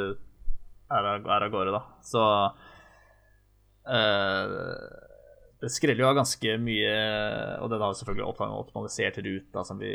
er 0.90 1.07
av, 1.14 1.26
er 1.26 1.46
av 1.46 1.55
gårde, 1.55 1.74
da. 1.74 1.82
Så 2.07 2.22
uh, 3.90 5.09
det 5.61 5.70
skreller 5.72 6.00
jo 6.00 6.08
av 6.08 6.16
ganske 6.16 6.58
mye, 6.62 6.92
og 7.61 7.70
den 7.72 7.82
har 7.84 7.94
selvfølgelig 7.96 8.30
optimalisert 8.30 9.16
ruta 9.26 9.61
som 9.68 9.76
vi 9.80 9.90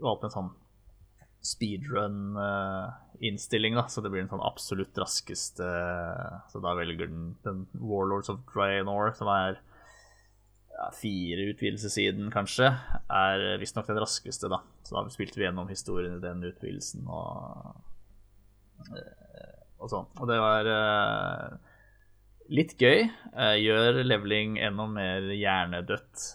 valgte 0.00 0.26
en 0.30 0.36
sånn 0.36 0.52
speedrun-innstilling, 1.44 3.74
da, 3.76 3.84
så 3.88 4.00
det 4.04 4.10
blir 4.12 4.22
en 4.24 4.32
sånn 4.32 4.44
absolutt 4.44 4.98
raskeste 5.00 5.68
Så 6.52 6.58
da 6.60 6.70
velger 6.76 7.06
den, 7.08 7.24
den 7.46 7.58
Warlords 7.80 8.30
of 8.32 8.38
Draenor, 8.52 9.06
som 9.16 9.28
er 9.32 9.52
ja, 10.72 10.90
fire 10.96 11.42
utvidelsessiden, 11.52 12.26
kanskje, 12.32 12.68
er 13.12 13.58
visstnok 13.60 13.86
den 13.88 14.00
raskeste, 14.00 14.48
da. 14.52 14.58
Så 14.84 14.90
da 14.96 15.00
spilte 15.12 15.38
vi 15.40 15.44
gjennom 15.46 15.68
historien 15.72 16.14
i 16.16 16.24
den 16.24 16.44
utvidelsen 16.48 17.02
og, 17.08 17.26
og 19.80 19.88
sånn. 19.92 20.06
Og 20.16 20.24
det 20.28 20.38
var 20.40 20.62
litt 22.50 22.76
gøy. 22.80 23.06
Eh, 23.06 23.56
gjør 23.62 24.02
leveling 24.04 24.58
enda 24.62 24.86
mer 24.90 25.30
hjernedødt 25.30 26.28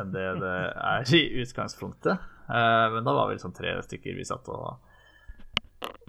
enn 0.00 0.12
det 0.14 0.26
det 0.40 0.56
er 0.72 1.14
i 1.16 1.22
utgangspunktet. 1.42 2.28
Eh, 2.48 2.86
men 2.94 3.04
da 3.04 3.14
var 3.16 3.28
vi 3.28 3.36
liksom 3.36 3.54
tre 3.56 3.76
stykker 3.84 4.16
vi 4.16 4.26
satt 4.26 4.48
og 4.52 4.88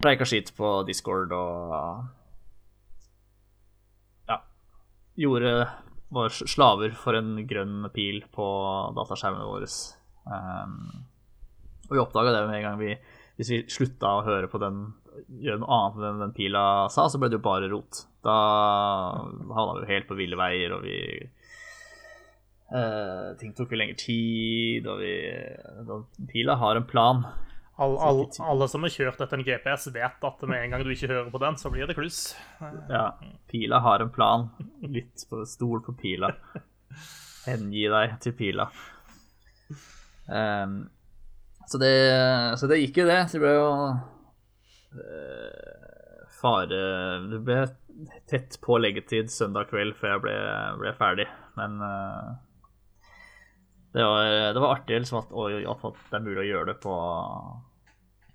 preika 0.04 0.26
skit 0.28 0.52
på 0.58 0.76
Discord 0.88 1.34
og 1.34 1.74
ja 4.30 4.38
gjorde 5.20 5.54
var 6.14 6.30
slaver 6.30 6.94
for 6.98 7.18
en 7.18 7.36
grønn 7.50 7.90
pil 7.94 8.22
på 8.34 8.48
dataskjermene 8.98 9.50
våre. 9.50 9.70
Um, 10.24 11.06
og 11.90 11.96
vi 11.96 12.02
oppdaga 12.02 12.32
det 12.36 12.44
med 12.48 12.58
en 12.60 12.64
gang 12.64 12.78
vi 12.80 12.94
Hvis 13.36 13.50
vi 13.50 13.58
slutta 13.68 14.12
å 14.14 14.22
høre 14.24 14.48
på 14.48 14.62
den 14.62 14.94
gjøre 15.42 15.60
noe 15.62 15.78
annet 15.78 16.06
enn 16.08 16.22
den 16.22 16.36
pila 16.38 16.62
sa, 16.94 17.08
så 17.10 17.20
ble 17.20 17.32
det 17.32 17.40
jo 17.40 17.46
bare 17.46 17.70
rot. 17.72 18.06
Da 18.24 18.36
havna 19.20 19.80
vi 19.80 19.84
jo 19.84 19.90
helt 19.92 20.08
på 20.10 20.18
ville 20.18 20.40
veier, 20.40 20.76
og 20.76 20.86
vi 20.86 20.98
uh, 22.72 23.34
Ting 23.40 23.52
tok 23.58 23.74
jo 23.74 23.80
lengre 23.80 24.00
tid, 24.00 24.88
og 24.88 25.02
vi 25.04 25.16
da, 25.88 26.00
Pila 26.32 26.56
har 26.62 26.80
en 26.80 26.88
plan. 26.88 27.26
All, 27.82 27.98
all, 27.98 28.22
alle 28.46 28.68
som 28.70 28.86
har 28.86 28.94
kjørt 28.94 29.22
etter 29.26 29.40
en 29.40 29.46
GPS, 29.48 29.90
vet 29.96 30.28
at 30.30 30.48
med 30.48 30.62
en 30.62 30.76
gang 30.76 30.86
du 30.86 30.92
ikke 30.94 31.10
hører 31.10 31.32
på 31.34 31.42
den, 31.42 31.58
så 31.58 31.74
blir 31.74 31.90
det 31.90 31.98
kluss. 31.98 32.22
Ja. 32.92 33.08
Pila 33.50 33.82
har 33.84 34.06
en 34.06 34.14
plan. 34.14 34.48
Litt 34.86 35.26
på 35.30 35.42
stol 35.50 35.82
på 35.84 35.96
pila. 35.98 36.32
Hengi 37.50 37.88
deg 37.92 38.18
til 38.24 38.38
pila. 38.38 38.70
Um, 40.30 40.86
så, 41.68 41.82
det, 41.82 41.96
så 42.62 42.70
det 42.70 42.80
gikk 42.86 43.02
jo, 43.02 43.10
det. 43.10 43.24
Så 43.28 43.42
Det 43.42 43.44
ble 43.44 43.56
jo 43.58 43.70
Eh, 44.94 46.26
fare 46.38 46.80
Det 47.32 47.40
ble 47.46 47.62
tett 48.30 48.58
på 48.62 48.78
leggetid 48.82 49.32
søndag 49.32 49.70
kveld 49.72 49.96
før 50.00 50.16
jeg 50.16 50.24
ble, 50.26 50.36
ble 50.82 50.94
ferdig, 50.98 51.28
men 51.60 51.78
uh, 51.84 52.34
det, 53.94 54.02
var, 54.02 54.30
det, 54.54 54.60
var, 54.60 54.76
artig 54.76 55.00
liksom, 55.04 55.22
at, 55.22 55.34
at, 55.70 56.04
det 56.10 56.18
er 56.18 56.26
mulig 56.26 56.44
å 56.44 56.48
gjøre 56.50 56.70
det 56.72 56.78
på, 56.82 56.96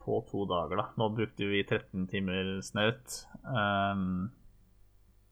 på 0.04 0.20
to 0.30 0.44
dager. 0.50 0.82
Da. 0.82 0.88
Nå 1.00 1.10
brukte 1.16 1.50
vi 1.50 1.64
13 1.64 2.06
timer 2.10 2.52
snaut. 2.66 3.22
Um, 3.42 4.28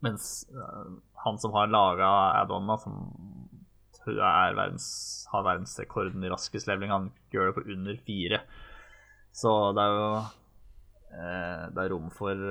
mens 0.02 0.46
uh, 0.50 0.96
han 1.22 1.38
som 1.42 1.54
har 1.54 1.70
laga 1.70 2.10
add-onna, 2.42 2.78
som 2.82 2.98
verdens, 4.06 4.88
har 5.32 5.46
verdensrekorden 5.46 6.26
i 6.26 6.30
raskest 6.30 6.68
leveling, 6.70 6.94
han 6.94 7.08
gjør 7.34 7.50
det 7.50 7.56
på 7.56 7.66
under 7.76 8.02
fire. 8.06 8.42
Så 9.36 9.52
det 9.76 9.86
er 9.86 9.94
jo 9.94 10.10
uh, 10.18 11.64
det 11.70 11.84
er 11.84 11.92
rom 11.94 12.10
for 12.14 12.46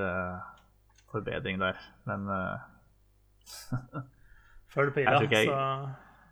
forbedring 1.15 1.61
der, 1.61 1.79
men 2.09 2.27
uh, 2.35 4.01
Følg 4.75 4.91
pila, 4.95 5.15
så 5.15 5.23
går 5.23 5.23
det 5.23 5.31
greit. 5.31 5.51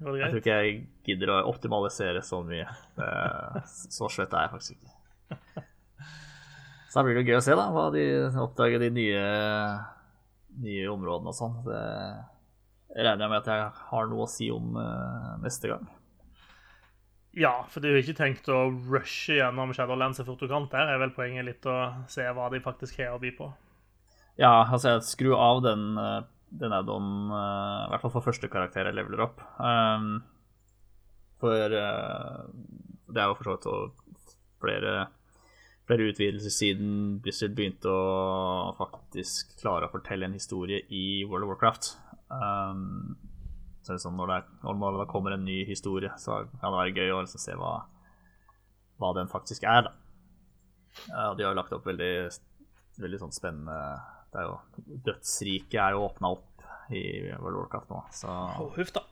Jeg 0.04 0.32
tror 0.34 0.42
ikke 0.42 0.58
jeg 0.58 0.72
gidder 1.08 1.32
å 1.32 1.38
optimalisere 1.48 2.24
så 2.26 2.42
mye. 2.44 2.66
så 3.72 4.10
svett 4.12 4.34
er 4.36 4.48
jeg 4.48 4.52
faktisk 4.52 4.74
ikke. 4.76 4.92
Så 6.90 7.00
da 7.00 7.04
blir 7.08 7.16
det 7.16 7.24
gøy 7.30 7.38
å 7.38 7.46
se 7.46 7.56
da, 7.56 7.70
hva 7.72 7.86
de 7.94 8.04
oppdager 8.44 8.84
de 8.84 8.90
nye, 8.98 9.24
nye 10.66 10.90
områdene 10.92 11.32
og 11.32 11.38
sånn. 11.38 11.56
Det 11.64 11.84
regner 13.00 13.24
jeg 13.24 13.32
med 13.32 13.40
at 13.40 13.52
jeg 13.54 13.72
har 13.94 14.12
noe 14.12 14.28
å 14.28 14.32
si 14.34 14.52
om 14.52 14.76
neste 15.46 15.72
gang. 15.72 15.88
Ja, 17.34 17.64
for 17.70 17.82
du 17.82 17.90
har 17.90 17.98
ikke 17.98 18.14
tenkt 18.14 18.46
å 18.54 18.68
rushe 18.70 19.40
gjennom 19.40 19.72
Shadowlands 19.74 20.20
så 20.22 20.26
fort 20.28 20.44
du 20.44 20.46
kan. 20.52 20.68
Der 20.70 20.92
er 20.94 21.00
vel 21.02 21.16
poenget 21.16 21.48
litt 21.48 21.66
å 21.66 21.78
se 22.12 22.28
hva 22.30 22.46
de 22.54 22.62
faktisk 22.62 23.00
har 23.02 23.16
å 23.16 23.22
by 23.22 23.32
på. 23.34 23.48
Ja, 24.40 24.64
altså 24.66 24.96
jeg 24.96 25.06
skru 25.06 25.34
av 25.38 25.62
den, 25.66 25.98
eh, 25.98 26.22
den 26.62 26.74
add-on, 26.74 27.10
eh, 27.30 27.82
i 27.86 27.90
hvert 27.92 28.02
fall 28.02 28.14
for 28.16 28.30
første 28.32 28.50
karakter 28.50 28.90
jeg 28.90 28.98
leveler 28.98 29.28
opp. 29.28 29.42
Um, 29.62 30.24
for 31.44 31.76
uh, 31.76 32.46
det 33.12 33.20
er 33.20 33.28
jo 33.30 33.36
for 33.36 33.50
så 33.50 33.56
vidt 33.58 34.38
flere, 34.64 34.94
flere 35.90 36.08
utvidelser 36.08 36.54
siden 36.56 37.20
Blizzard 37.22 37.54
begynte 37.58 37.92
å 37.92 38.72
faktisk 38.78 39.58
klare 39.60 39.90
å 39.90 39.92
fortelle 39.92 40.30
en 40.30 40.38
historie 40.38 40.86
i 40.88 41.26
World 41.28 41.46
of 41.46 41.54
Warcraft. 41.54 41.92
Um, 42.32 43.18
så 43.84 43.98
liksom 43.98 44.16
når, 44.16 44.32
det 44.32 44.38
er, 44.40 44.72
når, 44.72 45.02
det 45.02 45.10
kommer 45.12 45.36
en 45.36 45.44
ny 45.46 45.60
historie, 45.68 46.14
så 46.18 46.46
kan 46.62 46.72
det 46.72 46.80
være 46.80 46.96
gøy 46.96 47.12
å 47.12 47.20
liksom 47.26 47.44
se 47.44 47.58
hva, 47.60 47.74
hva, 49.04 49.12
den 49.20 49.30
faktisk 49.30 49.68
er. 49.68 49.90
Da. 49.90 49.94
Uh, 51.12 51.30
de 51.36 51.44
har 51.44 51.52
jo 51.52 51.60
lagt 51.60 51.76
opp 51.76 51.92
veldig, 51.92 52.14
veldig 53.04 53.22
sånn 53.26 53.36
spennende 53.36 53.84
det 54.34 54.42
er 54.42 54.50
jo, 54.50 54.58
Dødsriket 55.06 55.80
er 55.80 55.96
jo 55.96 56.08
åpna 56.08 56.34
opp 56.34 56.66
i 56.94 57.04
World 57.38 57.56
of 57.56 57.60
Warcraft 57.62 57.92
nå, 57.94 58.00
så 58.14 58.32
oh, 58.60 58.72
huff 58.76 58.92
da. 58.96 59.04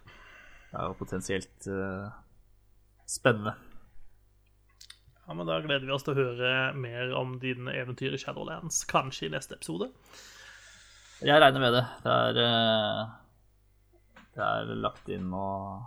det 0.72 0.80
er 0.80 0.90
jo 0.90 0.98
potensielt 0.98 1.68
uh, 1.70 2.10
spennende. 3.10 3.54
Ja, 5.28 5.36
men 5.38 5.48
Da 5.48 5.62
gleder 5.64 5.86
vi 5.86 5.94
oss 5.96 6.04
til 6.04 6.16
å 6.16 6.20
høre 6.20 6.52
mer 6.76 7.14
om 7.16 7.38
dine 7.40 7.76
eventyr 7.78 8.18
i 8.18 8.20
Shadowlands, 8.20 8.82
kanskje 8.90 9.30
i 9.30 9.34
neste 9.36 9.56
episode. 9.56 9.92
Jeg 11.22 11.38
regner 11.38 11.62
med 11.62 11.78
det. 11.78 11.86
Det 12.04 12.18
er, 12.26 12.42
uh, 12.42 14.20
det 14.36 14.48
er 14.48 14.76
lagt 14.82 15.12
inn 15.14 15.30
og 15.38 15.86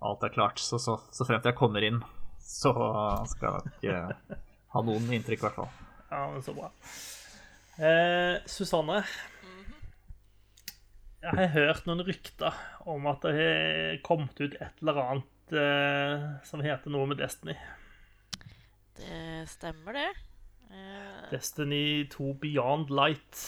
alt 0.00 0.24
er 0.24 0.34
klart. 0.34 0.62
Så, 0.64 0.80
så, 0.82 0.96
så 1.12 1.28
fremt 1.28 1.46
jeg 1.46 1.58
kommer 1.58 1.84
inn, 1.84 2.00
så 2.40 2.72
skal 3.30 3.60
jeg 3.60 3.68
nok 3.68 3.88
uh, 3.92 4.36
ha 4.74 4.84
noen 4.88 5.16
inntrykk, 5.20 5.44
i 5.44 5.48
hvert 5.50 5.60
fall. 5.60 5.72
Ja, 6.10 6.26
men 6.32 6.42
så 6.42 6.56
bra. 6.56 6.72
Eh, 7.80 8.36
Susanne, 8.46 8.98
jeg 11.22 11.32
har 11.32 11.46
hørt 11.54 11.86
noen 11.88 12.02
rykter 12.04 12.56
om 12.88 13.06
at 13.08 13.22
det 13.24 13.32
har 13.38 14.00
kommet 14.04 14.36
ut 14.42 14.56
et 14.60 14.82
eller 14.82 15.00
annet 15.00 15.54
eh, 15.56 16.26
som 16.44 16.60
heter 16.64 16.92
noe 16.92 17.08
med 17.08 17.22
Destiny. 17.22 17.54
Det 19.00 19.48
stemmer, 19.48 19.96
det. 19.96 20.10
Eh, 20.68 21.24
Destiny 21.32 22.04
2 22.12 22.34
Beyond 22.42 22.92
Light. 22.92 23.40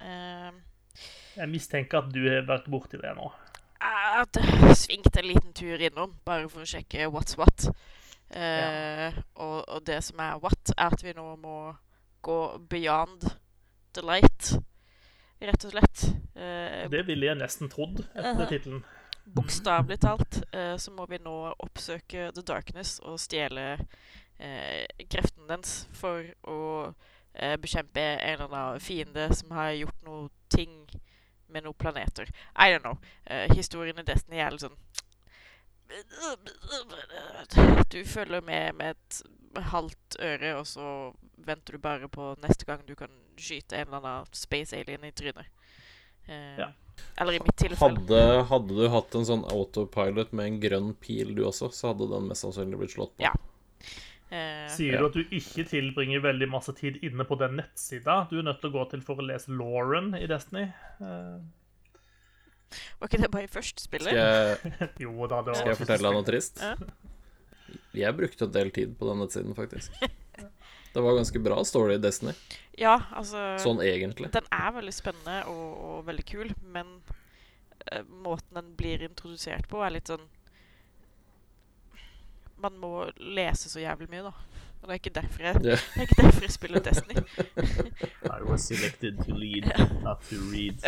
eh, 0.00 0.48
Jeg 1.36 1.52
mistenker 1.52 2.00
at 2.00 2.10
du 2.16 2.22
har 2.30 2.48
vært 2.48 2.72
borti 2.72 2.96
det 2.96 3.12
nå. 3.20 3.28
at 4.22 4.40
jeg 4.40 4.76
svingte 4.76 5.20
en 5.20 5.28
liten 5.34 5.52
tur 5.52 5.80
innom, 5.84 6.16
bare 6.24 6.48
for 6.48 6.64
å 6.64 6.68
sjekke 6.68 7.12
what's 7.12 7.36
what. 7.36 7.68
Eh, 8.32 9.12
og, 9.36 9.64
og 9.68 9.84
det 9.84 10.00
som 10.04 10.20
er 10.24 10.40
what, 10.40 10.72
er 10.78 10.92
at 10.96 11.04
vi 11.04 11.12
nå 11.12 11.34
må 11.36 11.74
gå 12.22 12.58
beyond 12.70 13.24
the 13.94 14.02
light, 14.06 14.52
rett 15.42 15.64
og 15.66 15.70
slett. 15.74 16.04
Eh, 16.36 16.88
Det 16.90 17.02
ville 17.06 17.26
jeg 17.26 17.36
nesten 17.40 17.68
trodd 17.72 18.04
etter 18.14 18.32
Aha. 18.32 18.46
tittelen. 18.50 18.84
Bokstavelig 19.36 20.00
talt 20.02 20.40
eh, 20.54 20.74
så 20.82 20.90
må 20.90 21.06
vi 21.06 21.18
nå 21.22 21.34
oppsøke 21.62 22.30
The 22.34 22.42
Darkness 22.42 22.96
og 23.06 23.20
stjele 23.22 23.76
eh, 24.38 24.86
kreften 25.10 25.46
dens 25.50 25.84
for 25.94 26.24
å 26.50 26.58
eh, 27.34 27.54
bekjempe 27.62 28.00
en 28.02 28.40
eller 28.40 28.48
annen 28.50 28.80
fiende 28.82 29.28
som 29.34 29.50
har 29.54 29.70
gjort 29.78 30.02
noe 30.08 30.26
ting 30.50 30.74
med 31.52 31.62
noen 31.66 31.76
planeter. 31.78 32.26
I 32.56 32.72
don't 32.72 32.82
know. 32.82 32.96
Eh, 33.26 33.46
historien 33.54 33.98
i 34.00 34.06
Destiny 34.08 34.40
er 34.42 34.50
litt 34.56 34.64
sånn 34.64 34.78
Du 37.92 38.04
følger 38.08 38.40
med 38.40 38.72
med 38.74 38.90
et 38.96 39.22
halvt 39.60 40.16
øre, 40.20 40.54
og 40.58 40.66
så 40.66 40.86
venter 41.44 41.72
du 41.76 41.78
bare 41.82 42.08
på 42.08 42.30
neste 42.42 42.64
gang 42.68 42.80
du 42.86 42.94
kan 42.96 43.10
skyte 43.36 43.76
en 43.76 43.88
eller 43.88 43.98
annen 44.00 44.26
space 44.32 44.72
alien 44.76 45.04
i 45.04 45.12
trynet. 45.12 45.46
Eh, 46.28 46.58
Ja. 46.58 46.72
Eller 47.18 47.32
i 47.34 47.38
mitt 47.40 47.56
tilfelle. 47.56 47.98
Hadde, 47.98 48.44
hadde 48.50 48.74
du 48.76 48.88
hatt 48.92 49.14
en 49.16 49.24
sånn 49.26 49.44
autopilot 49.50 50.32
med 50.32 50.46
en 50.46 50.58
grønn 50.60 50.90
pil, 51.00 51.34
du 51.34 51.42
også, 51.48 51.70
så 51.72 51.88
hadde 51.92 52.06
den 52.10 52.28
mest 52.28 52.44
sannsynlig 52.44 52.78
blitt 52.78 52.92
slått 52.94 53.14
på. 53.16 53.24
Ja. 53.24 53.32
Eh, 54.30 54.68
Sier 54.72 54.98
du 55.00 55.06
at 55.08 55.16
du 55.16 55.24
ikke 55.34 55.64
tilbringer 55.68 56.22
veldig 56.24 56.48
masse 56.52 56.72
tid 56.76 57.00
inne 57.04 57.24
på 57.28 57.36
den 57.40 57.58
nettsida 57.58 58.22
du 58.30 58.38
er 58.38 58.46
nødt 58.46 58.60
til 58.62 58.70
å 58.70 58.76
gå 58.78 58.84
til 58.92 59.02
for 59.04 59.20
å 59.20 59.26
lese 59.26 59.52
Lauren 59.52 60.14
i 60.16 60.24
Destiny? 60.30 60.68
Eh, 61.00 61.40
Var 63.00 63.08
ikke 63.10 63.20
det 63.20 63.30
bare 63.34 63.44
i 63.44 63.50
første 63.52 63.82
spillet? 63.84 64.08
Skal 64.08 64.16
jeg, 64.16 64.88
jo 65.04 65.26
da, 65.28 65.42
det 65.42 65.52
var 65.52 65.58
skal 65.60 65.72
jeg 65.74 65.80
fortelle 65.82 66.06
deg 66.08 66.16
noe 66.16 66.28
trist? 66.28 66.62
Ja. 66.62 66.76
Jeg 67.96 68.16
brukte 68.18 68.48
en 68.48 68.54
del 68.54 68.72
tid 68.74 68.96
på 68.98 69.08
den 69.08 69.22
nettsiden, 69.22 69.54
faktisk. 69.56 69.96
Det 70.92 71.00
var 71.00 71.16
ganske 71.16 71.38
bra 71.38 71.64
story 71.64 71.94
i 71.94 71.98
Destiny, 71.98 72.34
Ja, 72.76 72.98
altså 73.16 73.40
sånn 73.62 73.80
egentlig. 73.84 74.28
Den 74.34 74.48
er 74.52 74.72
veldig 74.76 74.92
spennende 74.92 75.38
og, 75.48 75.68
og 75.88 76.06
veldig 76.08 76.24
kul, 76.28 76.52
men 76.74 76.98
uh, 77.88 78.02
måten 78.24 78.58
den 78.58 78.72
blir 78.76 79.04
introdusert 79.08 79.68
på, 79.72 79.80
er 79.84 79.96
litt 79.96 80.12
sånn 80.12 80.28
Man 82.62 82.76
må 82.78 83.08
lese 83.18 83.72
så 83.72 83.80
jævlig 83.80 84.10
mye, 84.12 84.28
da. 84.28 84.34
Og 84.82 84.88
det 84.88 84.94
er 84.94 84.98
ikke 84.98 85.14
derfor 85.14 85.46
jeg, 85.46 85.62
yeah. 85.62 85.82
det 85.94 86.00
er 86.02 86.06
ikke 86.08 86.22
derfor 86.22 86.44
jeg 86.44 86.52
spiller 86.52 86.82
Destiny. 86.82 87.22
I 88.36 88.42
was 88.42 88.64
selected 88.66 89.18
to 89.24 89.34
lead, 89.34 89.68
not 90.02 90.24
to 90.28 90.38
read. 90.50 90.82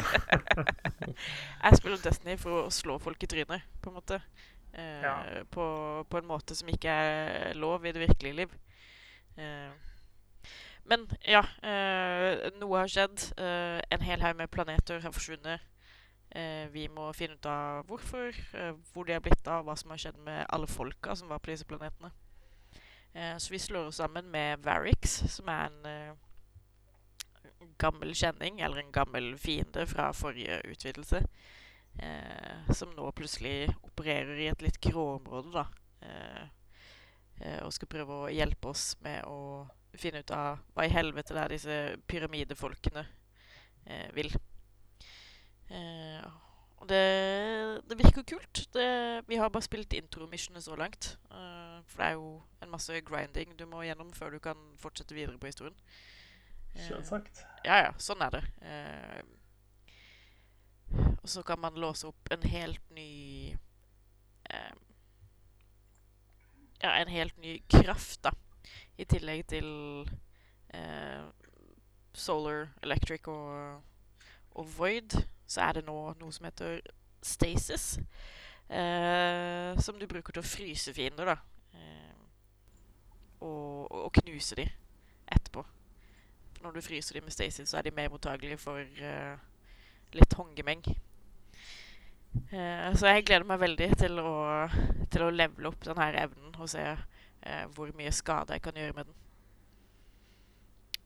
Jeg 1.64 1.78
spiller 1.78 2.00
Destiny 2.02 2.34
for 2.40 2.64
å 2.64 2.72
slå 2.74 2.96
folk 2.98 3.22
i 3.22 3.28
trynet, 3.30 3.68
på 3.82 3.92
en 3.92 3.94
måte. 4.00 4.18
Eh, 4.74 5.02
Ja. 5.02 5.44
på, 5.50 5.64
på 6.10 6.18
en 6.18 6.26
måte 6.26 6.54
som 6.54 6.68
ikke 6.68 6.90
er 6.90 7.54
lov 7.54 7.84
i 7.86 7.92
det 7.92 8.00
virkelige 8.08 8.34
liv. 8.34 8.54
Eh, 9.36 9.70
men 10.84 11.06
ja, 11.26 11.42
eh, 11.62 12.50
noe 12.60 12.78
har 12.82 12.90
skjedd. 12.90 13.22
Eh, 13.38 13.80
en 13.90 14.02
hel 14.04 14.20
haug 14.20 14.36
med 14.36 14.50
planeter 14.50 15.00
har 15.00 15.14
forsvunnet. 15.14 15.60
Vi 16.74 16.88
må 16.90 17.12
finne 17.14 17.36
ut 17.38 17.46
av 17.46 17.84
hvorfor, 17.86 18.34
hvor 18.90 19.04
de 19.06 19.12
er 19.14 19.20
blitt 19.22 19.46
av, 19.46 19.62
hva 19.68 19.76
som 19.78 19.92
har 19.92 20.00
skjedd 20.02 20.16
med 20.18 20.40
alle 20.50 20.66
folka 20.66 21.14
som 21.14 21.28
var 21.30 21.38
på 21.38 21.52
disse 21.52 21.64
planetene. 21.68 22.10
Så 23.38 23.52
vi 23.52 23.60
slår 23.62 23.86
oss 23.92 24.00
sammen 24.02 24.26
med 24.32 24.64
Varix, 24.66 25.20
som 25.30 25.46
er 25.48 25.68
en 25.70 26.18
gammel 27.78 28.10
kjenning, 28.18 28.58
eller 28.60 28.82
en 28.82 28.90
gammel 28.90 29.38
fiende 29.38 29.86
fra 29.86 30.08
forrige 30.10 30.58
utvidelse. 30.72 31.22
Eh, 31.98 32.72
som 32.74 32.90
nå 32.96 33.06
plutselig 33.14 33.68
opererer 33.86 34.40
i 34.42 34.48
et 34.50 34.62
litt 34.64 34.80
gråområde, 34.82 35.52
da. 35.54 35.66
Eh, 36.02 36.44
eh, 37.40 37.60
og 37.62 37.72
skal 37.74 37.90
prøve 37.90 38.20
å 38.24 38.32
hjelpe 38.32 38.72
oss 38.72 38.94
med 39.04 39.22
å 39.30 39.66
finne 39.94 40.24
ut 40.24 40.32
av 40.34 40.64
hva 40.74 40.86
i 40.88 40.90
helvete 40.90 41.36
det 41.36 41.42
er 41.44 41.54
disse 41.54 41.76
pyramidefolkene 42.10 43.04
eh, 43.86 44.08
vil. 44.16 44.32
Eh, 45.70 46.24
og 46.82 46.90
det, 46.90 47.04
det 47.88 47.96
virker 47.96 48.26
kult. 48.34 48.64
Det, 48.74 48.88
vi 49.30 49.38
har 49.40 49.52
bare 49.52 49.64
spilt 49.64 49.94
intro-missionet 49.96 50.66
så 50.66 50.76
langt. 50.76 51.14
Eh, 51.30 51.78
for 51.86 52.02
det 52.02 52.10
er 52.10 52.18
jo 52.18 52.34
en 52.64 52.74
masse 52.74 52.98
grinding 53.06 53.54
du 53.56 53.64
må 53.70 53.86
gjennom 53.86 54.10
før 54.16 54.34
du 54.34 54.42
kan 54.42 54.58
fortsette 54.82 55.16
videre 55.16 55.38
på 55.38 55.48
historien. 55.48 55.78
Selvsagt. 56.74 57.44
ja, 57.62 57.84
ja, 57.86 57.90
sånn 58.02 58.22
er 58.26 58.34
det. 58.34 58.42
Eh, 58.66 59.20
og 61.24 61.30
så 61.30 61.42
kan 61.42 61.58
man 61.58 61.74
låse 61.80 62.06
opp 62.06 62.28
en 62.30 62.42
helt 62.42 62.90
ny 62.92 63.50
eh, 64.50 64.74
Ja, 66.82 66.90
en 67.00 67.08
helt 67.08 67.38
ny 67.40 67.62
kraft, 67.72 68.20
da. 68.24 68.30
I 69.00 69.06
tillegg 69.08 69.46
til 69.48 69.68
eh, 70.74 71.22
Solar, 72.12 72.68
Electric 72.82 73.28
og, 73.32 73.80
og 74.50 74.68
Void, 74.78 75.16
så 75.46 75.60
er 75.64 75.78
det 75.78 75.84
nå 75.86 75.96
noe 76.20 76.32
som 76.32 76.44
heter 76.44 76.82
Stasis. 77.24 77.86
Eh, 78.68 79.80
som 79.80 79.96
du 79.96 80.04
bruker 80.06 80.36
til 80.36 80.44
å 80.44 80.50
fryse 80.50 80.92
fiender, 80.92 81.32
da. 81.32 81.38
Eh, 81.72 82.20
og, 83.40 83.88
og 83.88 84.12
knuse 84.20 84.60
de 84.60 84.68
etterpå. 85.32 85.64
Når 86.60 86.76
du 86.76 86.84
fryser 86.84 87.16
de 87.16 87.24
med 87.24 87.32
Stasis, 87.32 87.72
så 87.72 87.80
er 87.80 87.88
de 87.88 87.96
mer 87.96 88.12
mottagelige 88.12 88.60
for 88.60 88.84
eh, 88.84 89.40
litt 90.12 90.36
hongemeng. 90.36 90.84
Eh, 92.54 92.94
så 92.98 93.06
jeg 93.12 93.24
gleder 93.26 93.44
meg 93.46 93.60
veldig 93.62 93.88
til 93.98 94.18
å, 94.20 94.32
til 95.10 95.22
å 95.26 95.30
levele 95.34 95.68
opp 95.70 95.84
denne 95.86 96.06
evnen 96.22 96.54
og 96.58 96.68
se 96.70 96.82
eh, 96.84 97.64
hvor 97.74 97.90
mye 97.98 98.12
skade 98.14 98.54
jeg 98.56 98.62
kan 98.62 98.78
gjøre 98.78 98.94
med 98.98 99.06
den. 99.10 99.14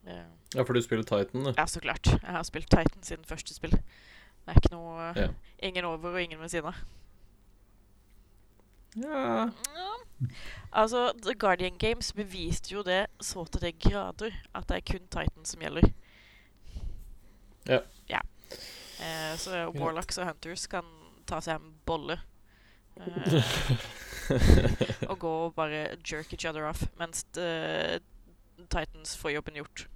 Eh, 0.08 0.26
Ja, 0.54 0.62
for 0.64 0.72
du 0.72 0.80
spiller 0.80 1.04
Titan, 1.04 1.44
du. 1.44 1.52
ja, 1.56 1.66
så 1.68 1.80
klart. 1.84 2.06
Jeg 2.08 2.32
har 2.32 2.42
spilt 2.48 2.70
Titan 2.72 3.02
siden 3.04 3.24
første 3.28 3.52
spill. 3.54 3.74
Det 3.76 4.54
er 4.54 4.60
ikke 4.62 4.72
noe 4.72 5.10
Ja. 5.16 5.28
Ingen 5.68 5.84
over 5.84 6.14
og 6.16 6.22
ingen 6.22 6.40
ved 6.40 6.48
siden 6.48 6.70
av. 6.72 6.78
Ja. 8.96 9.50
Ja. 9.76 9.90
Altså, 10.72 11.12
The 11.22 11.34
Guardian 11.34 11.76
Games 11.78 12.12
beviste 12.12 12.72
jo 12.74 12.82
det 12.82 13.06
så 13.20 13.44
til 13.44 13.60
de 13.66 13.72
grader 13.72 14.32
at 14.54 14.68
det 14.68 14.76
er 14.80 14.86
kun 14.92 15.04
Titan 15.12 15.44
som 15.46 15.60
gjelder. 15.62 15.90
Ja. 17.68 17.80
Ja. 18.08 18.20
Eh, 18.98 19.36
så 19.38 19.68
Warlocks 19.76 20.18
og 20.18 20.26
Hunters 20.26 20.66
kan 20.66 20.84
ta 21.28 21.40
seg 21.44 21.58
en 21.60 21.74
bolle. 21.86 22.16
Eh, 22.98 23.42
og 25.08 25.18
gå 25.22 25.30
og 25.46 25.54
bare 25.56 25.84
jerk 26.04 26.32
each 26.34 26.44
other 26.48 26.66
off, 26.68 26.82
mens 27.00 27.22
eh, 27.40 27.98
Titans 28.68 29.14
får 29.20 29.36
jobben 29.38 29.56
gjort. 29.60 29.86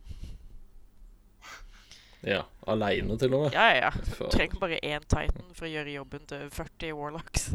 ja. 2.23 2.43
Aleine, 2.71 3.17
til 3.19 3.35
og 3.35 3.41
med. 3.49 3.53
Ja, 3.57 3.67
ja, 3.75 3.91
Du 3.91 4.29
Trenger 4.31 4.61
bare 4.63 4.79
én 4.87 5.03
Titan 5.11 5.49
for 5.59 5.67
å 5.67 5.73
gjøre 5.73 5.97
jobben 5.97 6.27
til 6.31 6.45
40 6.55 6.93
Warlocks. 6.95 7.49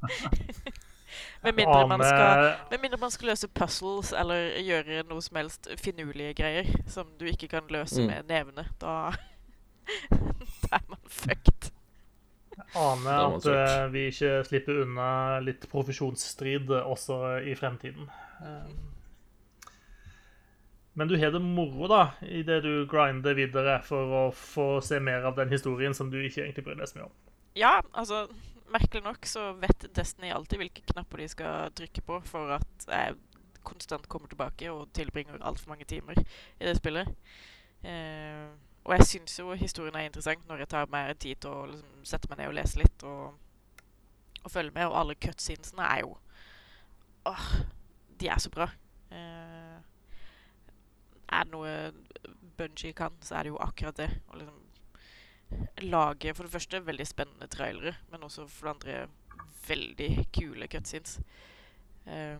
Med 1.42 1.54
mindre 1.56 1.86
man 1.90 2.00
skal 2.04 2.42
Med 2.70 2.80
mindre 2.80 2.98
man 3.02 3.10
skal 3.10 3.28
løse 3.32 3.48
puzzles 3.48 4.12
eller 4.16 4.54
gjøre 4.62 5.02
noe 5.08 5.20
som 5.24 5.36
helst 5.40 5.66
finurlige 5.80 6.34
greier 6.38 6.68
som 6.88 7.10
du 7.20 7.26
ikke 7.28 7.48
kan 7.50 7.66
løse 7.68 8.00
Mm. 8.00 8.06
med 8.12 8.28
nevene. 8.30 8.64
Da, 8.80 8.94
da 10.64 10.78
er 10.78 10.84
man 10.88 11.00
fucked. 11.08 11.70
Ane 12.78 13.16
Det 13.16 13.16
at 13.26 13.46
eh, 13.50 13.86
vi 13.92 14.04
ikke 14.10 14.32
slipper 14.46 14.82
unna 14.84 15.10
litt 15.42 15.66
profesjonsstrid 15.70 16.70
også 16.80 17.40
i 17.42 17.56
fremtiden. 17.58 18.06
Eh, 18.40 18.70
Men 20.92 21.08
du 21.08 21.16
har 21.18 21.30
det 21.30 21.40
moro, 21.40 21.86
da, 21.88 22.02
idet 22.26 22.62
du 22.62 22.86
grinder 22.90 23.34
videre 23.38 23.78
for 23.86 24.14
å 24.20 24.22
få 24.34 24.68
se 24.84 24.98
mer 25.00 25.24
av 25.24 25.36
den 25.38 25.52
historien 25.54 25.94
som 25.94 26.10
du 26.10 26.18
ikke 26.20 26.42
egentlig 26.44 26.64
bryr 26.66 26.78
deg 26.80 26.90
så 26.90 26.98
mye 26.98 27.06
om. 27.08 27.14
Ja, 27.58 27.74
altså 27.92 28.26
Merkelig 28.70 29.02
nok 29.02 29.26
så 29.26 29.48
vet 29.58 29.88
Destiny 29.96 30.28
alltid 30.30 30.60
hvilke 30.60 30.84
knapper 30.92 31.18
de 31.18 31.24
skal 31.32 31.72
trykke 31.74 32.02
på 32.06 32.20
for 32.22 32.52
at 32.54 32.84
jeg 32.86 33.16
konstant 33.66 34.06
kommer 34.08 34.30
tilbake 34.30 34.70
og 34.70 34.92
tilbringer 34.94 35.42
altfor 35.42 35.72
mange 35.72 35.88
timer 35.90 36.20
i 36.20 36.68
det 36.68 36.76
spillet. 36.78 37.10
Eh, 37.82 38.46
og 38.90 38.96
jeg 38.98 39.06
syns 39.06 39.38
jo 39.38 39.52
historien 39.54 39.94
er 39.94 40.08
interessant 40.08 40.42
når 40.48 40.64
jeg 40.64 40.70
tar 40.72 40.88
meg 40.90 41.12
tid 41.22 41.38
til 41.44 41.52
å 41.54 41.66
liksom, 41.70 42.00
sette 42.10 42.30
meg 42.30 42.40
ned 42.40 42.50
og 42.50 42.56
lese 42.58 42.80
litt 42.80 43.04
og, 43.06 43.36
og 44.42 44.50
følge 44.50 44.74
med. 44.74 44.88
Og 44.90 44.96
alle 44.98 45.14
cutscenesene 45.14 45.86
er 45.86 46.02
jo 46.02 46.16
Åh, 47.30 47.46
de 48.20 48.28
er 48.32 48.40
så 48.40 48.50
bra. 48.50 48.66
Eh, 49.12 49.76
er 51.30 51.44
det 51.44 51.52
noe 51.52 51.74
Bungie 52.58 52.96
kan, 52.96 53.12
så 53.22 53.36
er 53.36 53.44
det 53.46 53.52
jo 53.52 53.60
akkurat 53.60 53.98
det. 54.00 54.08
Å 54.32 54.38
liksom 54.40 54.56
lage 55.90 56.32
for 56.34 56.46
det 56.48 56.54
første 56.54 56.80
veldig 56.86 57.06
spennende 57.06 57.48
trailere, 57.52 57.94
men 58.10 58.24
også 58.24 58.46
for 58.48 58.66
det 58.66 58.74
andre 58.74 58.96
veldig 59.68 60.10
kule 60.32 60.68
cutscenes. 60.72 61.18
Eh, 62.06 62.38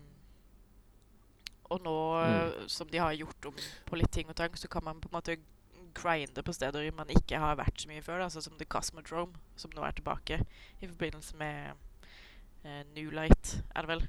og 1.71 1.79
nå 1.85 1.95
Mm. 2.25 2.67
som 2.67 2.89
de 2.89 2.97
har 2.97 3.13
gjort 3.13 3.45
om 3.45 3.55
på 3.85 3.95
litt 3.95 4.11
ting 4.11 4.29
og 4.29 4.35
tang, 4.35 4.57
så 4.57 4.67
kan 4.67 4.83
man 4.83 4.99
på 5.01 5.07
en 5.07 5.17
måte 5.17 5.37
grinde 5.97 6.43
på 6.43 6.53
steder 6.55 6.87
man 6.95 7.11
ikke 7.13 7.39
har 7.41 7.59
vært 7.59 7.83
så 7.83 7.91
mye 7.91 8.03
før. 8.05 8.23
Sånn 8.29 8.45
som 8.45 8.57
The 8.59 8.67
Cosmodrome, 8.69 9.37
som 9.59 9.73
nå 9.75 9.85
er 9.85 9.95
tilbake 9.97 10.41
i 10.79 10.87
forbindelse 10.87 11.37
med 11.39 11.73
eh, 12.63 12.81
New 12.95 13.13
Light, 13.15 13.57
er 13.75 13.85
det 13.85 13.93
vel. 13.95 14.07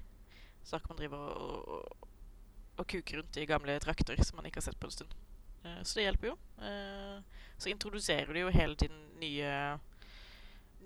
Så 0.62 0.78
kan 0.78 0.95
man 0.95 1.01
drive 1.03 1.18
og, 1.18 1.68
og, 1.68 2.09
og 2.78 2.89
kuke 2.89 3.18
rundt 3.18 3.39
i 3.39 3.49
gamle 3.51 3.78
trakter 3.83 4.20
som 4.22 4.39
man 4.39 4.47
ikke 4.49 4.62
har 4.62 4.70
sett 4.70 4.80
på 4.80 4.91
en 4.91 4.97
stund. 4.99 5.16
Eh, 5.64 5.80
så 5.83 5.99
det 5.99 6.09
hjelper 6.09 6.33
jo. 6.33 6.37
Eh, 6.62 7.49
så 7.57 7.72
introduserer 7.72 8.33
de 8.35 8.45
jo 8.45 8.55
hele 8.55 8.78
tiden 8.78 9.09
nye 9.22 9.78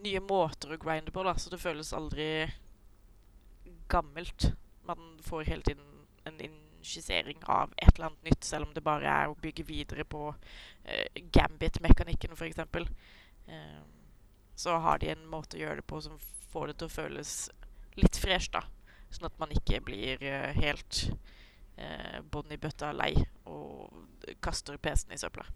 nye 0.05 0.21
måter 0.21 0.75
å 0.75 0.81
grinde 0.81 1.13
på, 1.13 1.23
da, 1.25 1.35
så 1.39 1.53
det 1.53 1.61
føles 1.63 1.95
aldri 1.97 2.29
gammelt. 3.89 4.51
Man 4.87 5.17
får 5.25 5.49
hele 5.49 5.65
tiden 5.67 6.05
en 6.29 6.41
injisering 6.87 7.43
av 7.51 7.75
et 7.77 7.91
eller 7.95 8.11
annet 8.11 8.31
nytt, 8.31 8.45
selv 8.45 8.69
om 8.69 8.75
det 8.75 8.85
bare 8.87 9.11
er 9.11 9.31
å 9.31 9.39
bygge 9.43 9.67
videre 9.67 10.07
på 10.09 10.29
eh, 10.85 11.23
gambit-mekanikken, 11.35 12.37
f.eks. 12.39 12.63
Eh, 13.47 13.83
så 14.57 14.79
har 14.81 15.03
de 15.03 15.11
en 15.13 15.27
måte 15.29 15.59
å 15.59 15.61
gjøre 15.61 15.83
det 15.83 15.89
på 15.91 16.01
som 16.05 16.19
får 16.53 16.71
det 16.71 16.79
til 16.81 16.89
å 16.89 16.97
føles 16.97 17.33
litt 18.01 18.17
fresh, 18.21 18.53
da. 18.55 18.63
Sånn 19.11 19.29
at 19.29 19.39
man 19.41 19.53
ikke 19.55 19.83
blir 19.85 20.23
eh, 20.25 20.53
helt 20.57 21.03
eh, 21.77 22.23
bånn 22.23 22.55
i 22.55 22.61
bøtta 22.61 22.93
lei 22.97 23.13
og 23.51 24.33
kaster 24.43 24.79
PC-en 24.81 25.15
i 25.15 25.21
søpla. 25.21 25.47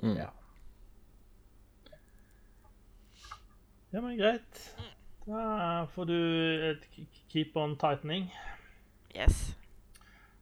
Mm. 0.00 0.16
Ja. 0.16 0.30
Ja, 3.90 4.00
men 4.00 4.14
greit. 4.16 4.62
Da 5.26 5.86
får 5.94 6.06
du 6.06 6.18
et 6.70 6.86
keep 7.28 7.56
on 7.58 7.74
tightening. 7.78 8.30
Yes. 9.14 9.56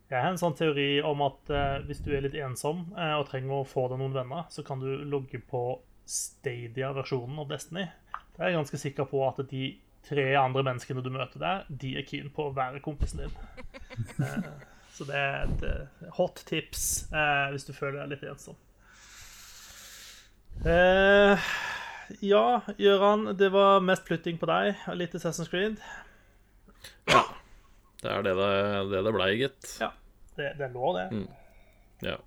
Jeg 0.08 0.22
har 0.24 0.30
en 0.32 0.40
sånn 0.40 0.56
teori 0.56 1.02
om 1.04 1.20
at 1.26 1.50
eh, 1.52 1.82
hvis 1.84 2.00
du 2.04 2.14
er 2.16 2.24
litt 2.24 2.36
ensom 2.40 2.86
eh, 2.96 3.12
og 3.18 3.26
trenger 3.28 3.58
å 3.58 3.66
få 3.68 3.90
deg 3.92 4.00
noen 4.00 4.16
venner, 4.16 4.46
så 4.48 4.64
kan 4.64 4.80
du 4.80 4.88
logge 5.04 5.40
på 5.44 5.62
Stadia-versjonen 6.08 7.42
av 7.42 7.50
Destiny. 7.50 7.84
Da 8.36 8.46
er 8.46 8.54
jeg 8.54 8.60
ganske 8.62 8.80
sikker 8.80 9.08
på 9.10 9.20
at 9.26 9.42
de 9.50 9.66
tre 10.08 10.24
andre 10.40 10.64
menneskene 10.64 11.04
du 11.04 11.10
møter 11.12 11.42
der, 11.42 11.66
de 11.68 11.92
er 12.00 12.06
keen 12.08 12.32
på 12.32 12.48
å 12.48 12.56
være 12.56 12.84
kompisen 12.84 13.26
din. 13.26 13.38
Eh, 14.18 14.44
så 14.94 15.04
det 15.06 15.14
er 15.14 15.36
et 15.44 15.62
eh, 15.66 16.06
hot 16.16 16.40
tips 16.46 16.82
eh, 17.10 17.48
hvis 17.52 17.66
du 17.68 17.72
føler 17.74 18.00
deg 18.00 18.16
litt 18.16 18.24
ensom. 18.30 18.56
Eh, 20.66 21.50
ja, 22.24 22.44
Gøran, 22.78 23.36
det 23.38 23.52
var 23.54 23.84
mest 23.84 24.08
flytting 24.08 24.40
på 24.40 24.48
deg 24.50 24.74
og 24.90 24.98
litt 24.98 25.14
Assassin's 25.14 25.50
Creed. 25.52 25.78
Det 28.02 28.10
er 28.12 28.26
det 28.26 28.34
det, 28.38 28.50
det, 28.92 29.02
det 29.06 29.14
blei, 29.14 29.30
gitt. 29.40 29.70
Ja, 29.82 29.92
det, 30.38 30.52
det 30.58 30.70
lå, 30.74 30.92
det. 30.96 31.06
det. 31.10 32.10
Ja. 32.12 32.18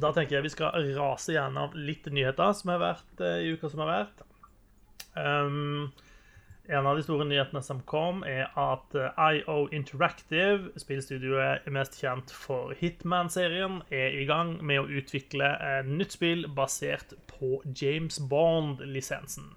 Da 0.00 0.12
tenker 0.16 0.38
jeg 0.38 0.46
vi 0.46 0.54
skal 0.54 0.92
rase 0.96 1.34
gjennom 1.34 1.74
litt 1.76 2.06
nyheter 2.08 2.54
som 2.56 2.72
har 2.72 2.80
vært 2.80 3.20
eh, 3.20 3.42
i 3.44 3.52
uka 3.52 3.68
som 3.68 3.84
har 3.84 3.90
vært. 3.92 4.24
Um, 5.12 5.92
en 6.70 6.86
av 6.86 6.96
de 6.96 7.02
store 7.02 7.26
nyhetene 7.26 7.60
som 7.64 7.80
kom, 7.90 8.22
er 8.24 8.46
at 8.58 8.94
eh, 8.96 9.22
IO 9.36 9.66
Interactive, 9.74 10.70
spillstudioet 10.80 11.66
mest 11.74 11.98
kjent 12.00 12.30
for 12.30 12.72
Hitman-serien, 12.78 13.80
er 13.90 14.14
i 14.16 14.24
gang 14.28 14.54
med 14.64 14.80
å 14.80 15.00
utvikle 15.00 15.50
et 15.66 15.90
nytt 15.90 16.16
spill 16.16 16.46
basert 16.54 17.16
på 17.28 17.58
James 17.66 18.20
Bond-lisensen. 18.30 19.50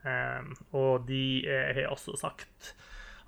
Um, 0.00 0.54
og 0.72 1.10
de 1.10 1.42
eh, 1.44 1.74
har 1.76 1.90
også 1.92 2.14
sagt 2.16 2.72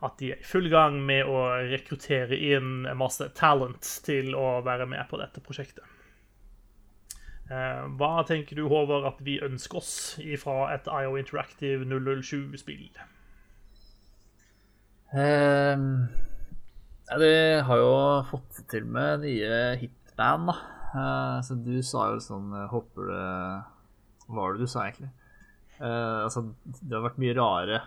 at 0.02 0.18
de 0.18 0.32
er 0.34 0.40
i 0.42 0.46
full 0.46 0.68
gang 0.72 0.98
med 1.06 1.28
å 1.30 1.44
rekruttere 1.70 2.34
inn 2.34 2.88
masse 2.98 3.28
talent 3.38 3.86
til 4.06 4.34
å 4.34 4.60
være 4.66 4.88
med 4.90 5.06
på 5.10 5.20
dette 5.20 5.42
prosjektet. 5.44 5.86
Eh, 7.52 7.84
Hva 7.98 8.24
tenker 8.26 8.58
du, 8.58 8.66
Håvard, 8.70 9.06
at 9.12 9.22
vi 9.24 9.38
ønsker 9.44 9.80
oss 9.82 9.94
fra 10.42 10.72
et 10.74 10.88
IO 10.90 11.16
Interactive 11.20 11.86
007-spill? 11.86 12.88
Um, 15.12 16.06
ja, 17.10 17.18
de 17.20 17.32
har 17.68 17.80
jo 17.82 17.96
fått 18.30 18.62
til 18.72 18.86
med 18.88 19.26
nye 19.26 19.58
hitband, 19.82 20.48
da. 20.48 20.56
Uh, 20.92 21.36
så 21.44 21.56
du 21.56 21.74
sa 21.84 22.10
jo 22.12 22.18
sånn 22.20 22.50
eh, 22.52 22.66
Håper 22.68 23.06
det 23.08 23.20
Hva 24.26 24.34
var 24.34 24.52
det 24.52 24.66
du 24.66 24.68
sa, 24.68 24.82
egentlig? 24.84 25.08
Uh, 25.78 26.26
altså, 26.26 26.42
det 26.82 26.92
har 26.92 27.06
vært 27.06 27.20
mye 27.20 27.36
rare 27.36 27.78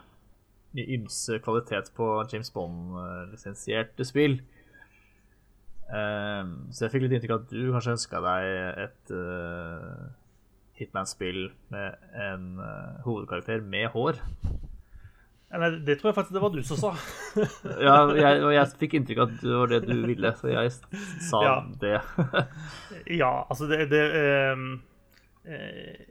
ymse 0.78 1.40
kvalitet 1.46 1.92
på 1.96 2.10
James 2.32 2.52
Bond-lisensierte 2.56 4.06
spill. 4.08 4.40
Ehm, 5.94 6.54
så 6.74 6.86
jeg 6.86 6.96
fikk 6.96 7.06
litt 7.06 7.18
inntrykk 7.18 7.36
av 7.36 7.44
at 7.44 7.52
du 7.54 7.66
kanskje 7.74 7.96
ønska 7.96 8.22
deg 8.26 8.46
et 8.86 9.12
uh, 9.14 10.06
Hitman-spill 10.80 11.44
med 11.72 12.08
en 12.28 12.48
uh, 12.60 13.04
hovedkarakter 13.06 13.62
med 13.64 13.92
hår. 13.94 14.18
Nei, 15.56 15.70
det 15.88 16.00
tror 16.00 16.10
jeg 16.10 16.18
faktisk 16.18 16.36
det 16.36 16.42
var 16.44 16.52
du 16.52 16.64
som 16.68 16.80
sa. 16.82 16.90
Ja, 17.80 18.00
jeg, 18.18 18.42
og 18.44 18.52
jeg 18.52 18.72
fikk 18.82 18.96
inntrykk 18.98 19.22
av 19.22 19.30
at 19.30 19.46
det 19.46 19.60
var 19.62 19.72
det 19.72 19.80
du 19.86 19.94
ville, 20.10 20.32
så 20.36 20.50
jeg 20.52 20.74
sa 21.30 21.44
Ja. 21.46 21.56
det. 21.80 22.00
Ja, 23.22 23.46
altså 23.46 23.70
det, 23.70 23.86
det 23.92 24.02
um, 24.58 24.82
eh, 25.46 26.02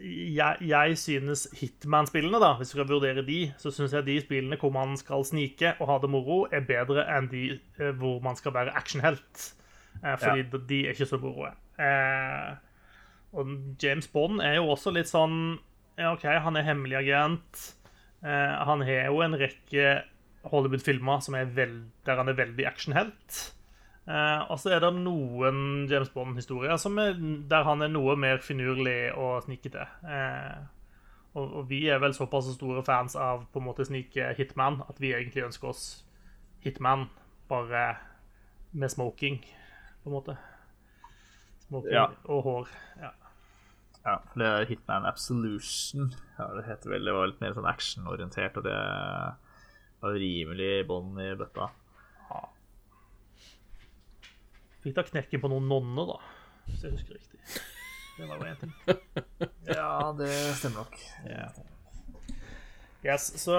jeg, 0.00 0.56
jeg 0.64 0.96
synes 0.98 1.42
Hitman-spillene, 1.60 2.40
da, 2.40 2.54
hvis 2.56 2.70
du 2.72 2.78
skal 2.78 2.88
vurdere 2.88 3.22
de, 3.26 3.52
så 3.60 3.70
syns 3.74 3.92
jeg 3.92 4.06
de 4.06 4.14
spillene 4.24 4.56
hvor 4.60 4.72
man 4.72 4.96
skal 4.96 5.24
snike 5.28 5.74
og 5.80 5.90
ha 5.90 5.98
det 6.02 6.10
moro, 6.10 6.46
er 6.52 6.64
bedre 6.68 7.04
enn 7.18 7.28
de 7.32 7.42
eh, 7.78 7.90
hvor 8.00 8.20
man 8.24 8.36
skal 8.38 8.54
være 8.56 8.72
actionhelt. 8.76 9.50
Eh, 10.02 10.16
fordi 10.16 10.42
de- 10.52 10.62
de 10.70 10.78
er 10.86 10.94
ikke 10.94 11.06
så 11.10 11.18
moro. 11.20 11.50
Eh, 11.78 12.54
og 13.32 13.52
James 13.82 14.08
Bond 14.08 14.40
er 14.42 14.54
jo 14.56 14.70
også 14.72 14.90
litt 14.94 15.08
sånn 15.10 15.58
ja, 15.98 16.12
OK, 16.14 16.24
han 16.24 16.56
er 16.56 16.62
hemmelig 16.64 16.96
agent. 17.02 17.74
Eh, 18.24 18.54
han 18.64 18.80
har 18.86 19.10
jo 19.10 19.20
en 19.20 19.36
rekke 19.36 20.02
Hollywood-filmer 20.48 21.20
er 21.36 21.44
der 22.06 22.16
han 22.16 22.28
er 22.32 22.38
veldig 22.38 22.64
actionhelt. 22.66 23.52
Eh, 24.10 24.42
og 24.50 24.58
så 24.58 24.72
er 24.74 24.80
det 24.82 24.90
noen 24.96 25.86
James 25.90 26.10
Bond-historier 26.10 26.72
er, 26.74 27.18
der 27.50 27.66
han 27.68 27.84
er 27.84 27.92
noe 27.92 28.16
mer 28.18 28.40
finurlig 28.42 29.12
og 29.14 29.44
snikete. 29.44 29.84
Eh, 30.02 30.62
og, 31.38 31.44
og 31.60 31.68
vi 31.70 31.84
er 31.92 32.00
vel 32.02 32.14
såpass 32.16 32.48
store 32.56 32.82
fans 32.82 33.14
av 33.14 33.44
på 33.52 33.60
en 33.60 33.68
måte 33.68 33.86
snike 33.86 34.32
Hitman 34.38 34.80
at 34.88 34.98
vi 34.98 35.12
egentlig 35.14 35.44
ønsker 35.46 35.70
oss 35.70 35.84
Hitman 36.64 37.06
bare 37.50 37.84
med 38.72 38.90
smoking, 38.90 39.38
på 40.02 40.10
en 40.10 40.16
måte. 40.16 40.36
Smoking 41.68 41.94
Ja. 41.94 42.08
og 42.24 42.42
hår. 42.42 42.68
Ja. 43.00 43.12
Ja, 44.00 44.16
det 44.34 44.46
er 44.46 44.66
Hitman 44.66 45.06
Absolution. 45.06 46.14
Ja, 46.38 46.46
det 46.56 46.64
heter 46.66 46.90
vel 46.94 47.04
Det 47.04 47.12
var 47.14 47.26
litt 47.28 47.40
mer 47.42 47.52
sånn 47.52 47.68
actionorientert, 47.68 48.56
og 48.56 48.64
det 48.64 48.74
var 50.00 50.16
rimelig 50.16 50.86
bånd 50.88 51.20
i 51.20 51.34
bøtta. 51.36 51.68
Fikk 54.84 54.94
da 54.96 55.04
knekken 55.04 55.42
på 55.42 55.50
noen 55.52 55.66
nonner, 55.68 56.14
da, 56.14 56.20
hvis 56.68 56.84
jeg 56.86 56.94
husker 56.94 57.18
riktig. 57.18 57.40
Det 58.20 58.28
var 58.28 58.40
jo 58.40 58.48
en 58.52 58.62
ting. 58.62 58.72
Ja, 59.70 60.10
det 60.18 60.30
stemmer 60.58 60.82
nok. 60.82 60.96
Yes, 63.00 63.30
så 63.40 63.54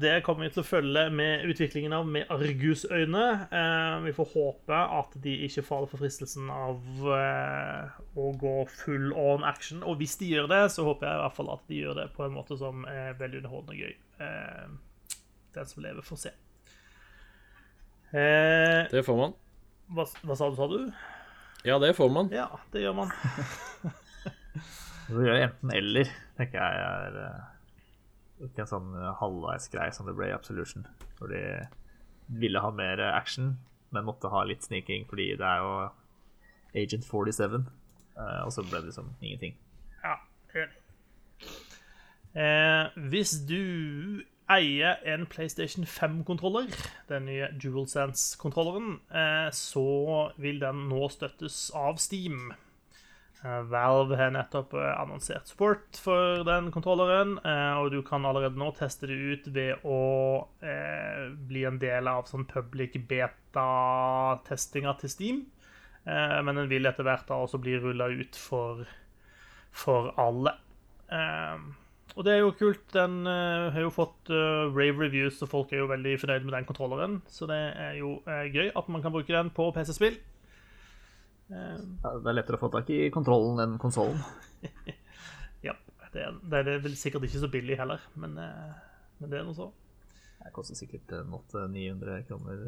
det 0.00 0.22
kommer 0.24 0.46
vi 0.46 0.52
til 0.54 0.62
å 0.62 0.64
følge 0.64 1.02
med 1.12 1.42
utviklingen 1.50 1.92
av 1.92 2.06
med 2.08 2.30
argusøyne. 2.32 3.24
Eh, 3.52 3.96
vi 4.06 4.14
får 4.16 4.30
håpe 4.32 4.78
at 5.00 5.16
de 5.26 5.34
ikke 5.44 5.64
faller 5.66 5.90
for 5.90 6.00
fristelsen 6.00 6.48
av 6.54 6.80
eh, 7.12 7.98
å 8.16 8.30
gå 8.40 8.54
full 8.72 9.10
on 9.20 9.44
action. 9.44 9.82
Og 9.84 9.98
hvis 10.00 10.16
de 10.22 10.30
gjør 10.32 10.48
det, 10.54 10.62
så 10.72 10.86
håper 10.88 11.10
jeg 11.10 11.18
i 11.18 11.22
hvert 11.26 11.36
fall 11.36 11.52
at 11.58 11.66
de 11.68 11.82
gjør 11.82 12.00
det 12.00 12.06
på 12.16 12.24
en 12.24 12.36
måte 12.38 12.56
som 12.60 12.86
er 12.88 13.18
veldig 13.20 13.42
underholdende 13.42 13.76
og 13.76 13.84
gøy. 13.84 13.94
Eh, 14.24 15.20
den 15.58 15.68
som 15.74 15.84
lever, 15.84 16.08
får 16.08 16.22
se. 16.24 16.32
Eh, 18.16 18.80
Det 18.96 19.04
får 19.04 19.20
man. 19.26 19.36
Hva, 19.92 20.06
hva 20.24 20.36
sa 20.38 20.48
du, 20.50 20.56
sa 20.56 20.68
du? 20.70 20.78
Ja, 21.64 21.78
det 21.80 21.94
får 21.96 22.10
man. 22.12 22.30
Ja, 22.32 22.48
det 22.72 22.84
gjør 22.84 22.96
man. 22.98 23.12
det 25.08 25.26
gjør 25.28 25.40
enten 25.40 25.74
eller, 25.74 26.10
tenker 26.38 26.60
jeg 26.60 26.84
er 26.84 27.18
eh, 27.22 27.44
ikke 28.48 28.64
en 28.64 28.70
sånn 28.70 28.90
eh, 28.98 29.12
halvveisgreie 29.20 29.94
som 29.96 30.08
det 30.08 30.16
ble 30.18 30.30
i 30.30 30.36
Absolution. 30.36 30.86
Hvor 31.18 31.32
de 31.32 31.42
ville 32.40 32.60
ha 32.60 32.72
mer 32.72 33.00
action, 33.12 33.54
men 33.94 34.06
måtte 34.06 34.32
ha 34.32 34.42
litt 34.48 34.64
sniking 34.66 35.04
fordi 35.08 35.34
det 35.38 35.48
er 35.48 35.64
jo 35.64 35.74
Agent 36.74 37.06
47. 37.06 37.60
Eh, 38.14 38.40
og 38.44 38.52
så 38.54 38.64
ble 38.66 38.80
det 38.80 38.90
liksom 38.90 39.12
ingenting. 39.20 39.56
Ja, 40.02 40.18
enig. 40.54 40.80
Eh, 42.34 42.90
hvis 43.12 43.36
du 43.46 44.24
eier 44.50 45.00
en 45.08 45.26
PlayStation 45.26 45.84
5-kontroller, 45.84 46.68
den 47.08 47.26
nye 47.28 47.48
DualSense-kontrolleren, 47.60 48.98
eh, 49.10 49.48
så 49.56 50.32
vil 50.36 50.60
den 50.60 50.88
nå 50.90 51.08
støttes 51.12 51.70
av 51.76 51.96
Steam. 52.02 52.52
Eh, 53.44 53.62
Valve 53.70 54.18
har 54.20 54.34
nettopp 54.34 54.74
eh, 54.76 54.90
annonsert 55.00 55.48
support 55.48 56.00
for 56.00 56.44
den 56.48 56.70
kontrolleren, 56.74 57.38
og 57.80 57.90
du 57.94 58.02
kan 58.04 58.26
allerede 58.28 58.60
nå 58.60 58.70
teste 58.76 59.08
det 59.08 59.16
ut 59.16 59.48
ved 59.54 59.84
å 59.84 60.00
bli 61.48 61.64
en 61.68 61.80
del 61.80 62.08
av 62.08 62.28
sånn 62.28 62.46
public 62.48 62.98
beta-testinga 63.08 64.96
til 65.00 65.12
Steam. 65.12 65.42
Men 66.04 66.58
den 66.58 66.68
vil 66.68 66.84
etter 66.84 67.06
hvert 67.06 67.24
da 67.30 67.38
også 67.40 67.56
bli 67.64 67.78
rulla 67.80 68.10
ut 68.12 68.36
for, 68.36 68.82
for 69.72 70.10
alle. 70.20 70.52
Og 72.14 72.26
det 72.26 72.34
er 72.34 72.44
jo 72.44 72.52
kult. 72.54 72.84
Den 72.94 73.24
uh, 73.26 73.72
har 73.74 73.86
jo 73.86 73.92
fått 73.94 74.30
uh, 74.30 74.70
rave 74.70 75.00
reviews, 75.02 75.40
og 75.42 75.50
folk 75.50 75.72
er 75.74 75.82
jo 75.82 75.90
veldig 75.90 76.14
fornøyd 76.22 76.46
med 76.46 76.54
den 76.56 76.68
kontrolleren. 76.68 77.16
Så 77.30 77.48
det 77.50 77.58
er 77.58 77.98
jo 77.98 78.16
eh, 78.30 78.46
gøy 78.54 78.70
at 78.70 78.90
man 78.92 79.02
kan 79.02 79.14
bruke 79.14 79.34
den 79.34 79.50
på 79.54 79.70
PC-spill. 79.74 80.20
Ja, 81.50 82.12
det 82.22 82.30
er 82.30 82.36
lettere 82.38 82.56
å 82.56 82.62
få 82.62 82.70
tak 82.72 82.88
i 82.94 83.10
kontrollen 83.12 83.60
enn 83.60 83.74
konsollen. 83.82 84.22
ja. 85.66 85.74
Det 86.14 86.22
er, 86.22 86.36
det 86.50 86.60
er 86.62 86.84
vel 86.84 86.94
sikkert 86.96 87.26
ikke 87.26 87.42
så 87.42 87.50
billig 87.50 87.76
heller, 87.76 88.02
men, 88.14 88.38
men 88.38 89.32
det 89.32 89.40
er 89.40 89.44
noe 89.44 89.56
så. 89.58 89.66
Det 90.38 90.52
koster 90.54 90.78
sikkert 90.78 91.12
eh, 91.12 91.26
800-900 91.26 92.24
kroner. 92.30 92.62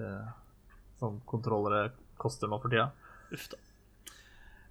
som 0.99 1.21
kontrollere 1.29 1.93
koster 2.21 2.51
nå 2.51 2.59
for 2.61 2.73
tida. 2.73 2.91
Uff 3.33 3.49
da. 3.53 3.63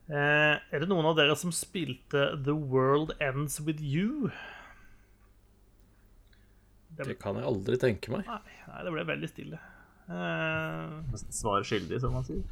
Eh, 0.06 0.56
er 0.70 0.84
det 0.84 0.90
noen 0.90 1.08
av 1.10 1.16
dere 1.18 1.34
som 1.40 1.54
spilte 1.56 2.28
The 2.46 2.54
World 2.54 3.16
Ends 3.24 3.58
With 3.66 3.82
You? 3.82 4.30
Det 6.98 7.10
Det 7.12 7.18
kan 7.20 7.36
jeg 7.39 7.48
aldri 7.50 7.78
tenke 7.82 8.14
meg. 8.14 8.26
Nei, 8.30 8.56
nei 8.70 8.86
det 8.88 8.93
ble 8.96 9.06
veldig 9.12 9.30
stille. 9.32 9.60
Eh, 10.06 11.20
Svar 11.34 11.66
skyldig, 11.66 12.00
som 12.04 12.14
man 12.16 12.26
sier. 12.28 12.43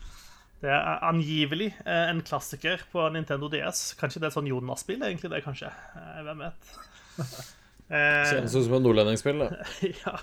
det 0.64 0.72
er 0.72 1.04
angivelig 1.06 1.74
eh, 1.86 2.06
en 2.10 2.22
klassiker 2.26 2.82
på 2.91 3.10
Nintendo 3.14 3.50
DS. 3.52 3.94
Kanskje 4.00 4.24
det 4.24 4.30
er 4.30 4.36
sånn 4.38 4.48
Jonas-spill, 4.50 5.04
egentlig, 5.04 5.32
det, 5.34 5.44
kanskje. 5.46 5.72
Eh, 6.00 6.22
hvem 6.28 6.48
vet. 6.48 6.72
Eh, 7.94 8.24
Kjennes 8.26 8.54
ut 8.56 8.64
som 8.64 8.74
et 8.78 8.82
nordlendingsspill. 8.82 9.41
da. 9.44 9.66
ja, 10.06 10.14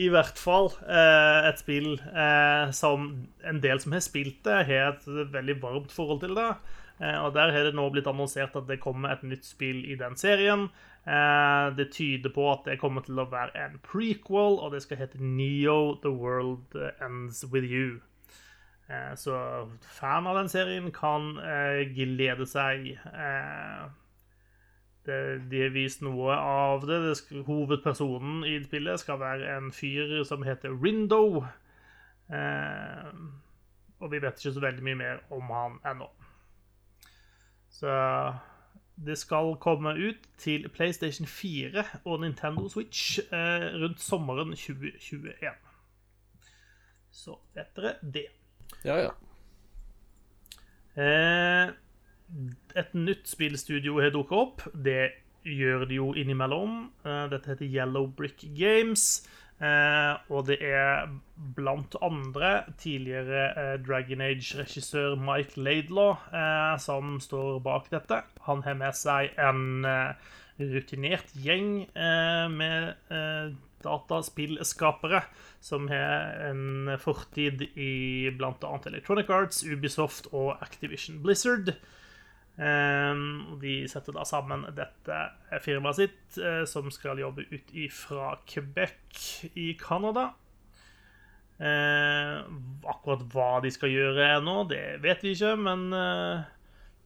i 0.00 0.06
hvert 0.08 0.38
fall 0.40 0.70
eh, 0.86 1.48
et 1.50 1.58
spill 1.60 1.96
eh, 1.98 2.70
som 2.72 3.08
en 3.44 3.58
del 3.60 3.82
som 3.82 3.92
har 3.92 4.04
spilt 4.06 4.38
det, 4.46 4.60
har 4.70 4.94
et 4.94 5.08
veldig 5.34 5.56
varmt 5.60 5.92
forhold 5.92 6.22
til 6.22 6.38
det. 6.38 6.46
Eh, 7.02 7.18
og 7.18 7.34
der 7.34 7.52
har 7.52 7.66
det 7.66 7.74
nå 7.76 7.88
blitt 7.92 8.08
annonsert 8.08 8.56
at 8.56 8.70
det 8.70 8.80
kommer 8.80 9.12
et 9.12 9.26
nytt 9.26 9.44
spill 9.44 9.82
i 9.84 9.98
den 9.98 10.16
serien. 10.16 10.68
Eh, 11.06 11.76
det 11.76 11.92
tyder 11.92 12.30
på 12.30 12.44
at 12.52 12.66
det 12.66 12.78
kommer 12.78 13.02
til 13.02 13.18
å 13.18 13.26
være 13.30 13.58
en 13.58 13.78
prequel, 13.82 14.58
og 14.62 14.70
det 14.74 14.84
skal 14.84 15.00
hete 15.00 15.18
Neo 15.18 15.96
The 16.02 16.12
World 16.14 16.76
Ends 17.02 17.42
With 17.50 17.66
You. 17.66 17.98
Eh, 18.86 19.14
så 19.18 19.34
fan 19.82 20.28
av 20.30 20.38
den 20.38 20.52
serien 20.52 20.92
kan 20.94 21.34
eh, 21.42 21.82
glede 21.90 22.46
seg. 22.46 22.92
Det, 25.02 25.18
de 25.50 25.64
har 25.64 25.74
vist 25.74 26.04
noe 26.06 26.36
av 26.38 26.86
det. 26.86 27.00
det 27.02 27.16
skal, 27.18 27.42
hovedpersonen 27.48 28.44
i 28.46 28.60
spillet 28.62 29.02
skal 29.02 29.18
være 29.18 29.56
en 29.56 29.72
fyr 29.74 30.20
som 30.28 30.46
heter 30.46 30.70
Rindo. 30.70 31.42
Og 33.98 34.10
vi 34.12 34.20
vet 34.22 34.38
ikke 34.38 34.54
så 34.54 34.62
veldig 34.62 34.86
mye 34.86 35.00
mer 35.00 35.24
om 35.34 35.50
han 35.50 35.80
ennå. 35.90 36.06
Så 37.74 37.90
det 38.96 39.16
skal 39.18 39.56
komme 39.60 39.94
ut 39.96 40.28
til 40.38 40.68
PlayStation 40.68 41.26
4 41.26 41.84
og 42.04 42.20
Nintendo 42.20 42.68
Switch 42.68 43.18
eh, 43.18 43.68
rundt 43.82 44.00
sommeren 44.00 44.52
2021. 44.56 45.48
Så 47.10 47.38
vet 47.54 47.76
dere 47.76 47.94
det. 48.02 48.26
Ja, 48.84 48.96
ja. 48.96 49.10
Eh, 50.96 51.72
et 52.76 52.94
nytt 52.94 53.28
spillstudio 53.28 53.98
har 54.00 54.12
dukket 54.12 54.38
opp. 54.38 54.64
Det 54.74 55.10
gjør 55.44 55.86
de 55.88 55.98
jo 55.98 56.12
innimellom. 56.14 56.92
Eh, 57.04 57.24
dette 57.32 57.52
heter 57.52 57.66
Yellow 57.68 58.06
Brick 58.16 58.44
Games. 58.56 59.26
Eh, 59.62 60.14
og 60.34 60.48
det 60.48 60.56
er 60.66 61.06
blant 61.54 61.94
andre 62.02 62.64
tidligere 62.82 63.42
eh, 63.54 63.74
Dragon 63.78 64.24
Age-regissør 64.26 65.14
Mike 65.20 65.54
Laidlaw 65.60 66.16
eh, 66.34 66.74
som 66.82 67.20
står 67.22 67.60
bak 67.62 67.86
dette. 67.92 68.24
Han 68.48 68.64
har 68.66 68.78
med 68.80 68.98
seg 68.98 69.30
en 69.38 69.86
rutinert 70.62 71.30
gjeng 71.42 71.86
med 72.52 72.92
dataspillskapere 73.82 75.22
som 75.64 75.88
har 75.90 76.36
en 76.50 76.92
fortid 77.00 77.64
i 77.72 78.28
bl.a. 78.36 78.74
Electronic 78.90 79.32
Arts, 79.32 79.62
Ubisoft 79.64 80.28
og 80.30 80.60
Activision 80.62 81.22
Blizzard. 81.24 81.72
Um, 82.62 83.56
de 83.58 83.88
setter 83.90 84.14
da 84.14 84.22
sammen 84.28 84.68
dette 84.76 85.18
firmaet 85.64 85.98
sitt, 85.98 86.36
eh, 86.38 86.62
som 86.68 86.90
skal 86.94 87.18
jobbe 87.18 87.46
ut 87.50 87.72
fra 87.96 88.36
Quebec 88.46 89.50
i 89.58 89.72
Canada. 89.80 90.28
Eh, 91.62 92.38
akkurat 92.90 93.22
hva 93.30 93.50
de 93.62 93.70
skal 93.70 93.92
gjøre 93.92 94.40
nå, 94.42 94.62
det 94.70 95.02
vet 95.02 95.20
vi 95.22 95.34
ikke, 95.34 95.52
men 95.62 95.92
eh, 95.94 96.44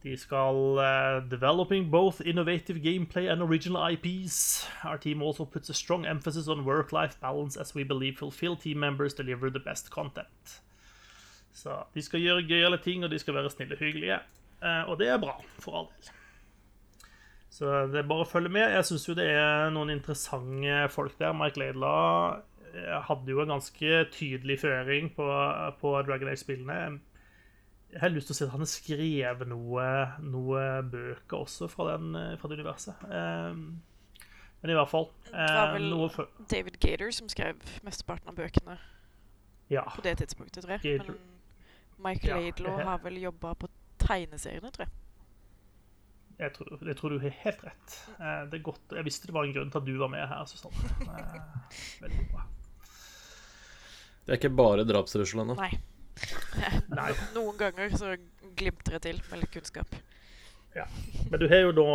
de 0.05 0.15
skal 0.17 0.79
eh, 0.81 1.17
Developing 1.29 1.91
both 1.93 2.21
innovative 2.25 2.81
gameplay 2.81 3.27
and 3.27 3.41
original 3.41 3.85
IPs. 3.91 4.67
Our 4.83 4.97
team 4.97 5.21
also 5.21 5.45
puts 5.45 5.69
a 5.69 5.73
strong 5.73 6.05
emphasis 6.05 6.47
on 6.47 6.65
work-life 6.65 7.19
balance 7.21 7.57
as 7.57 7.75
we 7.75 7.83
believe 7.83 8.17
fulfilled 8.17 8.61
team 8.61 8.79
members 8.79 9.13
deliver 9.13 9.49
the 9.49 9.59
best 9.59 9.91
content. 9.91 10.61
Så 11.53 11.83
de 11.93 12.01
skal 12.01 12.21
gjøre 12.21 12.45
gøyale 12.45 12.77
ting, 12.77 13.03
og 13.03 13.11
de 13.11 13.19
skal 13.19 13.33
være 13.33 13.49
snille 13.49 13.73
og 13.73 13.79
hyggelige. 13.79 14.19
Eh, 14.61 14.83
og 14.89 14.97
det 14.99 15.09
er 15.13 15.19
bra, 15.21 15.35
for 15.61 15.79
all 15.81 15.89
del. 15.91 16.13
Så 17.57 17.71
det 17.89 18.03
er 18.03 18.09
bare 18.09 18.25
å 18.25 18.29
følge 18.29 18.51
med. 18.53 18.69
Jeg 18.75 18.85
syns 18.85 19.07
jo 19.07 19.15
det 19.17 19.25
er 19.33 19.71
noen 19.73 19.89
interessante 19.95 20.83
folk 20.93 21.17
der. 21.17 21.33
Mike 21.37 21.57
Laidlaw 21.61 22.37
eh, 22.73 22.97
hadde 23.07 23.33
jo 23.33 23.41
en 23.41 23.55
ganske 23.55 24.01
tydelig 24.13 24.59
føring 24.61 25.09
på, 25.15 25.27
på 25.81 25.93
Dragon 26.05 26.29
Age-spillene. 26.33 26.99
Jeg 27.93 28.03
har 28.03 28.11
lyst 28.11 28.29
til 28.29 28.35
å 28.35 28.37
si 28.37 28.45
at 28.45 28.53
han 28.53 28.65
har 28.65 28.69
skrevet 28.69 29.49
noe, 29.49 29.85
noe 30.21 30.65
bøker 30.91 31.45
også 31.45 31.69
fra, 31.71 31.93
den, 31.95 32.17
fra 32.37 32.51
det 32.51 32.59
universet. 32.59 33.05
Eh, 33.07 33.61
men 34.61 34.73
i 34.73 34.75
hvert 34.77 34.89
fall 34.89 35.09
Det 35.29 35.47
var 35.53 35.69
eh, 35.69 35.73
vel 35.77 36.27
David 36.49 36.77
Gator 36.81 37.11
som 37.13 37.29
skrev 37.29 37.61
mesteparten 37.85 38.31
av 38.31 38.37
bøkene 38.37 38.77
Ja. 39.69 39.83
på 39.95 40.01
det 40.01 40.17
tidspunktet, 40.21 40.63
tror 40.63 40.77
jeg. 40.77 40.99
Gator. 40.99 41.17
Men 41.17 42.05
Mike 42.05 42.27
Laidlaw 42.27 42.79
ja. 42.79 42.85
har 42.91 43.01
vel 43.03 43.21
jobba 43.21 43.53
på 43.53 43.69
tegneseriene, 44.07 44.71
tror 44.73 44.87
jeg. 44.87 44.95
Jeg 46.37 46.53
tror, 46.53 46.73
jeg 46.85 46.97
tror 46.99 47.13
du 47.13 47.17
har 47.23 47.33
helt 47.33 47.63
rett. 47.65 47.95
Eh, 48.19 48.41
det 48.51 48.59
er 48.59 48.65
godt. 48.65 48.93
Jeg 48.93 49.05
visste 49.07 49.29
det 49.29 49.33
var 49.33 49.47
en 49.47 49.55
grunn 49.55 49.71
til 49.73 49.81
at 49.81 49.87
du 49.87 49.95
var 49.97 50.11
med 50.13 50.27
her. 50.29 50.45
Susanne. 50.49 50.93
Eh, 51.17 52.01
veldig 52.03 52.25
bra. 52.31 52.43
Det 54.27 54.33
er 54.35 54.39
ikke 54.41 54.53
bare 54.59 54.83
drapstruslene. 54.85 55.55
Nei. 55.57 55.71
Nei. 56.91 57.09
Noen 57.37 57.57
ganger 57.57 57.95
så 57.97 58.13
glimter 58.59 58.97
det 58.97 59.01
til 59.07 59.21
med 59.31 59.41
litt 59.41 59.53
kunnskap. 59.53 59.97
Men 61.27 61.41
du 61.41 61.47
har 61.51 61.63
jo, 61.65 61.71
da, 61.75 61.87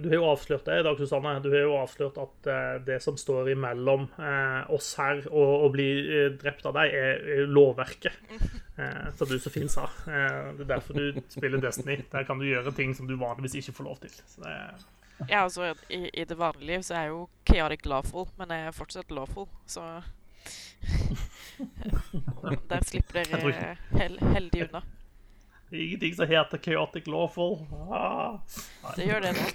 du 0.00 0.06
har 0.08 0.16
jo 0.16 0.28
avslørt 0.30 0.64
det 0.68 0.78
i 0.80 0.84
dag, 0.86 1.00
Susanne. 1.00 1.34
Du 1.44 1.50
har 1.52 1.66
jo 1.66 1.74
avslørt 1.76 2.20
at 2.22 2.48
uh, 2.48 2.78
det 2.86 3.00
som 3.04 3.18
står 3.20 3.52
imellom 3.52 4.06
uh, 4.16 4.62
oss 4.72 4.94
her 5.00 5.26
og 5.28 5.66
å 5.66 5.72
bli 5.74 5.88
uh, 6.06 6.30
drept 6.40 6.64
av 6.70 6.78
deg, 6.78 6.94
er, 6.96 7.26
er 7.38 7.52
lovverket. 7.52 8.16
Eh, 8.78 9.14
som 9.14 9.28
du 9.28 9.38
så 9.38 9.50
fint 9.50 9.70
sa. 9.70 9.88
Eh, 10.06 10.54
det 10.54 10.62
er 10.62 10.68
derfor 10.70 10.94
du 10.94 11.16
spiller 11.28 11.58
Destiny. 11.58 11.96
Der 12.12 12.22
kan 12.22 12.38
du 12.38 12.46
gjøre 12.46 12.70
ting 12.72 12.94
som 12.94 13.08
du 13.08 13.16
vanligvis 13.18 13.56
ikke 13.58 13.72
får 13.72 13.84
lov 13.84 13.96
til. 14.04 14.10
Så 14.10 14.44
det, 14.44 14.54
Ja, 15.28 15.42
altså, 15.42 15.74
i, 15.90 16.10
I 16.14 16.24
det 16.24 16.38
vanlige 16.38 16.66
liv 16.66 16.82
så 16.86 16.94
er 16.94 17.00
jeg 17.00 17.08
jo 17.08 17.28
chaotic 17.50 17.86
lawful, 17.90 18.28
men 18.38 18.54
jeg 18.54 18.66
er 18.66 18.76
fortsatt 18.76 19.10
lawful, 19.10 19.48
så 19.66 19.82
Der 22.70 22.84
slipper 22.86 23.24
dere 23.26 23.74
hel 23.98 24.18
heldig 24.22 24.68
unna. 24.68 24.84
Det 25.70 25.76
er 25.76 25.84
ingenting 25.84 26.14
som 26.16 26.28
heter 26.30 26.58
chaotic 26.64 27.06
lawful. 27.06 27.58
Ah. 27.92 28.38
Det 28.96 29.08
gjør 29.08 29.26
det 29.26 29.34
nå. 29.36 29.48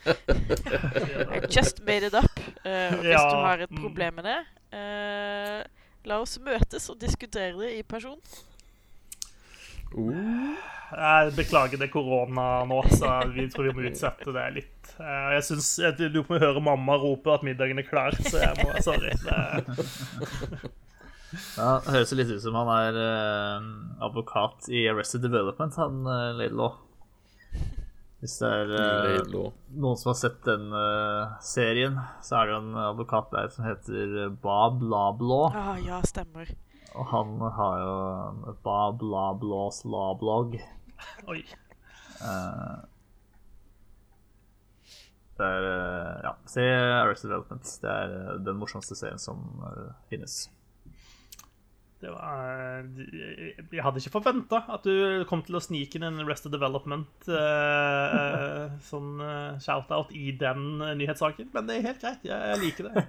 I 1.36 1.40
just 1.52 1.82
made 1.84 2.06
it 2.06 2.14
up. 2.14 2.40
Uh, 2.64 2.88
og 2.94 3.02
hvis 3.02 3.12
Ja, 3.12 3.24
du 3.28 3.36
har 3.44 3.58
et 3.66 3.70
mm. 3.70 3.82
problem 3.82 4.14
med 4.20 4.24
det, 4.30 4.38
uh, 4.72 5.60
la 6.08 6.20
oss 6.22 6.38
møtes 6.40 6.88
og 6.88 7.00
diskutere 7.02 7.52
det 7.58 7.74
i 7.76 7.82
person. 7.84 8.16
Uh, 9.92 10.56
Jeg 10.90 11.32
beklager 11.36 11.78
det 11.78 11.86
er 11.88 11.92
korona 11.92 12.64
nå, 12.66 12.80
så 12.90 13.20
vi 13.30 13.44
tror 13.52 13.68
vi 13.68 13.74
må 13.76 13.84
utsette 13.90 14.32
det 14.34 14.46
litt. 14.56 14.94
Eh, 14.98 15.28
Jeg 15.36 15.44
synes, 15.46 15.68
Du 16.10 16.24
må 16.28 16.38
hører 16.38 16.60
mamma 16.60 16.96
rope 16.98 17.30
at 17.34 17.44
middagen 17.46 17.78
er 17.78 17.86
klar, 17.86 18.16
så 18.16 18.40
jeg 18.42 18.64
må 18.64 18.74
Sorry. 18.82 19.12
Det, 19.22 20.70
Ja, 21.30 21.78
det 21.84 21.94
høres 21.94 22.12
litt 22.18 22.30
ut 22.32 22.42
som 22.42 22.56
han 22.58 22.70
er 22.74 22.96
eh, 22.98 23.66
advokat 24.02 24.66
i 24.72 24.84
Arrested 24.90 25.22
Development, 25.26 25.76
han 25.78 26.00
uh, 26.06 26.30
Laidlaw. 26.38 26.78
Hvis 28.20 28.34
det 28.42 28.48
er 28.52 28.72
eh, 28.76 29.30
noen 29.32 29.96
som 29.96 30.10
har 30.10 30.18
sett 30.20 30.42
den 30.44 30.66
eh, 30.76 31.38
serien, 31.40 31.96
så 32.20 32.36
er 32.36 32.50
det 32.50 32.52
jo 32.52 32.58
en 32.66 32.74
advokat 32.82 33.30
der 33.32 33.48
som 33.54 33.64
heter 33.64 34.34
Bob 34.42 34.82
Lablaw. 34.84 35.46
Ah, 35.56 35.78
ja, 35.80 36.02
stemmer. 36.04 36.50
Og 36.90 37.06
han 37.14 37.38
har 37.56 37.80
jo 37.80 38.54
Bob 38.66 39.00
Lablaws 39.06 39.86
Lablog. 39.88 40.58
Oi. 41.32 41.40
Eh, 42.20 42.76
det 45.40 45.48
er 45.48 45.66
eh, 45.70 46.14
Ja, 46.26 46.34
se 46.44 46.64
Arrested 47.00 47.30
Development. 47.30 47.74
Det 47.82 47.90
er 47.90 48.16
eh, 48.18 48.32
den 48.44 48.60
morsomste 48.60 48.98
serien 48.98 49.22
som 49.22 49.64
eh, 49.64 49.92
finnes. 50.12 50.42
Det 52.00 52.08
var, 52.08 52.80
eh, 52.80 52.84
jeg 53.76 53.82
hadde 53.84 54.00
ikke 54.00 54.14
forventa 54.14 54.62
at 54.72 54.86
du 54.88 55.20
kom 55.28 55.42
til 55.44 55.58
å 55.58 55.60
snike 55.60 55.98
inn 55.98 56.06
en 56.06 56.22
Arrested 56.22 56.54
Development 56.54 57.28
eh, 57.28 58.14
eh, 58.16 58.78
sånn 58.88 59.20
eh, 59.20 59.58
shout-out 59.60 60.14
i 60.16 60.30
den 60.40 60.80
nyhetssaken, 60.96 61.50
men 61.52 61.68
det 61.68 61.76
er 61.76 61.84
helt 61.90 62.00
greit. 62.00 62.24
Jeg, 62.24 62.40
jeg 62.52 62.62
liker 62.64 62.88
det. 62.88 63.04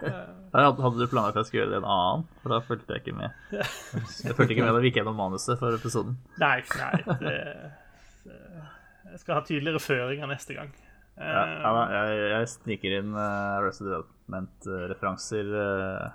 Eh, 0.52 0.58
Hadde 0.68 1.00
du 1.00 1.08
planlagt 1.08 1.38
at 1.38 1.46
jeg 1.46 1.48
skulle 1.48 1.64
gjøre 1.64 1.78
en 1.80 1.86
annen? 1.88 2.24
For 2.42 2.52
da 2.52 2.58
fulgte 2.68 2.92
jeg 2.92 3.06
ikke 3.06 3.14
med. 3.16 3.36
Jeg 3.56 4.36
fulgte 4.36 4.52
ikke 4.52 4.66
med 4.66 4.76
da 4.76 4.82
vi 4.84 4.89
gikk 4.89 4.98
gjennom 5.00 5.16
manuset 5.16 5.56
for 5.62 5.78
episoden. 5.78 6.18
Nei, 6.44 6.58
nei 6.76 6.89
det, 7.22 7.36
det, 8.26 8.36
Jeg 9.14 9.22
skal 9.22 9.38
ha 9.38 9.46
tydeligere 9.48 9.80
føringer 9.80 10.28
neste 10.28 10.58
gang. 10.58 10.74
Ja, 11.16 11.46
ja, 11.64 11.72
jeg, 11.94 12.20
jeg 12.34 12.52
sniker 12.58 12.98
inn 12.98 13.16
uh, 13.16 13.62
Arrested 13.62 13.88
Development-referanser 13.88 15.56
uh, 15.56 16.12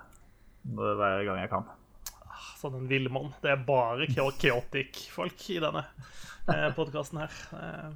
hver 0.76 1.24
gang 1.30 1.40
jeg 1.40 1.52
kan. 1.56 1.64
Sånn 2.66 2.80
en 2.80 2.88
villmann. 2.90 3.28
Det 3.44 3.52
er 3.52 3.60
bare 3.62 4.08
chao- 4.10 4.32
chaotic-folk 4.42 5.44
i 5.54 5.60
denne 5.62 5.84
eh, 6.50 6.66
podkasten 6.74 7.20
her. 7.22 7.36
Eh, 7.54 7.92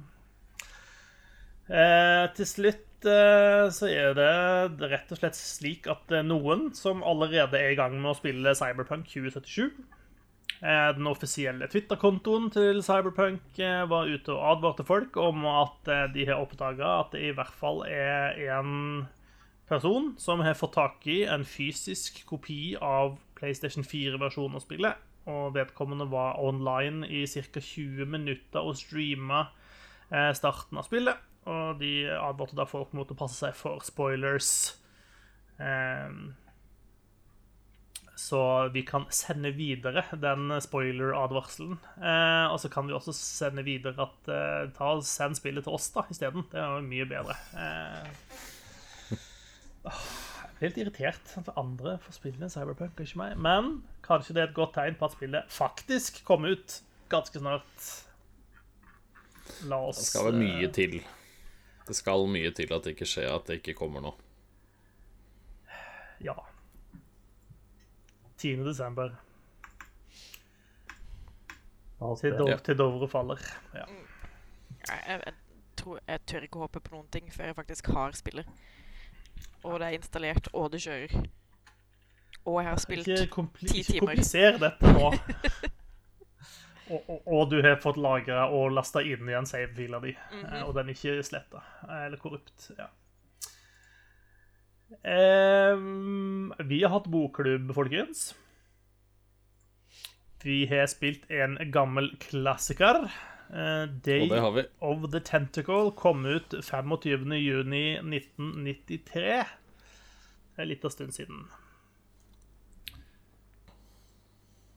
eh, 1.75 2.25
til 2.37 2.47
slutt 2.47 3.07
eh, 3.11 3.65
så 3.75 3.89
er 3.91 4.13
det 4.15 4.91
rett 4.93 5.11
og 5.11 5.19
slett 5.19 5.35
slik 5.35 5.89
at 5.91 6.13
er 6.15 6.23
noen 6.23 6.69
som 6.77 7.03
allerede 7.03 7.59
er 7.59 7.73
i 7.73 7.79
gang 7.79 7.97
med 7.99 8.13
å 8.13 8.19
spille 8.19 8.53
Cyberpunk 8.55 9.09
2077. 9.11 9.73
Eh, 10.61 10.89
den 10.95 11.09
offisielle 11.09 11.67
Twitter-kontoen 11.71 12.47
til 12.55 12.79
Cyberpunk 12.85 13.59
eh, 13.59 13.81
var 13.91 14.07
ute 14.07 14.31
og 14.35 14.45
advarte 14.55 14.85
folk 14.87 15.19
om 15.19 15.43
at 15.51 15.91
eh, 15.91 16.05
de 16.15 16.27
har 16.31 16.39
oppdaga 16.43 16.99
at 17.01 17.11
det 17.17 17.25
i 17.27 17.33
hvert 17.35 17.57
fall 17.59 17.83
er 17.89 18.39
en 18.55 19.03
person 19.67 20.13
som 20.21 20.39
har 20.47 20.55
fått 20.59 20.77
tak 20.79 21.05
i 21.11 21.21
en 21.27 21.43
fysisk 21.47 22.23
kopi 22.29 22.75
av 22.79 23.17
PlayStation 23.41 23.85
4-versjonen 23.85 24.59
av 24.59 24.65
spillet. 24.65 25.07
Og 25.31 25.55
vedkommende 25.57 26.07
var 26.09 26.39
online 26.41 27.09
i 27.09 27.25
ca. 27.29 27.61
20 27.61 28.09
minutter 28.09 28.61
og 28.61 28.77
streama 28.79 29.47
eh, 30.09 30.31
starten 30.37 30.79
av 30.81 30.87
spillet. 30.87 31.27
Og 31.49 31.81
de 31.81 32.05
advarte 32.13 32.57
da 32.57 32.67
folk 32.69 32.93
mot 32.97 33.09
å 33.09 33.17
passe 33.17 33.41
seg 33.41 33.57
for 33.57 33.81
spoilers. 33.85 34.51
Eh, 35.61 36.13
så 38.21 38.69
vi 38.69 38.83
kan 38.85 39.07
sende 39.09 39.49
videre 39.57 40.03
den 40.21 40.53
spoiler-advarselen. 40.61 41.79
Eh, 41.97 42.45
og 42.53 42.59
så 42.61 42.69
kan 42.69 42.85
vi 42.87 42.93
også 42.93 43.15
sende 43.17 43.65
videre 43.65 44.05
at 44.05 44.29
eh, 44.29 44.69
ta 44.77 44.93
og 44.97 45.05
send 45.07 45.39
spillet 45.39 45.65
til 45.65 45.77
oss 45.77 45.89
da 45.95 46.05
isteden. 46.13 46.45
Det 46.51 46.61
er 46.61 46.75
jo 46.75 46.85
mye 46.85 47.07
bedre. 47.09 47.37
Helt 50.61 50.77
irritert 50.77 51.31
for 51.33 51.57
andre 51.57 51.95
får 52.03 52.13
spille 52.19 52.49
Cyberpunk, 52.53 52.99
ikke 53.01 53.17
meg. 53.17 53.37
Men 53.41 53.71
kanskje 54.05 54.35
det 54.37 54.43
er 54.43 54.49
et 54.51 54.57
godt 54.57 54.75
tegn 54.77 54.97
på 54.99 55.07
at 55.07 55.15
spillet 55.15 55.49
faktisk 55.49 56.21
kommer 56.27 56.53
ut 56.53 56.75
ganske 57.09 57.41
snart. 57.41 57.87
La 59.67 59.79
oss 59.89 59.97
Det 59.97 60.05
skal 60.11 60.27
vel 60.29 60.37
mye 60.43 60.67
eh, 60.67 60.73
til. 60.73 60.99
Det 61.87 61.95
skal 61.97 62.27
mye 62.29 62.51
til 62.55 62.69
at 62.75 62.85
det 62.85 62.93
ikke 62.95 63.09
skjer 63.09 63.33
at 63.33 63.49
det 63.49 63.57
ikke 63.59 63.73
kommer 63.81 64.05
nå. 64.05 64.13
Ja. 66.21 66.37
10. 68.37 68.61
desember. 68.65 69.17
Til, 72.21 72.37
Dov 72.37 72.49
Ja. 72.49 72.57
til 72.57 72.77
Dovre 72.77 73.07
faller. 73.09 73.41
Ja. 73.73 73.85
Jeg, 74.87 75.01
jeg, 75.07 75.21
jeg, 75.25 75.33
tror, 75.77 75.99
jeg 76.07 76.21
tør 76.25 76.45
ikke 76.47 76.61
håpe 76.63 76.79
på 76.81 76.95
noen 76.95 77.09
ting 77.13 77.27
før 77.33 77.51
jeg 77.51 77.57
faktisk 77.57 77.91
har 77.93 78.15
spillet. 78.17 78.47
Og 79.63 79.77
det 79.79 79.87
er 79.87 79.97
installert, 79.97 80.49
og 80.53 80.71
det 80.73 80.81
kjører. 80.81 81.27
Og 82.45 82.57
jeg 82.63 82.69
har 82.71 82.81
spilt 82.81 83.05
ti 83.05 83.15
timer. 83.15 83.49
ti 83.61 83.79
ikke 83.81 83.99
kompliser 83.99 84.57
dette 84.61 84.93
nå. 84.95 85.11
og, 86.91 87.09
og, 87.09 87.19
og 87.27 87.51
du 87.51 87.59
har 87.61 87.77
fått 87.83 87.99
lagra 88.01 88.47
og 88.49 88.73
lasta 88.73 89.03
inn 89.05 89.29
igjen 89.29 89.45
save-fila 89.45 89.99
di, 90.01 90.15
-hmm. 90.15 90.63
og 90.63 90.73
den 90.75 90.89
er 90.89 90.97
ikke 90.97 91.23
sletta 91.23 91.61
eller 92.05 92.17
korrupt. 92.17 92.71
Ja. 92.77 92.89
Um, 94.91 96.53
vi 96.59 96.81
har 96.83 96.89
hatt 96.89 97.07
bokklubb, 97.07 97.73
folkens. 97.73 98.35
Vi 100.43 100.65
har 100.65 100.87
spilt 100.87 101.29
en 101.31 101.57
gammel 101.71 102.17
klassiker. 102.19 103.05
Eh, 103.51 103.83
Day 104.05 104.21
Og 104.23 104.29
det 104.31 104.39
har 104.39 104.51
vi. 104.55 104.61
of 104.79 105.09
the 105.11 105.19
Tentacle 105.19 105.91
kom 105.91 106.25
ut 106.25 106.53
25.6.1993. 106.53 109.45
Det 110.51 110.57
er 110.57 110.65
litt 110.69 110.85
av 110.85 110.89
stund 110.93 111.11
siden. 111.15 111.47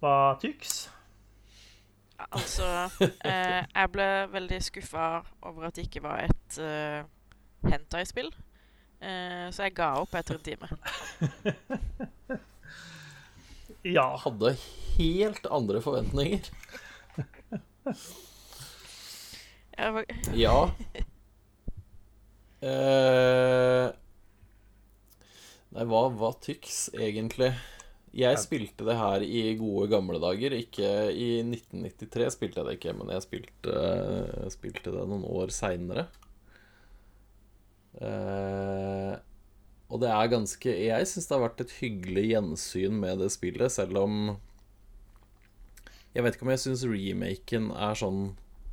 Hva 0.03 0.35
tyks? 0.43 0.89
Altså 2.25 2.67
eh, 3.27 3.63
Jeg 3.63 3.91
ble 3.93 4.09
veldig 4.33 4.63
skuffa 4.63 5.07
over 5.43 5.63
at 5.69 5.75
det 5.77 5.83
ikke 5.89 6.03
var 6.05 6.19
et 6.27 6.59
uh, 6.63 7.01
hentai-spill. 7.71 8.31
Eh, 9.05 9.47
så 9.53 9.63
jeg 9.67 9.75
ga 9.77 9.89
opp 10.01 10.15
etter 10.19 10.35
en 10.39 10.47
time. 10.47 10.69
Ja. 13.85 14.17
Hadde 14.17 14.55
helt 14.97 15.45
andre 15.53 15.81
forventninger. 15.85 16.41
Ja. 20.37 20.57
Uh, 22.65 23.91
nei, 25.75 25.87
hva, 25.91 26.09
var 26.15 26.37
tyks, 26.45 26.89
egentlig? 26.95 27.53
Jeg 28.15 28.39
spilte 28.39 28.87
det 28.87 28.95
her 28.95 29.25
i 29.27 29.57
gode 29.59 29.89
gamle 29.91 30.21
dager. 30.23 30.55
Ikke 30.55 30.91
i 31.11 31.41
1993 31.43 32.29
spilte 32.37 32.61
jeg 32.61 32.69
det 32.69 32.77
ikke, 32.79 32.95
men 32.95 33.11
jeg 33.11 33.25
spilte, 33.25 33.75
eh, 33.75 34.45
spilte 34.55 34.93
det 34.95 35.07
noen 35.11 35.25
år 35.27 35.51
seinere. 35.55 36.07
Uh, 37.99 39.19
og 39.87 40.01
det 40.03 40.09
er 40.11 40.31
ganske 40.33 40.67
Jeg 40.67 41.07
syns 41.07 41.29
det 41.29 41.35
har 41.37 41.43
vært 41.45 41.61
et 41.63 41.75
hyggelig 41.79 42.25
gjensyn 42.33 42.97
med 42.99 43.21
det 43.23 43.29
spillet, 43.31 43.71
selv 43.71 44.01
om 44.01 44.17
Jeg 46.11 46.25
vet 46.27 46.35
ikke 46.35 46.49
om 46.49 46.51
jeg 46.51 46.63
syns 46.65 46.83
remaken 46.91 47.69
er 47.71 48.01
sånn 48.01 48.25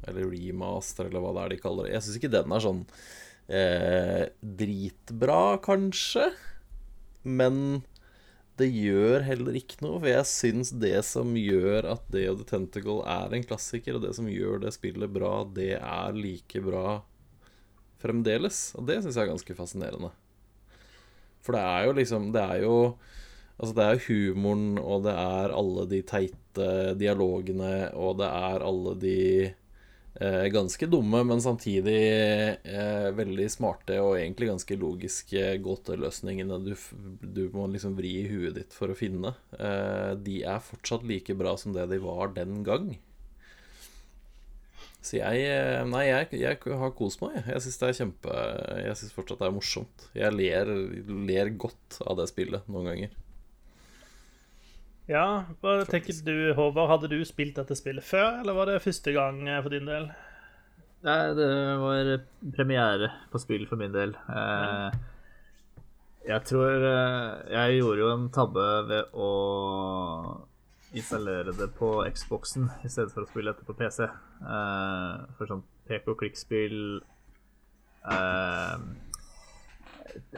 Eller 0.10 0.30
remaster, 0.32 1.08
eller 1.08 1.24
hva 1.24 1.34
det 1.36 1.44
er 1.44 1.54
de 1.54 1.62
kaller 1.62 1.88
det. 1.88 1.96
Jeg 1.96 2.06
syns 2.06 2.20
ikke 2.20 2.34
den 2.34 2.56
er 2.56 2.66
sånn 2.66 2.82
eh, 3.52 4.24
dritbra, 4.62 5.42
kanskje. 5.64 6.32
Men 7.28 7.84
det 8.60 8.68
gjør 8.74 9.24
heller 9.26 9.56
ikke 9.58 9.80
noe, 9.82 10.00
for 10.02 10.10
jeg 10.12 10.28
syns 10.30 10.74
det 10.82 10.98
som 11.08 11.34
gjør 11.38 11.88
at 11.94 12.10
Day 12.14 12.28
of 12.30 12.42
the 12.42 12.48
Tentacle 12.50 13.00
er 13.10 13.34
en 13.34 13.46
klassiker, 13.48 13.98
og 13.98 14.06
det 14.06 14.14
som 14.18 14.30
gjør 14.30 14.62
det 14.66 14.74
spillet 14.76 15.14
bra, 15.14 15.42
det 15.56 15.76
er 15.80 16.18
like 16.18 16.62
bra 16.66 17.00
fremdeles. 18.02 18.72
Og 18.78 18.86
det 18.90 19.00
syns 19.02 19.18
jeg 19.18 19.26
er 19.26 19.34
ganske 19.34 19.58
fascinerende. 19.58 20.12
For 21.42 21.58
det 21.58 21.62
er 21.66 21.88
jo 21.88 21.98
liksom 21.98 22.30
Det 22.36 22.42
er 22.42 22.64
jo 22.68 22.76
Altså, 23.62 23.76
det 23.78 23.84
er 23.86 24.00
humoren, 24.08 24.80
og 24.82 25.04
det 25.06 25.12
er 25.14 25.52
alle 25.54 25.84
de 25.86 26.00
teite 26.02 26.96
dialogene, 26.98 27.92
og 27.94 28.16
det 28.18 28.26
er 28.26 28.64
alle 28.66 28.94
de 28.98 29.20
ganske 30.52 30.86
dumme, 30.92 31.24
men 31.24 31.42
samtidig 31.42 32.00
eh, 32.68 33.08
veldig 33.16 33.46
smarte 33.50 33.96
og 34.04 34.18
egentlig 34.20 34.50
ganske 34.50 34.76
logiske 34.76 35.46
gåteløsningene 35.64 36.58
du, 36.66 36.74
du 37.22 37.46
må 37.54 37.68
liksom 37.72 37.96
vri 37.96 38.18
i 38.20 38.28
huet 38.28 38.58
ditt 38.60 38.76
for 38.76 38.92
å 38.92 38.98
finne. 38.98 39.32
Eh, 39.56 40.12
de 40.20 40.42
er 40.44 40.60
fortsatt 40.66 41.08
like 41.08 41.36
bra 41.40 41.56
som 41.58 41.72
det 41.74 41.88
de 41.94 42.02
var 42.04 42.36
den 42.36 42.60
gang. 42.68 42.92
Så 45.02 45.18
jeg 45.18 45.48
eh, 45.48 45.82
Nei, 45.90 46.06
jeg, 46.12 46.30
jeg 46.44 46.78
har 46.84 46.94
kost 46.98 47.24
meg. 47.24 47.40
Jeg 47.48 47.64
syns 47.64 47.80
det 47.82 47.88
er 47.88 48.00
kjempe 48.04 48.42
Jeg 48.84 49.00
syns 49.00 49.16
fortsatt 49.16 49.42
det 49.42 49.48
er 49.50 49.56
morsomt. 49.56 50.08
Jeg 50.18 50.36
ler, 50.36 50.76
ler 51.32 51.56
godt 51.56 52.02
av 52.06 52.20
det 52.20 52.30
spillet 52.30 52.68
noen 52.70 52.92
ganger. 52.92 53.16
Ja. 55.12 55.28
Hva 55.62 55.82
tenker 55.90 56.18
du, 56.26 56.36
Håvard? 56.58 56.90
Hadde 56.90 57.12
du 57.12 57.20
spilt 57.28 57.58
dette 57.60 57.78
spillet 57.78 58.06
før, 58.06 58.42
eller 58.42 58.58
var 58.58 58.70
det 58.70 58.82
første 58.84 59.14
gang 59.16 59.44
eh, 59.48 59.62
for 59.62 59.74
din 59.74 59.90
del? 59.90 60.10
Nei, 61.06 61.20
det 61.38 61.50
var 61.82 62.12
premiere 62.56 63.10
på 63.32 63.42
spill 63.42 63.66
for 63.70 63.82
min 63.82 63.94
del. 63.96 64.14
Eh, 64.30 65.00
jeg 66.30 66.46
tror 66.46 66.86
eh, 66.86 67.30
Jeg 67.50 67.80
gjorde 67.80 68.04
jo 68.04 68.10
en 68.14 68.28
tabbe 68.34 68.66
ved 68.90 69.16
å 69.18 69.30
installere 70.92 71.56
det 71.56 71.72
på 71.78 71.94
Xboxen 72.12 72.68
i 72.86 72.92
stedet 72.92 73.14
for 73.14 73.24
å 73.24 73.30
spille 73.30 73.54
dette 73.54 73.66
på 73.66 73.78
PC. 73.80 74.10
For 75.38 75.48
sånn 75.48 75.64
pek 75.88 76.10
og 76.12 76.18
klikk-spill 76.20 77.00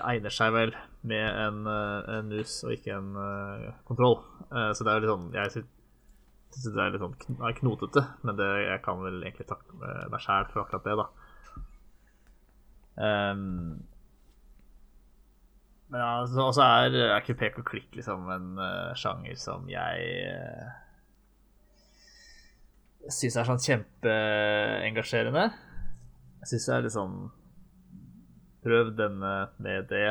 egner 0.04 0.34
seg 0.34 0.54
vel 0.56 0.74
med 1.08 1.24
en, 1.24 1.64
eh, 1.68 2.10
en 2.18 2.30
mus 2.32 2.56
og 2.66 2.76
ikke 2.76 2.96
en 2.96 3.16
uh, 3.18 3.72
kontroll. 3.88 4.20
Uh, 4.50 4.72
så 4.76 4.86
det 4.86 4.94
er 4.94 5.04
litt 5.04 5.12
sånn 5.12 5.32
Jeg 5.36 5.54
syns 5.56 6.68
det 6.76 6.84
er 6.84 6.94
litt 6.94 7.02
sånn 7.02 7.18
kn 7.18 7.58
knotete, 7.58 8.04
men 8.22 8.38
det, 8.38 8.50
jeg 8.68 8.84
kan 8.86 9.02
vel 9.02 9.24
egentlig 9.24 9.48
takke 9.50 9.74
meg 9.82 10.22
sjæl 10.22 10.46
for 10.52 10.62
akkurat 10.62 10.86
det, 10.86 10.98
da. 11.02 11.08
Um, 12.94 13.82
men 15.90 16.02
ja, 16.02 16.12
så 16.30 16.62
er, 16.62 16.94
er 16.94 17.20
ikke 17.20 17.40
pek 17.40 17.58
og 17.62 17.66
klikk 17.72 17.98
liksom 17.98 18.30
en 18.34 18.62
uh, 18.62 18.94
sjanger 18.98 19.38
som 19.42 19.66
jeg 19.70 20.30
uh, 20.30 20.70
syns 23.12 23.38
er 23.38 23.50
sånn 23.50 23.62
kjempeengasjerende. 23.62 25.48
Jeg 26.44 26.52
syns 26.54 26.68
det 26.70 26.76
er 26.76 26.86
litt 26.86 26.96
sånn 26.96 27.18
Prøv 28.64 28.94
denne 28.98 29.34
med 29.64 29.90
det. 29.92 30.10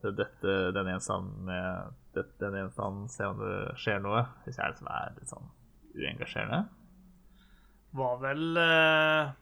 Dette, 0.00 0.52
denne 0.72 0.94
gjenstanden 0.94 1.44
med 1.44 1.96
dette, 2.16 2.36
denne 2.40 2.62
gjenstanden. 2.62 3.08
Se 3.12 3.26
om 3.28 3.40
det 3.42 3.56
skjer 3.80 4.00
noe. 4.04 4.24
Hvis 4.46 4.56
jeg 4.56 4.64
er, 4.66 4.76
som 4.78 4.88
er 4.92 5.16
litt 5.18 5.32
sånn 5.32 5.50
uengasjerende. 5.98 6.62
Var 8.00 8.18
vel 8.22 8.58
uh, 8.62 9.32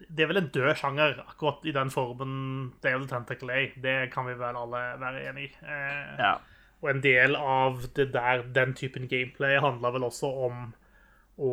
Det 0.00 0.24
er 0.24 0.30
vel 0.30 0.40
en 0.40 0.50
død 0.54 0.70
sjanger, 0.80 1.18
akkurat 1.28 1.66
i 1.68 1.74
den 1.76 1.92
formen 1.92 2.36
Day 2.82 2.96
of 2.96 3.04
the 3.04 3.12
Tentacle 3.12 3.52
A. 3.52 3.68
Det 3.84 3.96
kan 4.14 4.26
vi 4.26 4.36
vel 4.40 4.58
alle 4.58 4.82
være 5.02 5.24
enig 5.30 5.50
i. 5.50 5.54
Uh, 5.62 6.12
Ja. 6.20 6.36
Og 6.84 6.90
en 6.92 7.00
del 7.00 7.36
av 7.38 7.86
det 7.96 8.10
der, 8.12 8.42
den 8.54 8.74
typen 8.76 9.08
gameplay 9.08 9.56
handler 9.62 9.94
vel 9.94 10.04
også 10.10 10.28
om 10.48 10.66
å 11.40 11.52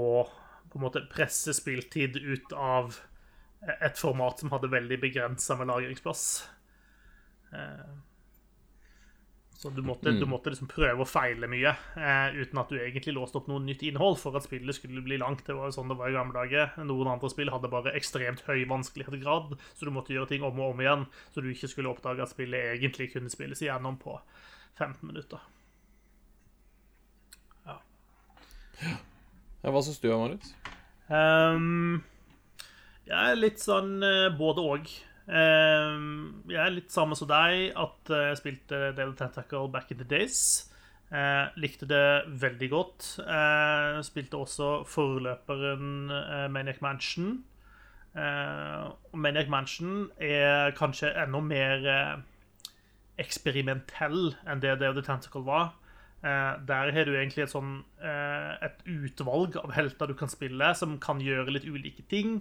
på 0.74 0.80
en 0.80 0.84
måte 0.84 1.04
presse 1.12 1.54
spiltid 1.56 2.18
ut 2.18 2.54
av 2.58 2.98
et 3.80 4.00
format 4.00 4.40
som 4.40 4.52
hadde 4.52 4.72
veldig 4.72 4.98
begrensa 5.02 5.56
med 5.60 5.70
lagringsplass. 5.72 6.24
Eh, 7.54 7.94
Så 9.64 9.70
du 9.70 9.82
måtte, 9.82 10.12
du 10.12 10.26
måtte 10.28 10.52
liksom 10.52 10.68
prøve 10.68 11.06
å 11.06 11.08
feile 11.08 11.48
mye 11.48 11.70
eh, 11.96 12.34
uten 12.36 12.60
at 12.60 12.68
du 12.68 12.76
egentlig 12.82 13.14
låste 13.16 13.38
opp 13.40 13.46
noe 13.48 13.62
nytt 13.64 13.86
innhold 13.88 14.18
for 14.20 14.36
at 14.36 14.44
spillet 14.44 14.76
skulle 14.76 15.00
bli 15.06 15.16
langt. 15.22 15.46
Det 15.48 15.56
var 15.56 15.70
jo 15.70 15.76
sånn 15.78 15.88
det 15.88 15.96
var 16.02 16.12
i 16.12 16.18
gamle 16.18 16.36
dager. 16.36 16.74
Noen 16.84 17.14
andre 17.14 17.30
spill 17.32 17.52
hadde 17.54 17.72
bare 17.72 17.94
ekstremt 17.96 18.44
høy 18.50 18.66
vanskelighetsgrad, 18.68 19.56
så 19.78 19.88
du 19.88 19.94
måtte 19.96 20.12
gjøre 20.12 20.34
ting 20.34 20.44
om 20.44 20.60
og 20.60 20.74
om 20.74 20.84
igjen, 20.84 21.06
så 21.32 21.40
du 21.40 21.48
ikke 21.54 21.72
skulle 21.72 21.94
oppdage 21.94 22.26
at 22.26 22.34
spillet 22.34 22.74
egentlig 22.76 23.14
kunne 23.14 23.32
spilles 23.32 23.64
igjennom 23.64 23.96
på 24.04 24.18
15 24.82 25.00
minutter. 25.08 25.40
Ja, 27.64 27.78
ja. 28.84 29.72
hva 29.72 29.80
syns 29.86 30.02
du, 30.04 30.10
om 30.12 30.26
Marius? 30.26 30.52
Ehm, 31.14 32.02
jeg 33.08 33.32
er 33.32 33.40
litt 33.40 33.62
sånn 33.64 33.98
eh, 34.06 34.30
både 34.38 34.66
og. 34.74 34.92
Ehm, 35.28 36.44
jeg 36.52 36.60
er 36.60 36.76
litt 36.76 36.92
samme 36.94 37.18
som 37.20 37.30
deg, 37.30 37.72
at 37.80 38.12
eh, 38.12 38.30
jeg 38.32 38.42
spilte 38.42 38.84
Devil 38.98 39.16
Tentacle 39.20 39.70
back 39.72 39.92
in 39.92 40.02
the 40.02 40.08
days. 40.08 40.70
Eh, 41.14 41.46
likte 41.62 41.88
det 41.90 42.06
veldig 42.42 42.70
godt. 42.72 43.10
Spilte 44.08 44.40
også 44.40 44.70
forløperen 44.90 46.10
Maniac 46.50 46.82
Mansion. 46.82 47.44
Maniac 48.14 49.50
Mansion 49.50 50.08
er 50.22 50.74
kanskje 50.78 51.12
enda 51.22 51.42
mer 51.42 51.86
eksperimentell 53.22 54.34
enn 54.50 54.62
det 54.64 54.80
Day 54.82 54.90
of 54.90 54.98
the 54.98 55.06
Tentacle 55.06 55.46
var. 55.46 55.74
Eh, 56.24 56.54
der 56.68 56.92
har 56.96 57.06
du 57.06 57.18
egentlig 57.18 57.44
et, 57.44 57.52
sånn, 57.52 57.82
eh, 58.00 58.52
et 58.64 58.86
utvalg 58.88 59.58
av 59.60 59.74
helter 59.76 60.08
du 60.08 60.16
kan 60.16 60.32
spille, 60.32 60.70
som 60.80 60.96
kan 61.04 61.20
gjøre 61.20 61.52
litt 61.52 61.68
ulike 61.68 62.06
ting. 62.08 62.38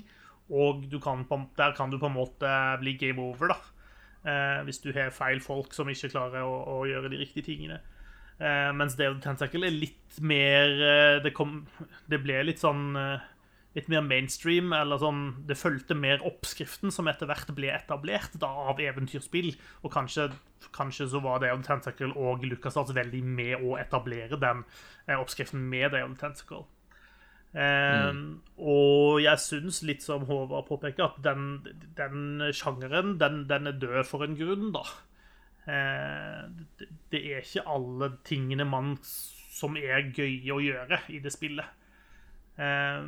Og 0.52 0.84
kan 1.02 1.24
der 1.56 1.72
kan 1.76 1.90
du 1.90 1.98
på 1.98 2.10
en 2.10 2.18
måte 2.18 2.48
bli 2.80 2.96
game 3.00 3.22
over, 3.22 3.54
da. 3.54 3.58
Eh, 4.22 4.62
hvis 4.64 4.78
du 4.78 4.92
har 4.92 5.10
feil 5.10 5.40
folk 5.40 5.72
som 5.74 5.88
ikke 5.88 6.12
klarer 6.12 6.44
å, 6.44 6.58
å 6.76 6.84
gjøre 6.86 7.10
de 7.10 7.22
riktige 7.24 7.48
tingene. 7.48 7.80
Eh, 8.38 8.70
mens 8.76 8.96
the 8.98 9.08
Tentacle 9.22 9.66
er 9.66 9.74
litt 9.74 10.20
mer 10.24 10.72
eh, 10.72 11.18
det, 11.22 11.34
kom, 11.36 11.62
det 12.10 12.22
ble 12.24 12.40
litt 12.48 12.62
sånn 12.62 12.96
eh, 12.98 13.28
Litt 13.72 13.86
mer 13.88 14.02
mainstream, 14.04 14.72
eller 14.76 14.98
sånn 15.00 15.20
Det 15.48 15.56
fulgte 15.56 15.94
mer 15.96 16.20
oppskriften 16.28 16.92
som 16.92 17.06
etter 17.08 17.28
hvert 17.30 17.48
ble 17.56 17.70
etablert 17.72 18.34
da, 18.36 18.50
av 18.68 18.82
eventyrspill. 18.84 19.54
Og 19.80 19.94
kanskje, 19.94 20.26
kanskje 20.76 21.06
så 21.08 21.22
var 21.24 21.40
the 21.40 21.54
Tentacle 21.64 22.12
og 22.12 22.44
LucasArts 22.44 22.92
veldig 22.92 23.22
med 23.24 23.64
å 23.64 23.78
etablere 23.80 24.36
den 24.36 24.60
eh, 25.06 25.16
oppskriften 25.16 25.64
med 25.72 25.96
Day 25.96 26.04
of 26.04 26.20
the 27.54 27.58
Tentacle. 27.58 28.38
Eh, 28.38 28.38
Og 28.62 29.22
jeg 29.22 29.38
syns, 29.38 29.82
litt 29.82 30.02
som 30.02 30.24
Håvard 30.28 30.68
påpeker, 30.68 31.04
at 31.04 31.22
den, 31.24 31.66
den 31.96 32.52
sjangeren 32.52 33.18
den, 33.18 33.48
den 33.48 33.66
er 33.66 33.72
død 33.72 34.04
for 34.06 34.24
en 34.24 34.36
grunn, 34.38 34.72
da. 34.72 34.84
Uh, 35.62 36.48
det, 36.78 36.88
det 37.12 37.20
er 37.30 37.44
ikke 37.44 37.62
alle 37.70 38.08
tingene 38.26 38.64
man 38.66 38.96
som 39.04 39.76
er 39.78 40.08
gøye 40.10 40.50
å 40.50 40.58
gjøre 40.62 40.98
i 41.12 41.20
det 41.22 41.30
spillet. 41.34 41.68
Eh, 42.58 43.04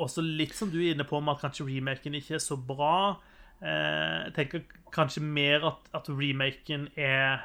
også 0.00 0.22
litt 0.24 0.54
som 0.54 0.70
du 0.70 0.78
er 0.80 0.94
inne 0.94 1.06
på, 1.06 1.20
med 1.20 1.36
at 1.36 1.44
kanskje 1.46 1.66
remaken 1.68 2.14
ikke 2.18 2.36
er 2.38 2.42
så 2.42 2.56
bra. 2.56 3.16
Eh, 3.62 4.28
jeg 4.28 4.34
tenker 4.36 4.64
kanskje 4.94 5.22
mer 5.26 5.66
at, 5.70 5.90
at 5.94 6.10
remaken 6.10 6.88
er 6.94 7.42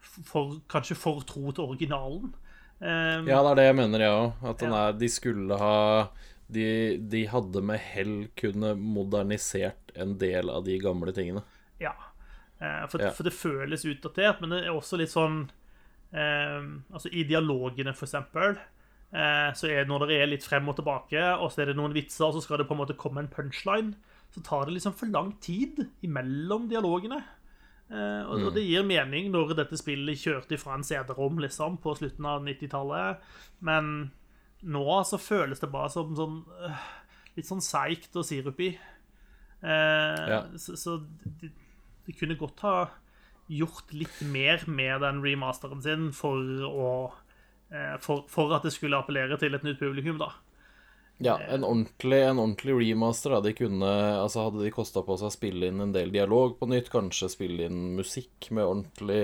for, 0.00 0.60
kanskje 0.72 0.96
for 0.96 1.20
tro 1.28 1.50
til 1.50 1.64
originalen. 1.64 2.34
Eh, 2.80 3.24
Ja, 3.28 3.42
det 3.42 3.50
er 3.50 3.54
det 3.60 3.66
jeg 3.70 3.76
mener, 3.76 4.00
jeg 4.04 4.16
òg. 4.16 4.32
At 4.50 4.58
den 4.58 4.72
er, 4.72 4.92
de 4.92 5.08
skulle 5.08 5.58
ha 5.60 5.76
de, 6.48 6.66
de 7.10 7.24
hadde 7.26 7.62
med 7.62 7.80
hell 7.82 8.28
kunne 8.38 8.74
modernisert 8.78 9.90
en 9.98 10.16
del 10.20 10.50
av 10.52 10.64
de 10.64 10.78
gamle 10.78 11.12
tingene. 11.16 11.42
Ja. 11.80 11.94
Eh, 12.60 12.86
For, 12.88 13.02
Ja. 13.02 13.10
for 13.10 13.24
det 13.24 13.32
føles 13.34 13.84
utdatert, 13.84 14.40
men 14.40 14.50
det 14.50 14.64
er 14.66 14.72
også 14.76 14.96
litt 15.00 15.10
sånn 15.10 15.50
eh, 16.12 16.62
Altså, 16.92 17.10
i 17.12 17.24
dialogene, 17.24 17.92
for 17.94 18.06
eksempel, 18.06 18.56
eh, 19.12 19.50
så 19.52 19.68
er 19.68 19.82
det 19.84 19.88
når 19.88 20.06
det 20.06 20.20
er 20.22 20.26
litt 20.30 20.44
frem 20.46 20.68
og 20.68 20.76
tilbake, 20.76 21.20
og 21.40 21.50
så 21.52 21.62
er 21.62 21.66
det 21.72 21.76
noen 21.76 21.92
vitser, 21.96 22.26
og 22.28 22.34
så 22.36 22.42
skal 22.44 22.58
det 22.58 22.68
på 22.68 22.76
en 22.76 22.80
måte 22.84 22.96
komme 22.96 23.18
en 23.24 23.28
punchline, 23.32 23.94
så 24.32 24.42
tar 24.44 24.66
det 24.66 24.74
liksom 24.76 24.94
for 24.94 25.06
lang 25.06 25.32
tid 25.40 25.88
imellom 26.04 26.68
dialogene. 26.70 27.22
Eh, 27.86 28.22
og, 28.26 28.48
og 28.48 28.54
det 28.56 28.64
gir 28.66 28.86
mening 28.86 29.30
når 29.30 29.54
dette 29.60 29.78
spillet 29.78 30.18
kjørte 30.18 30.58
fra 30.58 30.74
en 30.74 30.86
CD-rom 30.86 31.38
liksom, 31.42 31.78
på 31.82 31.94
slutten 31.98 32.26
av 32.26 32.42
90-tallet, 32.46 33.26
men 33.66 34.10
nå 34.66 34.86
så 35.06 35.20
føles 35.20 35.62
det 35.62 35.70
bare 35.70 35.92
som 35.92 36.14
sånn 36.16 36.38
uh, 36.64 36.86
Litt 37.36 37.44
sånn 37.44 37.60
seigt 37.60 38.14
og 38.16 38.24
sirupy. 38.24 38.70
Uh, 39.60 40.22
Ja. 40.32 40.38
Så, 40.56 40.72
så 40.80 40.94
de, 41.42 41.50
de 42.06 42.14
kunne 42.16 42.38
godt 42.40 42.62
ha 42.64 42.76
gjort 43.52 43.92
litt 43.92 44.22
mer 44.24 44.64
med 44.66 45.02
den 45.04 45.20
remasteren 45.22 45.82
sin 45.84 46.08
for 46.16 46.40
å 46.66 46.88
eh, 47.70 47.94
for, 48.02 48.24
for 48.30 48.54
at 48.56 48.66
det 48.66 48.72
skulle 48.74 48.98
appellere 48.98 49.38
til 49.40 49.54
et 49.54 49.66
nytt 49.66 49.78
publikum, 49.78 50.18
da. 50.18 50.32
Ja, 51.18 51.38
en 51.48 51.64
ordentlig, 51.64 52.18
en 52.22 52.38
ordentlig 52.38 52.74
remaster. 52.76 53.30
Da. 53.30 53.40
De 53.40 53.52
kunne, 53.56 53.88
altså 54.20 54.46
hadde 54.46 54.64
de 54.64 54.72
kosta 54.74 55.00
på 55.02 55.16
seg 55.16 55.30
å 55.30 55.32
spille 55.32 55.70
inn 55.70 55.80
en 55.80 55.94
del 55.94 56.12
dialog 56.12 56.58
på 56.58 56.68
nytt, 56.68 56.90
kanskje 56.92 57.30
spille 57.32 57.70
inn 57.70 57.94
musikk 57.96 58.50
med 58.50 58.66
ordentlig, 58.66 59.22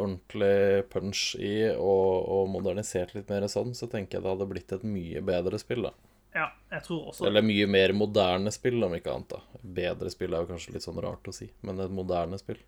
ordentlig 0.00 0.88
punch 0.92 1.26
i, 1.36 1.56
og, 1.74 2.30
og 2.36 2.48
modernisert 2.54 3.12
litt 3.16 3.28
mer 3.28 3.44
sånn, 3.52 3.74
så 3.76 3.90
tenker 3.92 4.18
jeg 4.18 4.24
det 4.24 4.32
hadde 4.32 4.48
blitt 4.48 4.72
et 4.72 4.86
mye 4.88 5.20
bedre 5.24 5.60
spill. 5.60 5.90
da. 5.90 5.92
Ja, 6.34 6.48
jeg 6.72 6.82
tror 6.82 7.10
også 7.12 7.28
Eller 7.28 7.44
mye 7.46 7.66
mer 7.70 7.92
moderne 7.94 8.50
spill, 8.50 8.80
om 8.82 8.96
ikke 8.96 9.12
annet. 9.12 9.36
da. 9.36 9.60
Bedre 9.76 10.10
spill 10.10 10.32
er 10.32 10.42
jo 10.42 10.50
kanskje 10.54 10.74
litt 10.74 10.86
sånn 10.86 11.02
rart 11.04 11.28
å 11.28 11.34
si, 11.34 11.50
men 11.62 11.82
et 11.84 11.92
moderne 11.94 12.40
spill. 12.40 12.58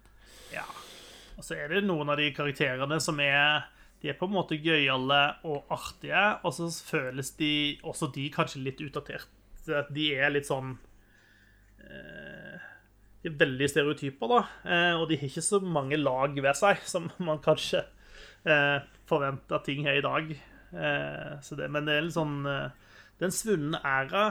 Ja. 0.53 0.67
Og 1.37 1.45
så 1.45 1.57
er 1.57 1.73
det 1.73 1.83
noen 1.85 2.13
av 2.13 2.21
de 2.21 2.29
karakterene 2.37 3.01
som 3.03 3.19
er 3.25 3.67
De 4.03 4.11
er 4.13 4.17
på 4.19 4.27
en 4.29 4.35
måte 4.37 4.59
gøyale 4.61 5.21
og 5.49 5.65
artige, 5.73 6.25
og 6.45 6.53
så 6.53 6.69
føles 6.91 7.31
de 7.39 7.51
også 7.83 8.11
de 8.15 8.27
kanskje 8.35 8.61
litt 8.65 8.81
utdatert. 8.85 9.29
De 9.91 10.05
er 10.15 10.31
litt 10.31 10.47
sånn 10.47 10.75
eh, 11.83 12.59
De 13.23 13.31
er 13.33 13.39
veldig 13.41 13.69
stereotyper, 13.73 14.31
da. 14.31 14.41
Eh, 14.69 14.93
og 15.01 15.09
de 15.11 15.19
har 15.19 15.31
ikke 15.31 15.43
så 15.45 15.61
mange 15.65 15.99
lag 15.99 16.37
ved 16.37 16.59
seg 16.59 16.83
som 16.87 17.09
man 17.25 17.41
kanskje 17.43 17.83
eh, 18.47 18.79
forventer 19.11 19.59
at 19.59 19.67
ting 19.67 19.87
her 19.89 19.99
i 19.99 20.05
dag. 20.05 20.31
Eh, 20.77 21.33
så 21.43 21.59
det, 21.59 21.71
men 21.73 21.89
det 21.89 21.97
er 21.97 22.07
litt 22.07 22.17
sånn 22.19 22.41
Det 22.47 23.23
er 23.25 23.31
en 23.31 23.35
svunnen 23.35 23.79
æra. 23.81 24.27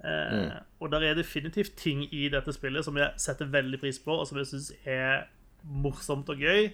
Eh, 0.00 0.36
Og 0.80 0.90
der 0.92 1.04
er 1.10 1.18
definitivt 1.18 1.76
ting 1.78 2.06
i 2.10 2.26
dette 2.32 2.52
spillet 2.56 2.84
som 2.86 2.96
jeg 2.98 3.12
setter 3.20 3.50
veldig 3.52 3.80
pris 3.82 3.98
på, 4.02 4.14
og 4.18 4.26
som 4.28 4.40
jeg 4.40 4.48
syns 4.50 4.70
er 4.88 5.26
morsomt 5.62 6.28
og 6.32 6.40
gøy. 6.40 6.70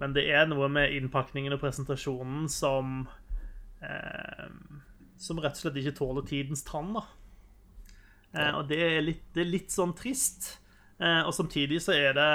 Men 0.00 0.14
det 0.16 0.26
er 0.32 0.48
noe 0.50 0.68
med 0.72 0.94
innpakningen 0.96 1.54
og 1.54 1.60
presentasjonen 1.62 2.48
som 2.50 3.04
eh, 3.84 4.48
Som 5.20 5.38
rett 5.38 5.54
og 5.54 5.62
slett 5.62 5.78
ikke 5.78 5.98
tåler 6.00 6.26
tidens 6.26 6.64
tann, 6.66 6.92
da. 6.96 7.04
Eh, 8.34 8.50
og 8.58 8.66
det 8.70 8.80
er, 8.82 9.00
litt, 9.06 9.26
det 9.34 9.44
er 9.44 9.52
litt 9.52 9.74
sånn 9.74 9.94
trist. 9.96 10.56
Eh, 10.98 11.22
og 11.22 11.34
samtidig 11.34 11.80
så 11.82 11.94
er 11.94 12.16
det 12.18 12.30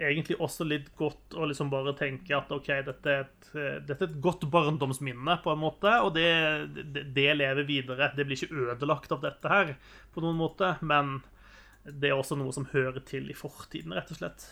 egentlig 0.00 0.38
også 0.40 0.64
litt 0.64 0.88
godt 0.96 1.36
å 1.36 1.46
liksom 1.48 1.70
bare 1.72 1.92
tenke 1.98 2.32
at 2.36 2.52
OK, 2.54 2.70
dette 2.86 3.12
er 3.12 3.24
et, 3.26 3.50
eh, 3.52 3.76
dette 3.84 4.06
er 4.06 4.08
et 4.08 4.20
godt 4.22 4.46
barndomsminne, 4.52 5.36
på 5.44 5.52
en 5.52 5.60
måte, 5.60 5.92
og 6.04 6.14
det, 6.16 6.30
det, 6.76 7.04
det 7.16 7.28
lever 7.36 7.68
videre. 7.68 8.12
Det 8.16 8.26
blir 8.28 8.38
ikke 8.38 8.64
ødelagt 8.70 9.12
av 9.16 9.24
dette 9.24 9.52
her, 9.52 9.74
på 10.14 10.24
noen 10.24 10.40
måte, 10.40 10.74
men 10.80 11.18
det 11.84 12.10
er 12.10 12.18
også 12.18 12.36
noe 12.36 12.52
som 12.54 12.68
hører 12.72 13.00
til 13.08 13.30
i 13.32 13.36
fortiden, 13.36 13.94
rett 13.96 14.12
og 14.12 14.20
slett. 14.20 14.48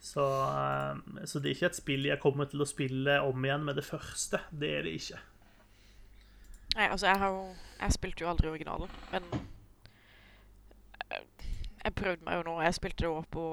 Så, 0.00 0.24
eh, 0.24 1.26
så 1.26 1.38
det 1.38 1.50
er 1.50 1.54
ikke 1.54 1.66
et 1.66 1.76
spill 1.76 2.06
jeg 2.08 2.20
kommer 2.22 2.48
til 2.48 2.64
å 2.64 2.68
spille 2.68 3.18
om 3.20 3.44
igjen 3.44 3.66
med 3.68 3.76
det 3.76 3.84
første. 3.84 4.40
Det 4.50 4.72
er 4.78 4.86
det 4.88 4.96
ikke. 4.96 5.20
Nei, 6.76 6.86
altså, 6.86 7.06
jeg 7.06 7.18
har 7.18 7.34
jo 7.34 7.48
Jeg 7.80 7.92
spilte 7.92 8.24
jo 8.24 8.28
aldri 8.28 8.48
originalen, 8.48 8.90
men 9.12 9.24
eh, 11.10 11.46
jeg 11.84 11.94
prøvde 11.96 12.24
meg 12.24 12.36
jo 12.36 12.42
nå. 12.48 12.58
Jeg 12.60 12.76
spilte 12.76 13.04
det 13.04 13.08
også 13.08 13.30
på, 13.32 13.46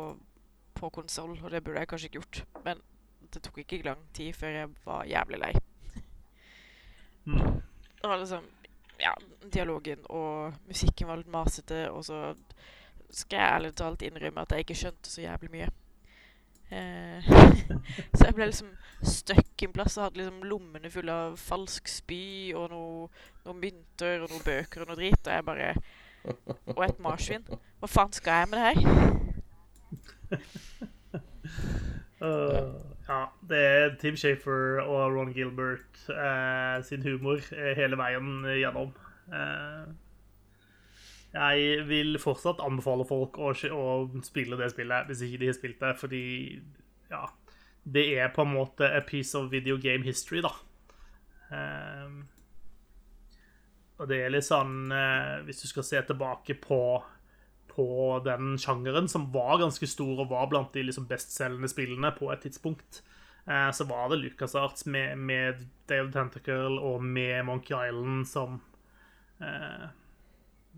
på 0.76 0.90
konsoll, 0.90 1.38
og 1.44 1.52
det 1.52 1.64
burde 1.64 1.80
jeg 1.80 1.88
kanskje 1.88 2.10
ikke 2.10 2.20
gjort. 2.20 2.42
Men 2.66 2.82
det 3.34 3.44
tok 3.44 3.62
ikke 3.64 3.82
lang 3.86 4.04
tid 4.14 4.34
før 4.36 4.56
jeg 4.58 4.70
var 4.86 5.08
jævlig 5.08 5.40
lei. 5.40 5.54
Mm. 7.26 7.62
Var 8.04 8.18
liksom 8.18 8.44
Ja, 9.00 9.12
dialogen 9.54 10.00
og 10.10 10.54
musikken 10.68 11.08
var 11.08 11.20
litt 11.20 11.32
masete, 11.32 11.92
og 11.92 12.06
så 12.06 12.36
skal 13.10 13.40
jeg 13.40 13.54
ærlig 13.54 13.76
talt 13.76 14.02
innrømme 14.02 14.42
at 14.42 14.52
jeg 14.52 14.66
ikke 14.66 14.76
skjønte 14.76 15.12
så 15.12 15.22
jævlig 15.22 15.52
mye. 15.52 15.68
Eh, 16.72 17.30
så 18.18 18.26
jeg 18.26 18.36
ble 18.36 18.50
liksom 18.50 18.74
stuck 19.08 19.64
en 19.64 19.76
plass 19.76 19.96
og 19.98 20.08
hadde 20.08 20.20
liksom 20.20 20.44
lommene 20.50 20.92
fulle 20.92 21.14
av 21.14 21.38
falsk 21.40 21.88
spy 21.92 22.54
og 22.58 22.68
noe, 22.74 23.08
noen 23.48 23.62
mynter 23.62 24.26
og 24.26 24.34
noen 24.34 24.46
bøker 24.46 24.84
og 24.84 24.92
noe 24.92 25.00
drit, 25.00 25.22
og 25.24 25.34
jeg 25.34 25.48
bare 25.48 25.72
Og 26.76 26.82
et 26.84 27.00
marsvin. 27.00 27.46
Hva 27.80 27.88
faen 27.88 28.12
skal 28.12 28.42
jeg 28.42 28.50
med 28.52 28.58
det 28.60 28.66
her? 28.68 28.80
Uh, 32.18 32.74
ja, 33.06 33.26
det 33.50 33.58
er 33.58 33.92
Tim 34.02 34.16
Shafer 34.18 34.80
og 34.82 35.14
Ron 35.14 35.34
Gilbert 35.34 36.00
uh, 36.10 36.84
sin 36.84 37.04
humor 37.06 37.38
eh, 37.54 37.76
hele 37.78 37.98
veien 38.00 38.42
gjennom. 38.58 38.90
Eh, 39.28 39.84
jeg 41.38 41.84
vil 41.90 42.18
fortsatt 42.22 42.64
anbefale 42.66 43.06
folk 43.08 43.38
å, 43.40 43.52
å, 43.54 43.90
spille 44.26 44.60
det 44.60 44.72
spillet 44.74 45.10
hvis 45.10 45.26
ikke 45.28 45.42
de 45.42 45.52
har 45.52 45.58
spilt 45.58 45.84
det, 45.84 45.92
fordi 46.02 46.24
ja, 47.12 47.26
det 47.88 48.08
er 48.18 48.34
på 48.36 48.44
en 48.44 48.56
måte 48.56 48.90
a 48.90 49.04
piece 49.06 49.38
of 49.38 49.52
video 49.52 49.78
game 49.82 50.04
history, 50.06 50.42
da. 50.46 50.54
Um, 51.52 52.26
og 53.98 54.10
det 54.12 54.18
er 54.22 54.34
litt 54.34 54.44
sånn 54.44 54.92
uh, 54.92 55.40
Hvis 55.48 55.62
du 55.62 55.70
skal 55.70 55.86
se 55.88 56.02
tilbake 56.10 56.58
på 56.60 56.82
på 57.78 58.22
den 58.26 58.56
sjangeren, 58.58 59.06
som 59.08 59.28
var 59.32 59.60
ganske 59.62 59.86
stor 59.86 60.24
og 60.24 60.32
var 60.32 60.48
blant 60.50 60.74
de 60.74 60.82
liksom 60.88 61.06
bestselgende 61.10 61.70
spillene 61.70 62.10
på 62.16 62.32
et 62.34 62.42
tidspunkt, 62.42 63.04
eh, 63.46 63.70
så 63.70 63.86
var 63.86 64.10
det 64.10 64.18
LucasArts 64.24 64.88
med, 64.90 65.14
med 65.22 65.62
Day 65.90 66.02
Tentacle 66.14 66.82
og 66.82 67.06
med 67.06 67.46
Monkey 67.46 67.78
Island 67.78 68.26
som 68.26 68.58
eh, 69.38 69.86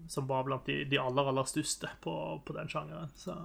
Som 0.07 0.27
var 0.27 0.43
blant 0.47 0.65
de, 0.65 0.83
de 0.89 0.97
aller, 0.97 1.27
aller 1.31 1.49
største 1.49 1.89
på, 2.01 2.13
på 2.45 2.55
den 2.55 2.69
sjangeren. 2.71 3.11
Så 3.15 3.35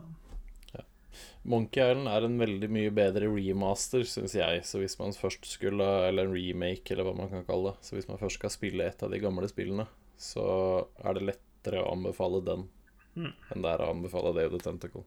Monkey 1.47 1.79
Island 1.79 2.09
er 2.11 2.25
en 2.27 2.39
veldig 2.41 2.69
mye 2.73 2.91
bedre 2.91 3.29
remaster, 3.31 4.03
syns 4.09 4.35
jeg. 4.35 4.63
Så 4.67 4.81
hvis 4.81 4.97
man 4.99 5.13
først 5.15 5.45
skulle 5.47 5.87
Eller 6.09 6.27
en 6.27 6.35
remake, 6.35 6.91
eller 6.91 7.07
hva 7.07 7.13
man 7.19 7.31
kan 7.31 7.45
kalle 7.47 7.71
det. 7.75 7.87
Så 7.87 7.95
hvis 7.95 8.09
man 8.09 8.19
først 8.19 8.41
skal 8.41 8.51
spille 8.51 8.89
et 8.89 9.03
av 9.05 9.13
de 9.13 9.21
gamle 9.23 9.47
spillene, 9.51 9.87
så 10.19 10.47
er 11.05 11.15
det 11.15 11.29
lettere 11.29 11.85
å 11.85 11.93
anbefale 11.93 12.43
den 12.45 12.69
Mm. 13.15 13.31
enn 13.31 13.63
det 13.63 13.71
er 13.71 13.79
å 13.79 13.93
anbefale 13.93 14.33
Day 14.35 14.49
of 14.49 14.57
the 14.57 14.59
Tentacle. 14.59 15.05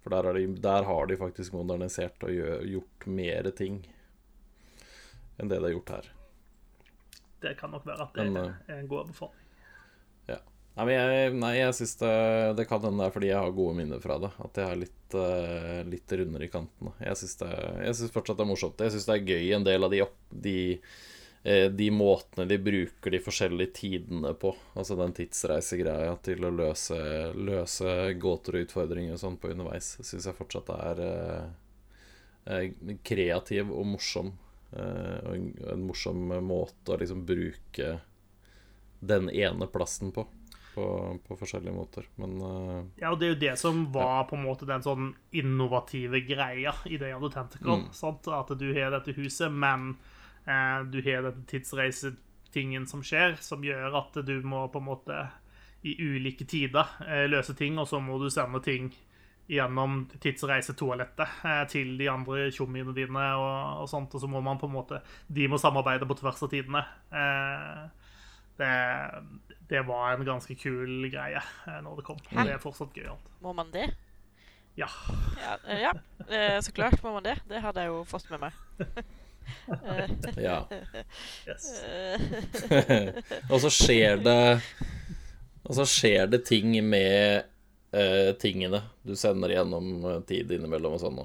For 0.00 0.08
der, 0.14 0.30
er 0.30 0.32
de, 0.38 0.46
der 0.64 0.86
har 0.88 1.06
de 1.10 1.16
faktisk 1.20 1.52
modernisert 1.52 2.24
og 2.24 2.32
gjort 2.32 3.06
mer 3.06 3.50
ting 3.52 3.82
enn 5.36 5.50
det 5.50 5.58
de 5.58 5.66
har 5.66 5.74
gjort 5.74 5.92
her. 5.92 6.08
det 7.42 7.58
kan 7.60 7.74
nok 7.74 7.84
være 7.84 8.06
at 8.06 8.14
det 8.16 8.24
Men, 8.30 8.54
er 8.68 8.78
en 8.78 8.88
god 8.88 9.04
anbefaling. 9.04 9.40
Nei, 10.74 10.90
jeg, 10.90 11.34
nei, 11.38 11.52
jeg 11.60 11.74
syns 11.78 11.92
det, 12.00 12.14
det 12.58 12.64
kan 12.66 12.82
hende 12.82 12.98
det 12.98 13.06
er 13.06 13.14
fordi 13.14 13.28
jeg 13.28 13.38
har 13.38 13.52
gode 13.54 13.76
minner 13.78 14.00
fra 14.02 14.16
det. 14.18 14.30
At 14.42 14.58
jeg 14.58 14.66
er 14.66 14.80
litt, 14.80 15.14
uh, 15.14 15.80
litt 15.86 16.14
rundere 16.18 16.48
i 16.48 16.50
kantene. 16.50 16.94
Jeg 16.98 17.20
syns, 17.20 18.10
fortsatt 18.10 18.40
det 18.40 18.42
er 18.42 18.50
morsomt. 18.50 18.82
Jeg 18.82 18.94
syns 18.94 19.06
det 19.06 19.14
er 19.14 19.28
gøy 19.30 19.52
en 19.54 19.66
del 19.68 19.86
av 19.86 19.94
de, 19.94 20.00
opp, 20.02 20.16
de, 20.34 20.56
eh, 21.46 21.68
de 21.70 21.88
måtene 21.94 22.48
de 22.50 22.58
bruker 22.58 23.14
de 23.14 23.22
forskjellige 23.22 23.76
tidene 23.78 24.34
på. 24.34 24.50
Altså 24.74 24.98
den 24.98 25.14
tidsreisegreia 25.14 26.16
til 26.26 26.42
å 26.42 26.50
løse, 26.58 26.98
løse 27.38 27.94
gåter 28.18 28.58
og 28.58 28.66
utfordringer 28.66 29.14
og 29.14 29.22
sånn 29.22 29.38
på 29.38 29.54
underveis. 29.54 29.94
Syns 30.02 30.26
jeg 30.26 30.38
fortsatt 30.40 30.74
er 30.74 31.06
uh, 31.06 32.66
kreativ 33.06 33.70
og 33.70 33.92
morsom. 33.94 34.34
Uh, 34.74 35.36
en, 35.36 35.52
en 35.70 35.86
morsom 35.86 36.34
måte 36.42 36.96
å 36.96 36.98
liksom 36.98 37.22
bruke 37.30 38.00
den 39.04 39.30
ene 39.30 39.70
plassen 39.70 40.10
på 40.10 40.26
på, 40.74 40.86
på 41.26 41.36
forskjellige 41.38 41.74
måter. 41.74 42.08
Men 42.20 42.34
uh, 42.42 42.82
Ja, 43.00 43.12
og 43.12 43.20
det 43.20 43.26
er 43.26 43.32
jo 43.34 43.40
det 43.44 43.54
som 43.60 43.84
var 43.94 44.26
på 44.30 44.38
en 44.38 44.44
måte 44.46 44.68
den 44.68 44.84
sånn 44.84 45.12
innovative 45.36 46.20
greia 46.26 46.74
i 46.90 46.98
Day 47.00 47.14
of 47.14 47.24
the 47.24 47.32
Tentacle. 47.36 47.80
Mm. 47.84 47.88
Sant? 47.96 48.28
At 48.28 48.52
du 48.58 48.66
har 48.76 48.94
dette 48.94 49.14
huset, 49.16 49.52
men 49.52 49.94
eh, 50.46 50.82
du 50.90 51.00
har 51.06 51.24
dette 51.28 51.46
tidsreisetingen 51.50 52.88
som 52.90 53.04
skjer, 53.06 53.38
som 53.44 53.64
gjør 53.64 53.98
at 54.02 54.20
du 54.26 54.36
må 54.46 54.66
på 54.72 54.82
en 54.82 54.90
måte 54.90 55.24
i 55.84 55.96
ulike 56.00 56.46
tider 56.48 56.96
eh, 57.06 57.26
løse 57.28 57.54
ting, 57.58 57.78
og 57.78 57.88
så 57.88 58.00
må 58.00 58.18
du 58.20 58.30
sende 58.32 58.62
ting 58.64 58.92
gjennom 59.50 60.06
tidsreisetoalettet 60.22 61.42
til 61.68 61.98
de 61.98 62.06
andre 62.08 62.46
tjommiene 62.54 62.94
dine 62.96 63.24
og, 63.36 63.82
og 63.82 63.90
sånt, 63.90 64.14
og 64.16 64.22
så 64.22 64.30
må 64.30 64.40
man 64.40 64.56
på 64.56 64.70
en 64.70 64.72
måte 64.78 65.02
De 65.28 65.44
må 65.52 65.58
samarbeide 65.60 66.08
på 66.08 66.16
tvers 66.16 66.40
av 66.46 66.52
tidene. 66.52 66.80
Eh, 67.12 68.03
det, 68.60 68.72
det 69.70 69.82
var 69.88 70.14
en 70.14 70.24
ganske 70.26 70.54
kul 70.58 71.08
greie 71.12 71.40
eh, 71.40 71.80
når 71.82 72.00
det 72.00 72.06
kom. 72.06 72.20
Hæ? 72.30 72.44
det 72.46 72.56
er 72.56 72.62
fortsatt 72.62 72.94
gøyalt. 72.96 73.30
Må 73.42 73.52
man 73.56 73.72
det? 73.74 73.88
Ja. 74.74 74.88
Ja, 75.40 75.58
eh, 75.68 75.80
ja. 75.80 75.92
Eh, 76.36 76.60
så 76.60 76.72
klart 76.72 77.02
må 77.02 77.12
man 77.12 77.22
det. 77.22 77.38
Det 77.48 77.62
hadde 77.62 77.84
jeg 77.84 77.92
jo 77.92 78.02
fått 78.08 78.30
med 78.30 78.46
meg. 78.46 78.52
Eh, 79.68 80.10
ja. 80.46 80.58
Yes. 81.46 81.68
og 83.52 83.58
så 83.60 83.70
skjer 83.70 84.22
det 84.24 84.38
Og 85.64 85.74
så 85.76 85.84
skjer 85.88 86.30
det 86.32 86.40
ting 86.48 86.72
med 86.84 87.44
uh, 87.92 88.32
tingene 88.40 88.80
du 89.04 89.12
sender 89.16 89.52
gjennom 89.52 90.24
tid 90.28 90.52
innimellom 90.52 90.96
og 90.96 91.02
sånn. 91.02 91.20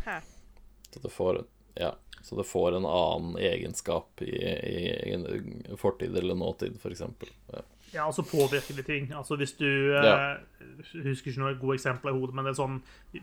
Så 0.00 1.00
du 1.00 1.08
får 1.12 1.44
Ja. 1.78 1.94
Så 2.30 2.36
det 2.38 2.46
får 2.46 2.76
en 2.78 2.86
annen 2.86 3.34
egenskap 3.42 4.22
i, 4.22 4.30
i, 4.30 5.14
i 5.18 5.76
fortid 5.80 6.14
eller 6.16 6.38
nåtid, 6.38 6.76
f.eks. 6.78 7.02
Ja. 7.50 7.62
Ja, 7.90 8.04
altså 8.06 8.22
påvirkelige 8.22 8.86
ting. 8.86 9.08
Altså 9.18 9.34
hvis 9.34 9.56
du 9.58 9.66
Ja. 9.96 10.36
eh, 10.36 10.66
Husker 11.02 11.32
ikke 11.32 11.40
noen 11.42 11.58
gode 11.58 11.74
eksempler 11.74 12.14
i 12.14 12.20
hodet, 12.20 12.36
men 12.38 12.46
det 12.46 12.52
er 12.52 12.60
sånn 12.60 12.76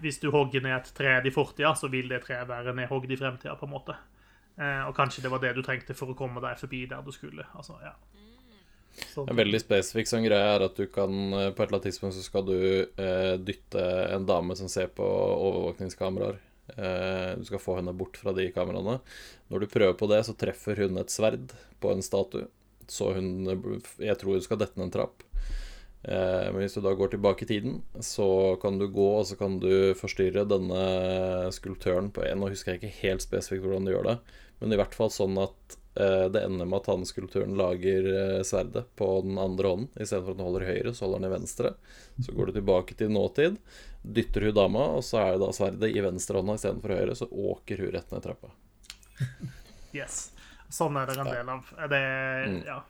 Hvis 0.03 0.19
du 0.19 0.27
hogger 0.35 0.61
ned 0.65 0.75
et 0.75 0.91
tre 0.97 1.13
i 1.23 1.31
fortida, 1.31 1.71
så 1.79 1.88
vil 1.88 2.09
det 2.11 2.25
treet 2.25 2.49
være 2.49 2.73
nedhogd 2.75 3.11
i 3.11 3.15
fremtida, 3.15 3.55
på 3.55 3.63
en 3.65 3.71
måte. 3.77 3.95
Eh, 4.59 4.84
og 4.89 4.95
kanskje 4.97 5.23
det 5.23 5.31
var 5.31 5.39
det 5.39 5.53
du 5.55 5.61
trengte 5.63 5.95
for 5.95 6.11
å 6.11 6.17
komme 6.19 6.43
deg 6.43 6.59
forbi 6.59 6.84
der 6.89 7.01
du 7.05 7.13
skulle. 7.15 7.47
Altså, 7.55 7.77
ja. 7.81 7.93
Sånn. 9.13 9.29
En 9.29 9.38
veldig 9.38 9.59
spesifikk 9.61 10.09
sånn 10.09 10.25
greie 10.25 10.55
er 10.57 10.63
at 10.65 10.75
du 10.75 10.88
kan 10.89 11.11
eh, 11.31 11.51
På 11.53 11.61
et 11.63 11.67
eller 11.69 11.77
annet 11.77 11.88
tidspunkt 11.91 12.15
så 12.17 12.23
skal 12.25 12.43
du 12.47 12.57
eh, 12.97 13.35
dytte 13.38 13.84
en 14.17 14.25
dame 14.25 14.55
som 14.57 14.67
ser 14.67 14.88
på 14.91 15.05
overvåkningskameraer. 15.05 16.39
Eh, 16.76 17.31
du 17.39 17.45
skal 17.48 17.61
få 17.64 17.77
henne 17.80 17.95
bort 17.95 18.19
fra 18.19 18.34
de 18.35 18.49
kameraene. 18.56 18.99
Når 19.52 19.64
du 19.64 19.72
prøver 19.72 19.95
på 19.98 20.10
det, 20.11 20.23
så 20.27 20.35
treffer 20.38 20.84
hun 20.84 20.99
et 20.99 21.14
sverd 21.14 21.53
på 21.81 21.94
en 21.94 22.03
statue. 22.03 22.49
Så 22.88 23.14
hun 23.15 23.45
Jeg 23.99 24.18
tror 24.19 24.38
hun 24.38 24.44
skal 24.44 24.60
dette 24.60 24.80
ned 24.80 24.89
en 24.89 24.95
trapp. 24.95 25.23
Eh, 26.07 26.48
men 26.52 26.61
hvis 26.61 26.77
du 26.77 26.81
da 26.85 26.94
går 26.95 27.15
tilbake 27.15 27.44
i 27.44 27.49
tiden, 27.49 27.81
så 27.99 28.56
kan 28.61 28.77
du 28.80 28.88
gå 28.88 29.07
og 29.18 29.26
så 29.27 29.38
kan 29.39 29.57
du 29.60 29.94
forstyrre 29.98 30.45
denne 30.48 31.52
skulptøren 31.56 32.11
på 32.14 32.23
en 32.23 32.44
Nå 32.44 32.52
husker 32.53 32.76
jeg 32.76 32.81
ikke 32.81 33.02
helt 33.02 33.26
spesifikt 33.26 33.65
hvordan 33.65 33.88
du 33.88 33.91
gjør 33.95 34.11
det, 34.11 34.18
men 34.61 34.73
i 34.73 34.80
hvert 34.80 34.95
fall 34.95 35.11
sånn 35.14 35.35
at 35.41 35.77
det 36.34 36.44
ender 36.45 36.68
med 36.69 36.82
at 36.82 36.90
han 36.91 37.06
skulptøren 37.07 37.56
lager 37.57 38.07
eh, 38.11 38.41
sverdet 38.48 38.86
på 38.99 39.07
den 39.26 39.38
andre 39.41 39.72
hånden. 39.74 39.90
Istedenfor 39.95 40.36
at 40.36 40.40
den 40.40 40.48
holder 40.48 40.65
høyre, 40.68 40.94
så 40.94 41.06
holder 41.06 41.24
den 41.24 41.30
i 41.30 41.36
venstre. 41.36 41.74
Så 42.26 42.36
går 42.38 42.49
du 42.49 42.57
tilbake 42.57 42.98
til 42.99 43.14
nåtid, 43.14 43.57
dytter 44.02 44.49
hun 44.49 44.57
dama, 44.57 44.90
og 44.98 45.06
så 45.06 45.22
er 45.24 45.32
det 45.36 45.45
da 45.45 45.53
sverdet 45.56 45.94
i 45.94 46.03
venstre 46.06 46.41
hånda 46.41 46.57
istedenfor 46.60 46.95
høyre, 46.98 47.15
så 47.18 47.30
åker 47.30 47.86
hun 47.86 47.95
rett 47.95 48.14
ned 48.14 48.26
trappa. 48.28 48.53
yes. 49.98 50.28
Sånn 50.74 50.99
er 50.99 51.10
det 51.10 51.18
en 51.22 51.34
del 51.34 51.56
av. 51.56 51.74
Det 51.90 52.06
Mm. 52.48 52.61
Ja. 52.68 52.84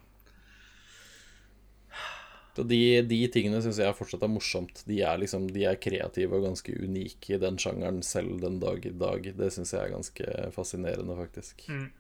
Så 2.58 2.64
de, 2.66 3.02
de 3.06 3.20
tingene 3.30 3.60
syns 3.62 3.78
jeg 3.78 3.94
fortsatt 3.94 4.24
er 4.26 4.32
morsomt. 4.34 4.80
De 4.90 4.96
er 5.06 5.20
liksom, 5.22 5.44
de 5.54 5.68
er 5.70 5.76
kreative 5.78 6.40
og 6.40 6.48
ganske 6.48 6.74
unike 6.74 7.36
i 7.36 7.38
den 7.38 7.60
sjangeren 7.62 8.00
selv 8.02 8.40
den 8.42 8.58
dag 8.58 8.82
i 8.82 8.96
dag. 8.98 9.28
Det 9.38 9.50
syns 9.54 9.76
jeg 9.76 9.84
er 9.84 9.94
ganske 9.94 10.38
fascinerende, 10.56 11.14
faktisk. 11.20 11.68
Mm. 11.70 11.92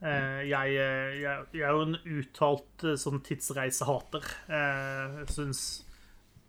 Eh, 0.00 0.40
jeg, 0.48 0.76
eh, 0.80 1.18
jeg, 1.20 1.44
jeg 1.52 1.66
er 1.66 1.74
jo 1.76 1.82
en 1.84 1.98
uttalt 2.18 2.84
eh, 2.88 2.96
sånn 3.00 3.20
tidsreisehater. 3.26 4.24
Eh, 4.48 5.18
Jeg 5.20 5.28
syns 5.34 5.62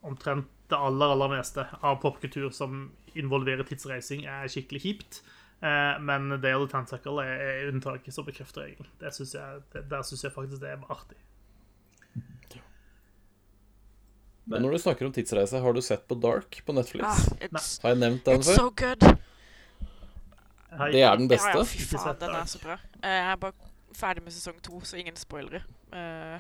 omtrent 0.08 0.48
det 0.72 0.78
aller, 0.80 1.12
aller 1.18 1.34
meste 1.36 1.66
av 1.84 1.98
popkultur 2.02 2.48
som 2.56 2.92
involverer 3.20 3.68
tidsreising, 3.68 4.24
er 4.26 4.48
skikkelig 4.48 4.82
kjipt. 4.86 5.20
Eh, 5.62 5.98
men 6.02 6.30
Day 6.42 6.56
of 6.56 6.64
the 6.64 6.72
Tentacle 6.72 7.20
er, 7.26 7.44
er 7.66 7.74
unntaket 7.74 8.16
som 8.16 8.26
bekrefter 8.26 8.64
regelen. 8.70 8.88
Der 9.04 9.12
syns 9.12 9.36
jeg 9.36 10.32
faktisk 10.34 10.64
det 10.64 10.72
er 10.72 10.88
artig. 10.90 11.20
Men 14.52 14.64
når 14.66 14.74
du 14.74 14.78
snakker 14.82 15.06
om 15.06 15.12
tidsreise, 15.14 15.60
har 15.62 15.76
du 15.76 15.82
sett 15.86 16.08
på 16.10 16.16
Dark 16.20 16.58
på 16.66 16.74
Netflix? 16.74 17.06
Ah, 17.06 17.60
Har 17.84 17.94
jeg 17.94 18.00
nevnt 18.02 18.26
den 18.26 18.42
før? 18.42 18.52
it's 18.52 18.58
so 18.58 18.72
good. 18.72 19.06
Det 20.72 21.02
er 21.04 21.16
den 21.16 21.28
beste. 21.28 21.52
ja, 21.58 21.64
fy 21.64 21.84
faen, 21.98 22.16
den 22.22 22.30
er 22.36 22.46
så 22.46 22.60
bra. 22.64 22.78
Eh, 23.04 23.10
Jeg 23.10 23.32
er 23.32 23.36
bare 23.36 23.52
ferdig 23.96 24.24
med 24.24 24.32
sesong 24.32 24.62
to, 24.64 24.80
så 24.82 24.98
ingen 24.98 25.16
spoilere. 25.16 25.62
Eh, 25.94 26.40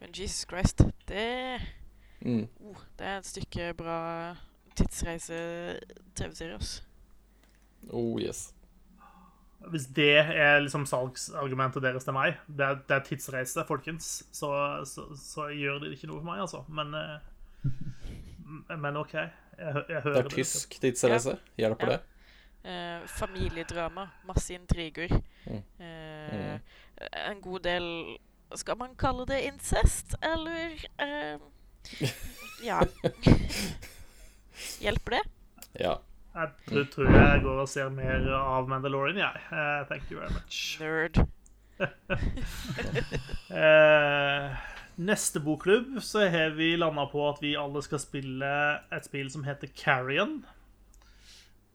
Men 0.00 0.10
Jesus 0.14 0.46
Christ, 0.50 0.82
det, 1.08 1.60
Mm. 2.20 2.48
oh, 2.60 2.76
det 2.98 3.06
er 3.06 3.18
et 3.18 3.26
stykke 3.26 3.74
bra 3.74 4.34
tidsreise-TV-serie, 4.76 6.54
altså. 6.54 6.82
Oh 7.90 8.20
yes. 8.20 8.54
Hvis 9.70 9.86
det 9.96 10.10
er 10.18 10.58
liksom 10.60 10.84
salgsargumentet 10.86 11.82
deres 11.82 12.04
til 12.04 12.12
meg, 12.12 12.34
det 12.48 12.60
er, 12.66 12.74
det 12.88 12.96
er 12.96 13.04
tidsreise, 13.06 13.64
folkens, 13.68 14.24
så, 14.32 14.50
så, 14.84 15.06
så 15.16 15.46
gjør 15.56 15.78
det 15.84 15.92
ikke 15.96 16.06
noe 16.10 16.20
for 16.20 16.28
meg, 16.28 16.40
altså. 16.44 16.64
Men, 16.68 16.94
eh, 16.94 18.76
men 18.84 18.96
OK. 19.00 19.14
Jeg, 19.14 19.30
jeg 19.88 20.00
hører 20.02 20.22
Det 20.22 20.24
er 20.32 20.36
tysk 20.36 20.76
tidsreise. 20.82 21.38
Hjelper 21.58 21.86
Ja. 21.86 21.92
det? 21.96 22.00
Eh, 22.64 23.00
familiedrama, 23.06 24.08
masse 24.24 24.54
intriger. 24.54 25.10
Mm. 25.46 25.62
Eh, 25.84 26.60
En 27.28 27.40
god 27.40 27.60
del 27.60 28.16
Skal 28.54 28.76
man 28.78 28.94
kalle 28.96 29.26
det 29.26 29.42
incest, 29.44 30.14
eller 30.22 30.72
eh, 31.02 31.38
Ja. 32.64 32.80
Hjelper 34.80 35.10
det? 35.16 35.22
Ja. 35.80 35.96
Jeg 36.34 36.48
tror, 36.68 36.84
tror 36.94 37.10
jeg 37.10 37.42
går 37.42 37.60
og 37.62 37.68
ser 37.68 37.90
mer 37.94 38.24
av 38.34 38.68
Mandalorian, 38.70 39.18
jeg. 39.20 39.42
Uh, 39.52 39.84
thank 39.90 40.10
you 40.10 40.18
very 40.18 40.32
much. 40.34 40.78
Nerd. 40.80 41.18
uh, 43.54 44.56
neste 45.10 45.42
bokklubb 45.44 46.00
så 46.02 46.24
har 46.30 46.56
vi 46.56 46.72
landa 46.78 47.06
på 47.10 47.22
at 47.28 47.42
vi 47.42 47.54
alle 47.58 47.82
skal 47.86 48.02
spille 48.02 48.50
et 48.94 49.06
spill 49.06 49.30
som 49.30 49.44
heter 49.46 49.70
Carrion. 49.78 50.40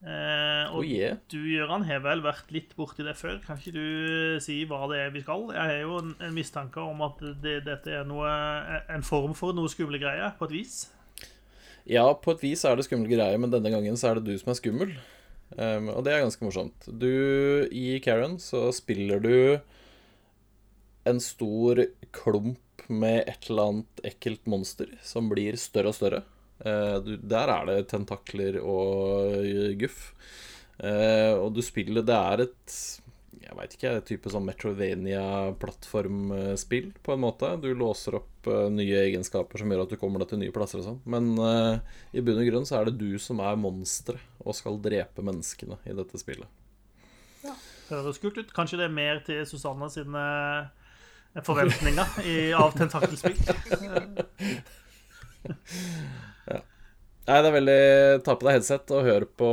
Eh, 0.00 0.70
og 0.72 0.80
Oh 0.80 0.86
yeah. 0.86 1.18
du, 1.28 1.36
Gøran, 1.44 1.84
har 1.84 2.00
vel 2.00 2.22
vært 2.24 2.48
litt 2.54 2.72
borti 2.76 3.04
det 3.04 3.16
før. 3.20 3.36
Kan 3.44 3.60
ikke 3.60 3.74
du 3.74 4.38
si 4.40 4.62
hva 4.68 4.86
det 4.88 5.02
er 5.02 5.12
vi 5.12 5.20
skal? 5.24 5.50
Jeg 5.52 5.60
har 5.60 5.82
jo 5.82 5.98
en, 6.00 6.14
en 6.24 6.36
mistanke 6.36 6.80
om 6.80 7.04
at 7.04 7.20
det, 7.42 7.58
dette 7.66 7.92
er 7.98 8.08
noe, 8.08 8.30
en 8.88 9.04
form 9.04 9.36
for 9.36 9.56
noe 9.56 9.68
skumle 9.72 10.00
greier, 10.00 10.32
på 10.38 10.48
et 10.48 10.56
vis. 10.60 10.78
Ja, 11.88 12.06
på 12.14 12.32
et 12.32 12.44
vis 12.44 12.64
er 12.64 12.78
det 12.78 12.86
skumle 12.86 13.10
greie, 13.10 13.36
men 13.40 13.52
denne 13.52 13.72
gangen 13.72 13.98
så 14.00 14.10
er 14.10 14.20
det 14.20 14.30
du 14.30 14.40
som 14.40 14.52
er 14.54 14.60
skummel. 14.60 14.96
Um, 15.58 15.90
og 15.90 16.04
det 16.06 16.14
er 16.14 16.22
ganske 16.22 16.44
morsomt. 16.46 16.86
Du, 16.86 17.10
i 17.68 17.98
Karen, 18.04 18.38
så 18.40 18.68
spiller 18.72 19.20
du 19.20 19.34
en 21.08 21.20
stor 21.20 21.82
klump 22.14 22.84
med 22.88 23.24
et 23.28 23.48
eller 23.50 23.72
annet 23.72 24.04
ekkelt 24.06 24.46
monster 24.50 24.92
som 25.04 25.28
blir 25.30 25.58
større 25.60 25.92
og 25.92 25.96
større. 25.96 26.22
Eh, 26.60 26.96
der 27.04 27.48
er 27.56 27.62
det 27.68 27.88
tentakler 27.90 28.60
og 28.60 29.44
guff. 29.80 30.12
Eh, 30.80 31.34
og 31.36 31.52
du 31.52 31.60
spiller 31.64 32.02
Det 32.04 32.16
er 32.16 32.40
et 32.46 33.00
jeg 33.50 33.58
veit 33.58 33.72
ikke, 33.74 33.90
et 33.98 34.06
type 34.06 34.30
sånn 34.30 34.44
Metrovania-plattformspill, 34.46 36.92
på 37.02 37.14
en 37.14 37.22
måte. 37.24 37.48
Du 37.58 37.74
låser 37.74 38.14
opp 38.20 38.46
uh, 38.46 38.70
nye 38.70 38.98
egenskaper 39.08 39.58
som 39.58 39.70
gjør 39.72 39.82
at 39.82 39.90
du 39.90 39.98
kommer 39.98 40.22
deg 40.22 40.28
til 40.30 40.38
nye 40.44 40.54
plasser 40.54 40.78
og 40.78 40.86
sånn. 40.86 41.02
Men 41.10 41.24
uh, 41.34 41.82
i 42.14 42.22
bunn 42.22 42.38
og 42.38 42.46
grunn 42.46 42.62
så 42.68 42.78
er 42.78 42.84
det 42.86 43.00
du 43.00 43.18
som 43.18 43.42
er 43.42 43.58
monsteret 43.58 44.22
og 44.44 44.54
skal 44.54 44.78
drepe 44.84 45.22
menneskene 45.26 45.76
i 45.82 45.90
dette 45.98 46.14
spillet. 46.22 46.46
Høres 47.90 48.22
kult 48.22 48.38
ut. 48.38 48.54
Kanskje 48.54 48.78
det 48.78 48.86
er 48.86 48.98
mer 49.00 49.18
til 49.26 49.42
Susanne 49.50 49.90
sine 49.90 50.22
forventninger 51.42 52.06
i, 52.22 52.54
av 52.54 52.70
tentakelspill. 52.78 53.34
Nei, 56.50 57.36
det 57.44 57.46
er 57.50 57.54
veldig 57.54 58.22
Ta 58.26 58.34
på 58.34 58.46
deg 58.48 58.56
headset 58.56 58.90
og 58.96 59.04
hør 59.06 59.26
på, 59.38 59.48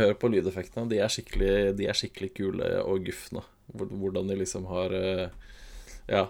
hør 0.00 0.14
på 0.18 0.30
lydeffektene. 0.32 0.88
De 0.90 0.98
er, 0.98 1.72
de 1.78 1.86
er 1.86 1.98
skikkelig 1.98 2.32
kule 2.34 2.70
og 2.82 3.04
gufne. 3.06 3.44
Hvor- 3.72 3.92
Hvordan 4.00 4.28
de 4.32 4.38
liksom 4.40 4.66
har 4.66 4.94
eh, 4.96 5.28
Ja. 6.08 6.24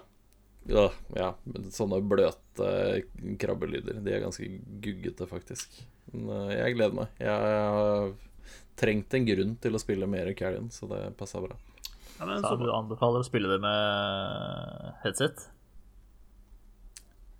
Ja, 0.69 0.85
ja 1.17 1.31
sånne 1.75 1.97
bløte 2.07 3.03
krabbelyder. 3.41 3.97
De 4.03 4.13
er 4.13 4.21
ganske 4.23 4.45
guggete, 4.83 5.27
faktisk. 5.27 5.81
Men 6.13 6.29
eh, 6.51 6.53
jeg 6.61 6.77
gleder 6.77 6.95
meg. 7.01 7.07
Jeg 7.19 7.31
har 7.31 8.13
trengt 8.79 9.13
en 9.17 9.25
grunn 9.27 9.57
til 9.61 9.75
å 9.75 9.81
spille 9.81 10.07
mer 10.09 10.31
Carrion, 10.37 10.69
så 10.73 10.87
det 10.89 11.01
passa 11.17 11.41
bra. 11.43 11.57
Ja, 12.19 12.25
men, 12.25 12.39
Så 12.41 12.53
så, 12.53 12.59
du 12.61 12.69
anbefaler 12.71 13.23
å 13.23 13.27
spille 13.27 13.49
det 13.51 13.59
med 13.63 14.93
headset? 15.03 15.47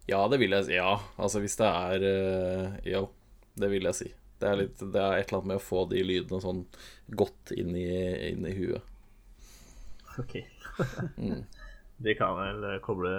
Ja, 0.09 0.19
det 0.27 0.39
vil 0.41 0.51
jeg 0.55 0.67
si. 0.67 0.75
Ja, 0.75 0.97
altså 1.15 1.39
hvis 1.43 1.55
det 1.59 1.69
er 1.69 2.05
eh, 2.09 2.77
Jo, 2.91 3.05
det 3.59 3.69
vil 3.71 3.87
jeg 3.87 3.99
si. 3.99 4.09
Det 4.41 4.49
er, 4.49 4.57
litt, 4.59 4.79
det 4.81 4.99
er 4.99 5.21
et 5.21 5.29
eller 5.29 5.39
annet 5.39 5.51
med 5.53 5.61
å 5.61 5.63
få 5.63 5.85
de 5.87 6.01
lydene 6.03 6.41
sånn 6.43 6.65
godt 7.15 7.53
inn 7.55 7.71
i, 7.79 7.87
inn 8.33 8.43
i 8.49 8.55
huet. 8.57 8.83
Ok. 10.19 10.41
De 12.03 12.15
kan 12.19 12.35
vel 12.35 12.65
koble 12.83 13.11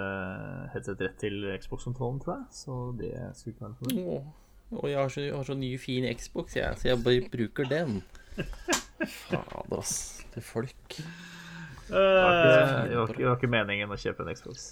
headset 0.75 1.01
rett 1.01 1.15
til 1.17 1.47
Xbox-kontrollen, 1.57 2.19
tror 2.21 2.35
jeg. 2.35 2.45
Så 2.53 2.75
det 2.99 3.13
skulle 3.39 3.55
ikke 3.55 3.63
være 3.63 3.71
noe 3.71 3.79
problem. 3.79 4.33
Og 4.75 4.85
jeg 4.91 4.99
har, 4.99 5.09
så, 5.09 5.23
jeg 5.23 5.33
har 5.33 5.47
så 5.47 5.55
ny, 5.57 5.71
fin 5.81 6.05
Xbox, 6.19 6.57
jeg, 6.59 6.77
så 6.77 6.91
jeg 6.91 7.01
bare 7.05 7.29
bruker 7.33 7.69
den. 7.71 7.99
Fader, 9.25 9.77
ass. 9.79 9.95
Til 10.35 10.45
folk. 10.45 10.99
Det 11.87 12.01
var 12.01 12.29
eh, 12.29 12.45
ikke, 12.45 12.89
det 12.89 12.97
var 12.97 13.09
ikke, 13.09 13.19
det 13.21 13.29
var 13.29 13.39
ikke 13.39 13.53
meningen 13.55 13.93
å 13.93 13.99
kjøpe 14.01 14.25
en 14.25 14.37
Xbox. 14.37 14.67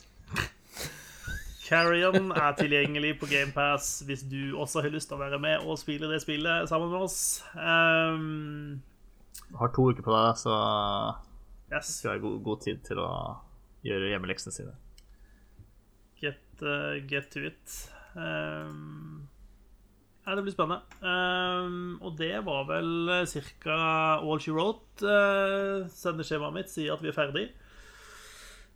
Carrion 1.64 2.32
er 2.36 2.56
tilgjengelig 2.60 3.14
på 3.22 3.30
GamePass 3.32 4.02
hvis 4.08 4.26
du 4.28 4.58
også 4.60 4.84
har 4.84 4.92
lyst 4.92 5.08
til 5.12 5.16
å 5.18 5.24
være 5.24 5.40
med 5.42 5.64
og 5.64 5.80
spille 5.80 6.10
det 6.12 6.20
spillet 6.24 6.68
sammen 6.70 6.92
med 6.92 7.06
oss. 7.06 7.20
Um, 7.56 8.82
har 9.60 9.72
to 9.76 9.88
uker 9.92 10.04
på 10.04 10.12
deg, 10.12 10.40
så 10.42 10.58
yes, 11.72 11.96
du 12.04 12.10
har 12.12 12.24
god, 12.24 12.42
god 12.44 12.64
tid 12.66 12.84
til 12.88 13.00
å 13.04 13.12
gjøre 13.88 14.12
hjemmeleksene 14.12 14.56
sine. 14.56 14.76
get, 16.20 16.44
uh, 16.62 17.00
get 17.08 17.32
to 17.32 17.46
it. 17.48 17.78
Um, 18.16 19.30
ja, 20.26 20.36
det 20.36 20.44
blir 20.44 20.56
spennende. 20.56 20.82
Um, 21.02 21.98
og 22.02 22.18
det 22.18 22.46
var 22.46 22.68
vel 22.68 23.26
ca. 23.64 23.80
all 24.20 24.40
she 24.40 24.52
wrote. 24.52 25.04
Uh, 25.04 25.88
Sendeskjemaet 25.92 26.56
mitt 26.56 26.72
sier 26.72 26.96
at 26.96 27.04
vi 27.04 27.12
er 27.12 27.18
ferdig. 27.18 27.50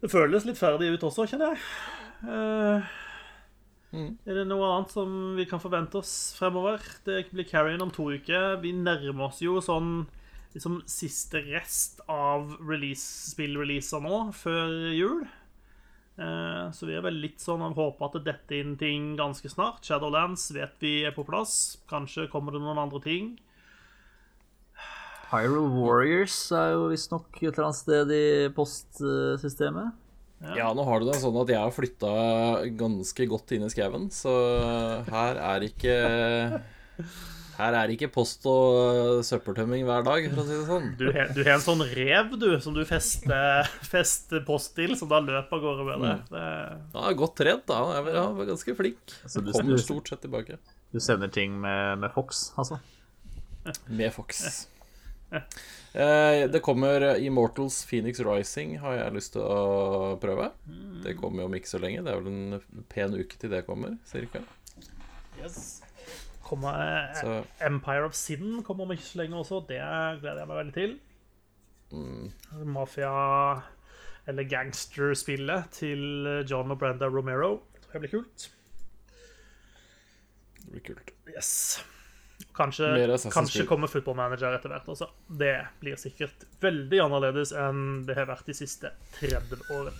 Det 0.01 0.11
føles 0.11 0.45
litt 0.45 0.59
ferdig 0.59 0.91
ut 0.93 1.07
også, 1.07 1.25
kjenner 1.25 1.55
jeg. 1.55 2.06
Uh, 2.23 2.81
Er 3.93 4.39
det 4.41 4.45
noe 4.49 4.67
annet 4.73 4.91
som 4.91 5.11
vi 5.37 5.45
kan 5.49 5.61
forvente 5.63 5.99
oss 6.01 6.33
fremover? 6.37 6.81
Det 7.05 7.27
blir 7.31 7.47
Carrion 7.47 7.81
om 7.85 7.91
to 7.93 8.09
uker. 8.11 8.57
Vi 8.61 8.73
nærmer 8.75 9.29
oss 9.29 9.41
jo 9.41 9.59
sånn 9.63 10.07
liksom 10.53 10.79
siste 10.89 11.41
rest 11.45 12.01
av 12.09 12.55
release, 12.65 13.31
spillreleaser 13.31 14.01
nå, 14.03 14.21
før 14.35 14.73
jul. 14.95 15.25
Eh, 16.17 16.71
Så 16.73 16.87
vi 16.89 16.95
er 16.97 17.03
vel 17.05 17.19
litt 17.21 17.39
sånn 17.43 17.61
av 17.61 17.75
håpet 17.77 18.05
at 18.07 18.17
det 18.17 18.23
detter 18.31 18.59
inn 18.63 18.75
ting 18.77 19.11
ganske 19.19 19.49
snart. 19.53 19.85
Shadowlands 19.85 20.49
vet 20.55 20.73
vi 20.81 21.03
er 21.05 21.13
på 21.15 21.25
plass. 21.27 21.77
Kanskje 21.89 22.27
kommer 22.31 22.51
det 22.51 22.61
noen 22.63 22.81
andre 22.81 23.01
ting. 23.03 23.35
Hyrule 25.31 25.69
Warriors 25.75 26.35
er 26.55 26.71
jo 26.73 26.87
visstnok 26.89 27.35
et 27.41 27.51
eller 27.51 27.67
annet 27.69 27.81
sted 27.81 28.11
i 28.15 28.25
postsystemet. 28.55 29.93
Ja, 30.57 30.69
nå 30.77 30.83
har 30.85 30.99
du 31.01 31.07
det 31.09 31.15
sånn 31.21 31.37
at 31.41 31.49
jeg 31.49 31.57
har 31.57 31.71
flytta 31.73 32.11
ganske 32.77 33.25
godt 33.31 33.51
inn 33.57 33.63
i 33.65 33.69
skauen, 33.73 34.09
så 34.13 34.33
her 35.09 35.39
er 35.41 35.65
ikke 35.65 35.95
Her 37.57 37.73
er 37.73 37.89
ikke 37.89 38.11
post 38.13 38.43
og 38.45 39.23
søppeltømming 39.25 39.81
hver 39.87 40.03
dag, 40.05 40.27
for 40.29 40.43
å 40.43 40.45
si 40.45 40.53
det 40.59 40.67
sånn. 40.67 40.91
Du 40.99 41.07
du 41.09 41.39
har 41.41 41.55
en 41.55 41.63
sånn 41.63 41.81
rev 41.89 42.35
du, 42.37 42.51
som 42.61 42.75
du 42.75 42.83
fester, 42.85 43.65
fester 43.81 44.43
post 44.45 44.75
til, 44.77 44.93
som 44.99 45.09
da 45.09 45.17
løper 45.25 45.57
av 45.57 45.63
gårde 45.65 45.87
med 45.89 46.05
det. 46.05 46.13
det. 46.35 46.45
Han 46.93 47.07
er 47.09 47.17
godt 47.17 47.33
trent, 47.41 47.65
da. 47.65 47.79
Han 47.81 47.95
er 47.97 48.05
vel- 48.05 48.19
han 48.21 48.37
var 48.37 48.45
ganske 48.51 48.75
flink. 48.77 49.01
Så 49.25 49.41
du, 49.41 49.49
Kommer 49.57 49.81
stort 49.81 50.07
sett 50.13 50.21
tilbake. 50.21 50.59
du 50.93 50.99
sender 51.01 51.33
ting 51.33 51.57
med, 51.59 51.97
med 52.05 52.13
Fox, 52.13 52.51
altså? 52.61 52.77
Med 53.89 54.13
Fox. 54.13 54.67
Eh, 55.97 56.43
det 56.51 56.59
kommer 56.61 57.01
Immortals 57.17 57.79
Phoenix 57.89 58.19
Rising, 58.21 58.75
har 58.83 58.93
jeg 58.99 59.13
lyst 59.15 59.31
til 59.33 59.41
å 59.41 60.11
prøve. 60.21 60.51
Det 61.01 61.15
kommer 61.17 61.41
jo 61.41 61.47
om 61.49 61.55
ikke 61.57 61.71
så 61.71 61.79
lenge. 61.81 62.03
Det 62.05 62.11
er 62.11 62.19
vel 62.21 62.27
en 62.29 62.83
pen 62.91 63.15
uke 63.17 63.39
til 63.41 63.49
det 63.49 63.63
kommer, 63.65 63.95
cirka. 64.05 64.43
Yes. 65.39 65.81
Kommer, 66.45 66.77
eh, 66.77 67.17
Så 67.17 67.33
Empire 67.65 68.05
of 68.05 68.13
Sin 68.13 68.61
kommer 68.67 68.85
om 68.85 68.93
ikke 68.93 69.07
så 69.07 69.23
lenge 69.23 69.39
også. 69.41 69.63
Det 69.71 69.79
gleder 70.21 70.43
jeg 70.43 70.51
meg 70.51 70.59
veldig 70.61 70.75
til. 70.77 70.93
Mafia- 72.77 73.63
eller 74.27 74.43
gangsterspillet 74.43 75.71
til 75.71 76.43
John 76.45 76.71
og 76.71 76.77
Brenda 76.79 77.07
Romero. 77.09 77.63
Det 77.91 78.01
blir 78.03 78.11
kult. 78.19 78.49
Det 80.61 80.71
blir 80.75 80.83
kult. 80.93 81.13
Yes. 81.33 81.81
Kanskje, 82.57 82.89
kanskje 83.29 83.65
kommer 83.69 83.91
Football 83.91 84.17
Manager 84.17 84.55
etter 84.57 84.71
hvert 84.73 84.87
også. 84.89 85.07
Det 85.39 85.55
blir 85.81 85.99
sikkert 86.01 86.47
veldig 86.63 87.03
annerledes 87.05 87.53
enn 87.53 88.03
det 88.07 88.17
har 88.17 88.29
vært 88.31 88.49
de 88.49 88.55
siste 88.57 88.93
30 89.19 89.61
årene. 89.75 89.93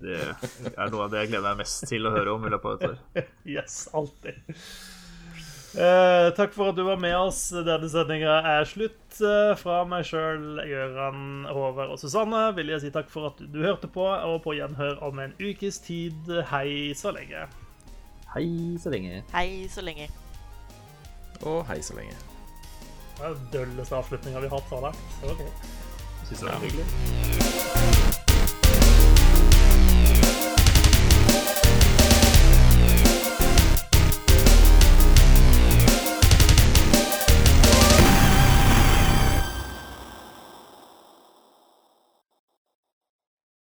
Det 0.00 0.16
er 0.16 0.92
noe 0.92 1.04
av 1.04 1.10
det 1.12 1.24
jeg 1.24 1.34
gleder 1.34 1.50
meg 1.50 1.60
mest 1.60 1.84
til 1.90 2.08
å 2.08 2.12
høre 2.14 2.32
om 2.32 2.46
i 2.48 2.52
løpet 2.54 2.70
av 2.70 2.76
et 2.76 2.86
år. 2.88 3.26
Yes, 3.56 3.82
alltid. 3.92 4.38
Eh, 5.74 6.28
takk 6.38 6.52
for 6.54 6.70
at 6.70 6.76
du 6.78 6.84
var 6.86 7.00
med 7.02 7.16
oss. 7.18 7.48
Denne 7.66 7.88
sendinga 7.90 8.38
er 8.54 8.68
slutt. 8.70 9.18
Eh, 9.18 9.52
fra 9.58 9.82
meg 9.90 10.06
sjøl, 10.08 10.62
Gøran, 10.70 11.44
Håvard 11.50 11.96
og 11.96 12.00
Susanne 12.00 12.46
vil 12.56 12.70
jeg 12.72 12.86
si 12.86 12.94
takk 12.94 13.10
for 13.12 13.32
at 13.32 13.42
du 13.42 13.60
hørte 13.64 13.90
på, 13.90 14.06
og 14.06 14.40
på 14.46 14.56
gjenhør 14.56 15.02
om 15.04 15.20
en 15.24 15.34
ukes 15.42 15.82
tid. 15.84 16.30
Hei 16.52 16.94
så 16.96 17.12
lenge. 17.16 17.48
Hei 18.34 18.46
så 18.82 18.94
lenge. 18.94 19.24
Hei 19.34 19.48
så 19.70 19.84
lenge 19.84 20.08
og 21.44 21.64
hei 21.68 21.82
så 21.82 21.96
lenge. 21.98 22.16
Det 23.14 23.24
er 23.24 23.34
den 23.34 23.48
dølleste 23.52 23.96
avslutninga 23.96 24.40
vi 24.42 24.48
har 24.50 24.58
hatt 24.58 24.68
så 24.68 24.80
langt. 24.80 24.98
Okay. 25.22 25.48
Syns 26.28 26.40
det 26.40 26.48
var 26.48 26.60
hyggelig. 26.64 26.86